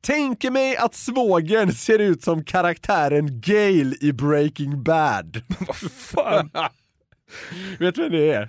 Tänker 0.00 0.50
mig 0.50 0.76
att 0.76 0.94
svågern 0.94 1.72
ser 1.72 1.98
ut 1.98 2.22
som 2.22 2.44
karaktären 2.44 3.40
Gale 3.40 3.96
i 4.00 4.12
Breaking 4.12 4.82
Bad. 4.82 5.42
Fan. 5.98 6.50
Vet 7.78 7.94
du 7.94 8.02
vem 8.02 8.12
det 8.12 8.32
är? 8.32 8.48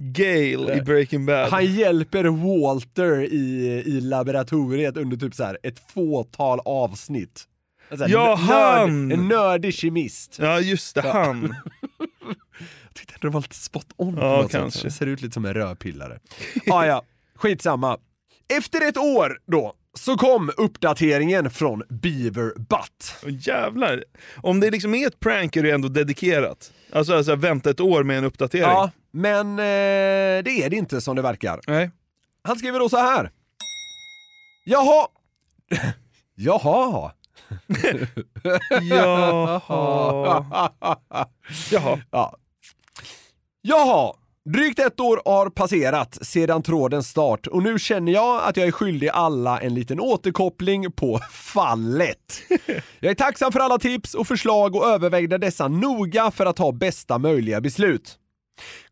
Gale 0.00 0.76
i 0.78 0.80
Breaking 0.84 1.26
Bad. 1.26 1.50
Han 1.50 1.66
hjälper 1.66 2.24
Walter 2.24 3.20
i, 3.22 3.66
i 3.86 4.00
laboratoriet 4.00 4.96
under 4.96 5.16
typ 5.16 5.34
så 5.34 5.44
här 5.44 5.58
ett 5.62 5.92
fåtal 5.94 6.60
avsnitt. 6.64 7.44
Alltså, 7.90 8.06
Ja, 8.08 8.36
nörd- 8.36 8.38
han! 8.38 9.12
En 9.12 9.28
nördig 9.28 9.74
kemist. 9.74 10.36
Ja 10.42 10.60
just 10.60 10.94
det, 10.94 11.00
han. 11.02 11.54
Jag 11.98 12.94
tyckte 12.94 13.14
det 13.20 13.28
var 13.28 13.40
lite 13.40 13.54
spot 13.56 13.86
on 13.96 14.14
på 14.16 14.20
Ja, 14.22 14.42
något 14.42 14.50
kanske. 14.50 14.78
sätt. 14.78 14.84
Det 14.84 14.90
ser 14.90 15.06
ut 15.06 15.22
lite 15.22 15.34
som 15.34 15.44
en 15.44 15.54
rödpillare. 15.54 16.18
ah, 16.70 16.84
ja, 16.86 17.02
skitsamma. 17.34 17.98
Efter 18.58 18.88
ett 18.88 18.96
år 18.96 19.38
då, 19.46 19.74
så 19.98 20.16
kom 20.16 20.50
uppdateringen 20.56 21.50
från 21.50 21.82
Beaver 21.88 22.52
Butt. 22.58 23.14
Åh, 23.24 23.30
jävlar. 23.40 24.04
Om 24.36 24.60
det 24.60 24.70
liksom 24.70 24.94
är 24.94 25.06
ett 25.06 25.20
prank 25.20 25.56
är 25.56 25.62
det 25.62 25.70
ändå 25.70 25.88
dedikerat. 25.88 26.72
Alltså, 26.92 27.14
alltså 27.14 27.36
vänta 27.36 27.70
ett 27.70 27.80
år 27.80 28.02
med 28.04 28.18
en 28.18 28.24
uppdatering. 28.24 28.64
Ja, 28.64 28.90
men 29.12 29.50
eh, 29.58 30.42
det 30.44 30.62
är 30.62 30.70
det 30.70 30.76
inte 30.76 31.00
som 31.00 31.16
det 31.16 31.22
verkar. 31.22 31.60
Nej. 31.66 31.90
Han 32.42 32.58
skriver 32.58 32.78
då 32.78 32.88
så 32.88 32.96
här. 32.96 33.30
Jaha. 34.64 35.08
Jaha. 36.34 37.12
Jaha. 38.82 39.60
Jaha. 41.70 42.00
Ja. 42.10 42.36
Jaha. 43.62 44.14
Drygt 44.44 44.78
ett 44.78 45.00
år 45.00 45.22
har 45.24 45.50
passerat 45.50 46.18
sedan 46.22 46.62
trådens 46.62 47.08
start 47.08 47.46
och 47.46 47.62
nu 47.62 47.78
känner 47.78 48.12
jag 48.12 48.42
att 48.44 48.56
jag 48.56 48.66
är 48.66 48.72
skyldig 48.72 49.08
alla 49.08 49.60
en 49.60 49.74
liten 49.74 50.00
återkoppling 50.00 50.92
på 50.92 51.18
fallet. 51.32 52.42
Jag 53.00 53.10
är 53.10 53.14
tacksam 53.14 53.52
för 53.52 53.60
alla 53.60 53.78
tips 53.78 54.14
och 54.14 54.26
förslag 54.26 54.76
och 54.76 54.86
övervägde 54.86 55.38
dessa 55.38 55.68
noga 55.68 56.30
för 56.30 56.46
att 56.46 56.56
ta 56.56 56.72
bästa 56.72 57.18
möjliga 57.18 57.60
beslut. 57.60 58.18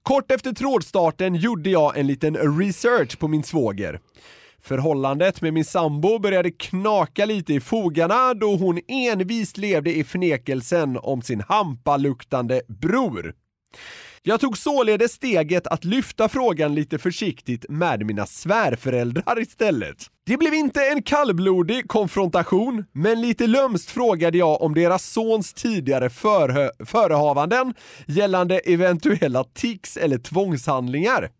Kort 0.03 0.31
efter 0.31 0.53
trådstarten 0.53 1.35
gjorde 1.35 1.71
jag 1.71 1.99
en 1.99 2.07
liten 2.07 2.59
research 2.59 3.19
på 3.19 3.29
min 3.29 3.43
svåger. 3.43 4.01
Förhållandet 4.63 5.43
med 5.43 5.55
min 5.55 5.65
sambo 5.65 6.19
började 6.19 6.51
knaka 6.51 7.25
lite 7.25 7.55
i 7.55 7.61
fogarna 7.61 8.35
då 8.35 8.57
hon 8.57 8.81
envist 8.89 9.57
levde 9.57 9.97
i 9.97 10.05
förnekelsen 10.05 10.99
om 11.03 11.23
sin 11.23 11.43
hampaluktande 11.49 12.63
bror. 12.69 13.35
Jag 14.29 14.41
tog 14.41 14.59
således 14.59 15.13
steget 15.13 15.67
att 15.67 15.85
lyfta 15.85 16.29
frågan 16.29 16.75
lite 16.75 16.99
försiktigt 16.99 17.65
med 17.69 18.07
mina 18.07 18.27
svärföräldrar 18.27 19.41
istället. 19.41 19.97
Det 20.27 20.37
blev 20.37 20.55
inte 20.55 20.87
en 20.87 21.03
kallblodig 21.03 21.89
konfrontation, 21.89 22.85
men 22.93 23.21
lite 23.21 23.47
lömskt 23.47 23.91
frågade 23.91 24.39
jag 24.39 24.63
om 24.63 24.75
deras 24.75 25.05
sons 25.13 25.55
tidigare 25.55 26.11
förehavanden 26.87 27.75
gällande 28.07 28.59
eventuella 28.59 29.45
tics 29.45 29.97
eller 29.97 30.19
tvångshandlingar. 30.19 31.31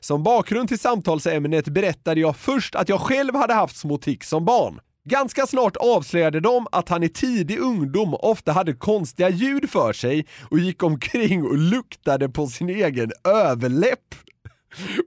Som 0.00 0.22
bakgrund 0.22 0.68
till 0.68 0.78
samtalsämnet 0.78 1.68
berättade 1.68 2.20
jag 2.20 2.36
först 2.36 2.74
att 2.74 2.88
jag 2.88 3.00
själv 3.00 3.34
hade 3.34 3.54
haft 3.54 3.76
små 3.76 3.98
tics 3.98 4.28
som 4.28 4.44
barn. 4.44 4.80
Ganska 5.10 5.46
snart 5.46 5.76
avslöjade 5.76 6.40
de 6.40 6.66
att 6.72 6.88
han 6.88 7.02
i 7.02 7.08
tidig 7.08 7.58
ungdom 7.58 8.14
ofta 8.14 8.52
hade 8.52 8.72
konstiga 8.74 9.28
ljud 9.28 9.70
för 9.70 9.92
sig 9.92 10.26
och 10.50 10.58
gick 10.58 10.82
omkring 10.82 11.44
och 11.44 11.58
luktade 11.58 12.28
på 12.28 12.46
sin 12.46 12.68
egen 12.68 13.12
överläpp. 13.24 14.14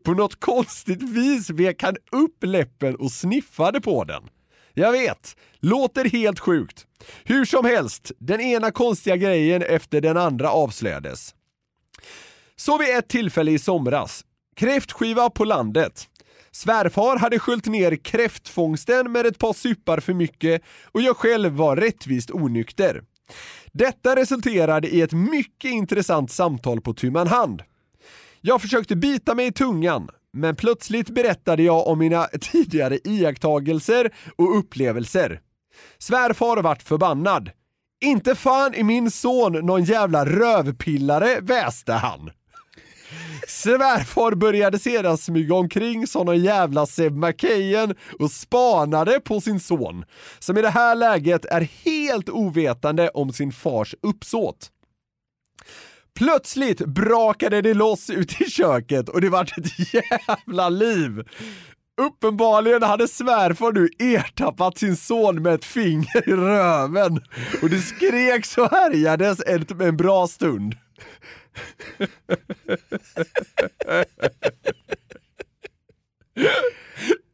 På 0.06 0.14
något 0.14 0.40
konstigt 0.40 1.04
vis 1.04 1.50
vek 1.50 1.84
han 1.84 1.96
upp 2.12 2.44
läppen 2.44 2.96
och 2.96 3.12
sniffade 3.12 3.82
på 3.82 4.04
den. 4.04 4.24
Jag 4.74 4.92
vet, 4.92 5.36
låter 5.60 6.10
helt 6.10 6.40
sjukt. 6.40 6.86
Hur 7.24 7.46
som 7.46 7.66
helst, 7.66 8.12
den 8.20 8.42
ena 8.42 8.72
konstiga 8.72 9.16
grejen 9.16 9.62
efter 9.62 10.02
den 10.02 10.18
andra 10.18 10.50
avslöjades. 10.52 11.36
Så 12.56 12.78
vid 12.78 12.98
ett 12.98 13.10
tillfälle 13.10 13.52
i 13.52 13.60
somras, 13.60 14.26
kräftskiva 14.56 15.30
på 15.30 15.46
landet. 15.46 16.10
Svärfar 16.56 17.18
hade 17.18 17.40
sköljt 17.40 17.66
ner 17.66 17.96
kräftfångsten 17.96 19.12
med 19.12 19.26
ett 19.26 19.40
par 19.40 19.54
suppar 19.54 20.00
för 20.00 20.14
mycket 20.14 20.62
och 20.92 21.02
jag 21.02 21.18
själv 21.18 21.54
var 21.54 21.76
rättvist 21.76 22.32
onykter. 22.32 23.04
Detta 23.72 24.16
resulterade 24.16 24.88
i 24.88 25.02
ett 25.02 25.12
mycket 25.12 25.72
intressant 25.72 26.32
samtal 26.32 26.82
på 26.82 26.94
tu 26.94 27.12
man 27.12 27.28
hand. 27.28 27.62
Jag 28.42 28.62
försökte 28.62 28.96
bita 28.96 29.36
mig 29.36 29.48
i 29.48 29.52
tungan, 29.52 30.10
men 30.34 30.56
plötsligt 30.56 31.10
berättade 31.10 31.64
jag 31.64 31.88
om 31.88 32.00
mina 32.00 32.24
tidigare 32.42 33.00
iakttagelser 33.04 34.14
och 34.36 34.58
upplevelser. 34.58 35.42
Svärfar 35.98 36.62
vart 36.62 36.84
förbannad. 36.84 37.50
Inte 38.06 38.36
fan 38.36 38.74
är 38.74 38.84
min 38.84 39.12
son 39.12 39.54
någon 39.54 39.84
jävla 39.84 40.26
rövpillare, 40.26 41.40
väste 41.42 41.94
han. 41.94 42.32
Svärfar 43.48 44.36
började 44.36 44.80
sedan 44.80 45.18
smyga 45.18 45.56
omkring 45.56 46.08
som 46.08 46.26
någon 46.26 46.44
jävla 46.44 46.86
Seb 46.86 47.18
McKayen 47.18 47.96
och 48.20 48.32
spanade 48.32 49.20
på 49.20 49.42
sin 49.42 49.60
son, 49.60 50.06
som 50.40 50.58
i 50.58 50.62
det 50.62 50.70
här 50.70 50.96
läget 50.96 51.46
är 51.46 51.62
helt 51.86 52.30
ovetande 52.30 53.10
om 53.10 53.34
sin 53.34 53.52
fars 53.52 53.96
uppsåt. 54.02 54.70
Plötsligt 56.16 56.86
brakade 56.86 57.62
det 57.62 57.74
loss 57.74 58.10
ute 58.10 58.44
i 58.44 58.50
köket 58.50 59.10
och 59.10 59.22
det 59.22 59.30
vart 59.30 59.58
ett 59.58 59.94
jävla 59.94 60.70
liv. 60.70 61.24
Uppenbarligen 62.02 62.84
hade 62.84 63.08
svärfar 63.08 63.72
nu 63.72 63.90
ertappat 64.00 64.78
sin 64.78 64.96
son 64.96 65.42
med 65.42 65.54
ett 65.54 65.66
finger 65.66 66.30
i 66.30 66.32
röven 66.32 67.22
och 67.62 67.70
det 67.70 67.82
skreks 67.82 68.58
och 68.58 68.72
härjades 68.72 69.40
en 69.80 69.98
bra 69.98 70.28
stund. 70.28 70.76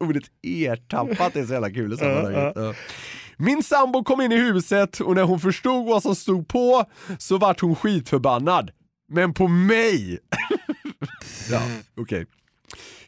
Ordet 0.00 0.24
ertappat 0.42 1.36
är 1.36 1.46
så 1.46 1.52
jävla 1.52 1.70
kul 1.70 1.92
i 1.92 1.96
sammanhanget. 1.96 2.52
Ja. 2.56 2.74
Min 3.36 3.62
sambo 3.62 4.04
kom 4.04 4.20
in 4.20 4.32
i 4.32 4.36
huset 4.36 5.00
och 5.00 5.14
när 5.14 5.22
hon 5.22 5.40
förstod 5.40 5.86
vad 5.86 6.02
som 6.02 6.16
stod 6.16 6.48
på 6.48 6.84
så 7.18 7.38
vart 7.38 7.60
hon 7.60 7.76
skitförbannad. 7.76 8.70
Men 9.08 9.34
på 9.34 9.48
mig! 9.48 10.18
ja, 11.50 11.62
okej. 11.96 12.26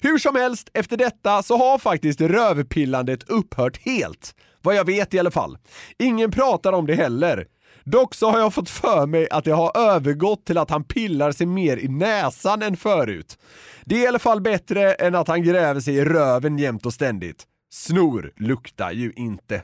Hur 0.01 0.19
som 0.19 0.37
helst, 0.37 0.71
efter 0.75 0.97
detta 0.97 1.43
så 1.43 1.57
har 1.57 1.79
faktiskt 1.79 2.21
rövpillandet 2.21 3.23
upphört 3.23 3.81
helt. 3.85 4.35
Vad 4.63 4.75
jag 4.75 4.85
vet 4.85 5.15
i 5.15 5.19
alla 5.19 5.31
fall. 5.31 5.59
Ingen 5.99 6.31
pratar 6.31 6.73
om 6.73 6.87
det 6.87 6.95
heller. 6.95 7.47
Dock 7.85 8.15
så 8.15 8.31
har 8.31 8.39
jag 8.39 8.55
fått 8.55 8.71
för 8.71 9.07
mig 9.07 9.29
att 9.31 9.45
det 9.45 9.51
har 9.51 9.77
övergått 9.77 10.45
till 10.45 10.59
att 10.59 10.71
han 10.71 10.85
pillar 10.85 11.33
sig 11.33 11.47
mer 11.47 11.77
i 11.77 11.89
näsan 11.89 12.63
än 12.63 12.77
förut. 12.77 13.39
Det 13.85 13.95
är 13.95 14.05
i 14.05 14.07
alla 14.07 14.19
fall 14.19 14.41
bättre 14.41 14.93
än 14.95 15.15
att 15.15 15.29
han 15.29 15.43
gräver 15.43 15.81
sig 15.81 15.95
i 15.95 16.05
röven 16.05 16.59
jämt 16.59 16.87
och 16.87 16.95
ständigt. 16.95 17.47
Snor 17.73 18.33
luktar 18.37 18.93
ju 18.93 19.13
inte. 19.17 19.63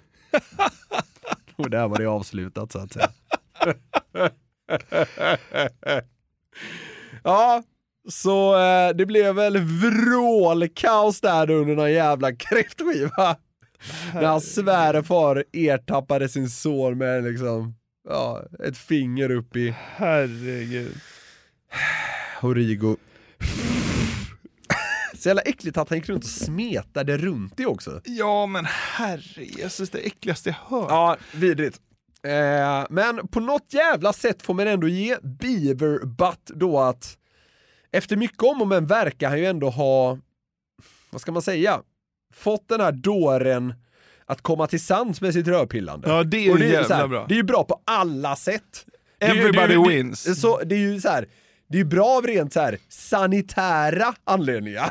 och 1.57 1.71
där 1.71 1.89
var 1.89 1.99
det 1.99 2.07
avslutat 2.07 2.73
så 2.73 2.79
att 2.79 2.93
säga. 2.93 3.09
ja, 7.25 7.63
så 8.09 8.59
eh, 8.59 8.91
det 8.95 9.07
blev 9.07 9.35
väl 9.35 9.59
vrålkaos 9.59 11.21
där 11.21 11.51
under 11.51 11.77
någon 11.77 11.93
jävla 11.93 12.33
kräftskiva. 12.33 13.37
När 14.15 14.27
hans 14.27 14.55
svärfar 14.55 15.45
ertappade 15.53 16.29
sin 16.29 16.51
son 16.51 16.99
med 16.99 17.25
liksom, 17.25 17.75
ja, 18.09 18.43
ett 18.65 18.79
finger 18.79 19.31
upp 19.31 19.57
i... 19.57 19.75
Herregud. 19.79 21.01
Origo. 22.43 22.97
Så 25.15 25.29
jävla 25.29 25.43
äckligt 25.43 25.77
att 25.77 25.89
han 25.89 25.99
gick 25.99 26.09
runt 26.09 26.25
och 26.25 26.31
smetade 26.31 27.17
runt 27.17 27.57
det 27.57 27.67
också. 27.67 28.01
Ja, 28.05 28.47
men 28.47 28.65
herrejösses, 28.65 29.91
det 29.91 29.99
äckligaste 29.99 30.49
jag 30.49 30.79
hört. 30.79 30.91
Ja, 30.91 31.17
vidrigt. 31.35 31.81
Eh, 32.23 32.87
men 32.91 33.29
på 33.29 33.41
något 33.41 33.73
jävla 33.73 34.13
sätt 34.13 34.43
får 34.43 34.55
man 34.55 34.67
ändå 34.67 34.89
ge 34.89 35.17
Beaver 35.23 36.07
Butt 36.07 36.51
då 36.55 36.81
att 36.81 37.19
efter 37.93 38.17
mycket 38.17 38.43
om 38.43 38.63
och 38.63 38.69
men 38.69 38.87
verkar 38.87 39.29
han 39.29 39.39
ju 39.39 39.47
ändå 39.47 39.71
ha, 39.71 40.19
vad 41.11 41.21
ska 41.21 41.33
man 41.33 41.43
säga, 41.43 41.83
fått 42.35 42.69
den 42.69 42.81
här 42.81 42.93
dåren 42.93 43.75
att 44.29 44.43
komma 44.43 44.67
till 44.67 44.81
sans 44.81 45.21
med 45.21 45.33
sitt 45.35 45.49
rörpillande. 45.49 46.09
Ja, 46.09 46.23
det 46.25 46.47
är 46.47 46.53
Och 46.53 46.59
ju 46.59 46.67
jävla 46.69 46.89
så 46.89 46.95
här, 46.95 47.09
bra. 47.09 47.27
Det 47.29 47.35
är 47.35 47.37
ju 47.37 47.43
bra 47.43 47.65
på 47.65 47.81
alla 47.87 48.37
sätt. 48.37 48.87
Det 49.19 49.27
är 49.27 49.31
Everybody 49.31 49.67
det 49.67 49.75
är 49.75 49.91
ju- 49.91 49.97
wins. 50.03 50.25
Det, 50.25 50.35
så, 50.35 50.61
det 50.65 50.75
är 50.75 50.79
ju 50.79 51.01
så 51.01 51.09
här, 51.09 51.27
det 51.69 51.77
är 51.77 51.79
ju 51.79 51.85
bra 51.85 52.07
av 52.07 52.27
rent 52.27 52.53
så 52.53 52.61
här 52.61 52.79
sanitära 52.89 54.15
anledningar. 54.25 54.91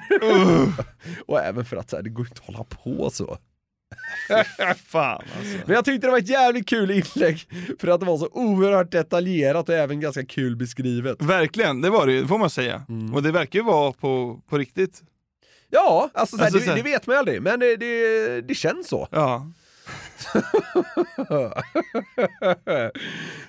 och 1.28 1.42
även 1.42 1.66
för 1.66 1.78
att 1.78 1.90
så 1.90 1.96
här, 1.96 2.04
det 2.04 2.10
går 2.10 2.26
inte 2.28 2.40
att 2.42 2.46
hålla 2.56 2.64
på 2.64 3.10
så. 3.10 3.38
Fan 4.88 5.22
alltså. 5.38 5.58
Men 5.66 5.76
jag 5.76 5.86
tyckte 5.86 6.08
det 6.08 6.12
var 6.12 6.18
ett 6.18 6.30
jävligt 6.30 6.68
kul 6.70 6.92
inlägg 6.92 7.40
för 7.80 7.88
att 7.88 8.00
det 8.00 8.06
var 8.06 8.18
så 8.18 8.30
oerhört 8.32 8.92
detaljerat 8.92 9.70
och 9.70 9.76
även 9.76 10.00
ganska 10.00 10.26
kul 10.26 10.56
beskrivet. 10.56 11.22
Verkligen, 11.22 11.82
det 11.82 11.90
var 11.90 12.06
det 12.06 12.12
ju, 12.14 12.22
det 12.22 12.28
får 12.28 12.38
man 12.38 12.50
säga. 12.50 12.82
Mm. 12.90 13.14
Och 13.14 13.24
det 13.24 13.32
verkar 13.32 13.60
ju 13.60 13.66
vara 13.66 13.92
på, 13.92 14.42
på 14.50 14.58
riktigt. 14.58 15.02
Ja, 15.70 16.10
alltså, 16.14 16.38
så 16.38 16.44
här, 16.44 16.52
Alltså, 16.52 16.70
det, 16.70 16.76
det 16.76 16.82
vet 16.82 17.08
man 17.08 17.14
ju 17.14 17.20
aldrig, 17.20 17.42
men 17.42 17.60
det, 17.60 17.76
det, 17.76 18.42
det 18.42 18.56
känns 18.56 18.88
så. 18.88 19.08
Ja. 19.12 19.48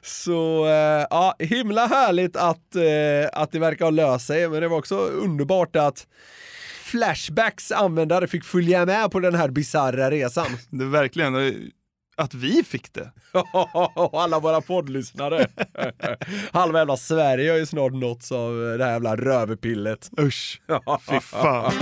så 0.02 0.66
eh, 0.66 1.06
ja, 1.10 1.34
himla 1.38 1.86
härligt 1.86 2.36
att, 2.36 2.76
eh, 2.76 3.40
att 3.40 3.52
det 3.52 3.58
verkar 3.58 3.84
ha 3.84 3.90
löst 3.90 4.26
sig, 4.26 4.48
men 4.48 4.60
det 4.60 4.68
var 4.68 4.78
också 4.78 4.96
underbart 4.96 5.76
att 5.76 6.06
Flashbacks 6.82 7.72
användare 7.72 8.26
fick 8.26 8.44
följa 8.44 8.86
med 8.86 9.10
på 9.10 9.20
den 9.20 9.34
här 9.34 9.48
bisarra 9.48 10.10
resan. 10.10 10.46
Det 10.70 10.84
verkligen, 10.84 11.34
att 12.18 12.34
vi 12.34 12.64
fick 12.64 12.92
det. 12.92 13.10
Och 13.94 14.22
alla 14.22 14.38
våra 14.38 14.60
poddlyssnare. 14.60 15.46
Halva 16.52 16.78
jävla 16.78 16.96
Sverige 16.96 17.50
har 17.50 17.58
ju 17.58 17.66
snart 17.66 17.92
nåtts 17.92 18.32
av 18.32 18.54
det 18.78 18.84
här 18.84 18.92
jävla 18.92 19.16
röverpillet. 19.16 20.10
Usch, 20.20 20.60
fy 21.10 21.20
fan. 21.20 21.72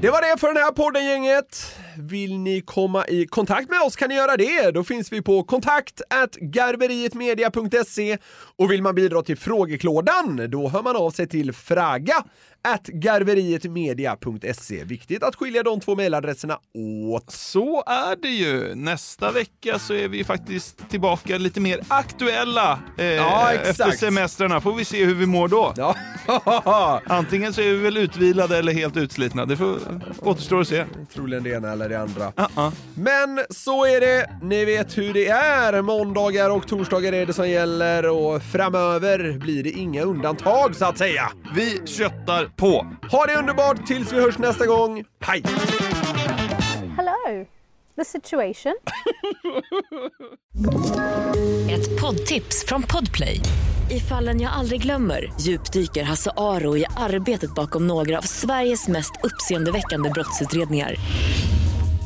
Det 0.00 0.10
var 0.10 0.32
det 0.32 0.40
för 0.40 0.46
den 0.46 0.56
här 0.56 0.72
podden 0.72 1.04
gänget. 1.04 1.76
Vill 1.98 2.38
ni 2.38 2.60
komma 2.60 3.06
i 3.06 3.26
kontakt 3.26 3.70
med 3.70 3.80
oss 3.80 3.96
kan 3.96 4.08
ni 4.08 4.14
göra 4.14 4.36
det. 4.36 4.70
Då 4.70 4.84
finns 4.84 5.12
vi 5.12 5.22
på 5.22 5.42
kontakt 5.42 6.00
garverietmedia.se 6.40 8.18
och 8.56 8.70
vill 8.70 8.82
man 8.82 8.94
bidra 8.94 9.22
till 9.22 9.36
frågeklådan 9.36 10.50
då 10.50 10.68
hör 10.68 10.82
man 10.82 10.96
av 10.96 11.10
sig 11.10 11.28
till 11.28 11.52
fraga 11.52 12.24
garverietmedia.se. 12.86 14.84
Viktigt 14.84 15.22
att 15.22 15.36
skilja 15.36 15.62
de 15.62 15.80
två 15.80 15.96
mejladresserna 15.96 16.58
åt. 17.04 17.30
Så 17.32 17.82
är 17.86 18.16
det 18.22 18.28
ju. 18.28 18.74
Nästa 18.74 19.32
vecka 19.32 19.78
så 19.78 19.94
är 19.94 20.08
vi 20.08 20.24
faktiskt 20.24 20.90
tillbaka 20.90 21.38
lite 21.38 21.60
mer 21.60 21.80
aktuella 21.88 22.78
eh, 22.98 23.04
Ja, 23.06 23.52
efter 23.52 23.90
semestrarna. 23.90 24.60
Får 24.60 24.74
vi 24.74 24.84
se 24.84 25.04
hur 25.04 25.14
vi 25.14 25.26
mår 25.26 25.48
då. 25.48 25.74
Ja. 25.76 25.94
Antingen 27.06 27.52
så 27.52 27.60
är 27.60 27.72
vi 27.72 27.76
väl 27.78 27.96
utvilade 27.96 28.58
eller 28.58 28.72
helt 28.72 28.96
utslitna. 28.96 29.46
Det 29.46 29.56
får, 29.56 29.78
återstår 30.18 30.60
att 30.60 30.68
se. 30.68 30.84
Troligen 31.14 31.42
det 31.42 31.50
ena 31.50 31.72
eller 31.72 31.87
det 31.88 32.00
andra. 32.00 32.30
Uh-uh. 32.30 32.72
Men 32.94 33.40
så 33.50 33.86
är 33.86 34.00
det, 34.00 34.30
ni 34.42 34.64
vet 34.64 34.98
hur 34.98 35.14
det 35.14 35.28
är. 35.28 35.82
Måndagar 35.82 36.50
och 36.50 36.68
torsdagar 36.68 37.12
är 37.12 37.26
det 37.26 37.32
som 37.32 37.50
gäller 37.50 38.08
och 38.08 38.42
framöver 38.42 39.38
blir 39.38 39.62
det 39.62 39.70
inga 39.70 40.02
undantag 40.02 40.76
så 40.76 40.84
att 40.84 40.98
säga. 40.98 41.30
Vi 41.54 41.86
köttar 41.86 42.46
på. 42.56 42.86
Ha 43.10 43.26
det 43.26 43.36
underbart 43.36 43.86
tills 43.86 44.12
vi 44.12 44.20
hörs 44.20 44.38
nästa 44.38 44.66
gång. 44.66 45.04
Hej! 45.20 45.42
Hello. 46.96 47.46
the 47.98 48.04
situation. 48.04 48.74
Ett 51.70 52.00
poddtips 52.00 52.64
från 52.66 52.82
Podplay. 52.82 53.40
I 53.90 54.00
fallen 54.00 54.40
jag 54.40 54.52
aldrig 54.52 54.82
glömmer 54.82 55.32
djupdyker 55.40 56.02
Hasse 56.02 56.30
Aro 56.36 56.76
i 56.76 56.84
arbetet 56.96 57.54
bakom 57.54 57.86
några 57.86 58.18
av 58.18 58.22
Sveriges 58.22 58.88
mest 58.88 59.12
uppseendeväckande 59.22 60.10
brottsutredningar. 60.10 60.94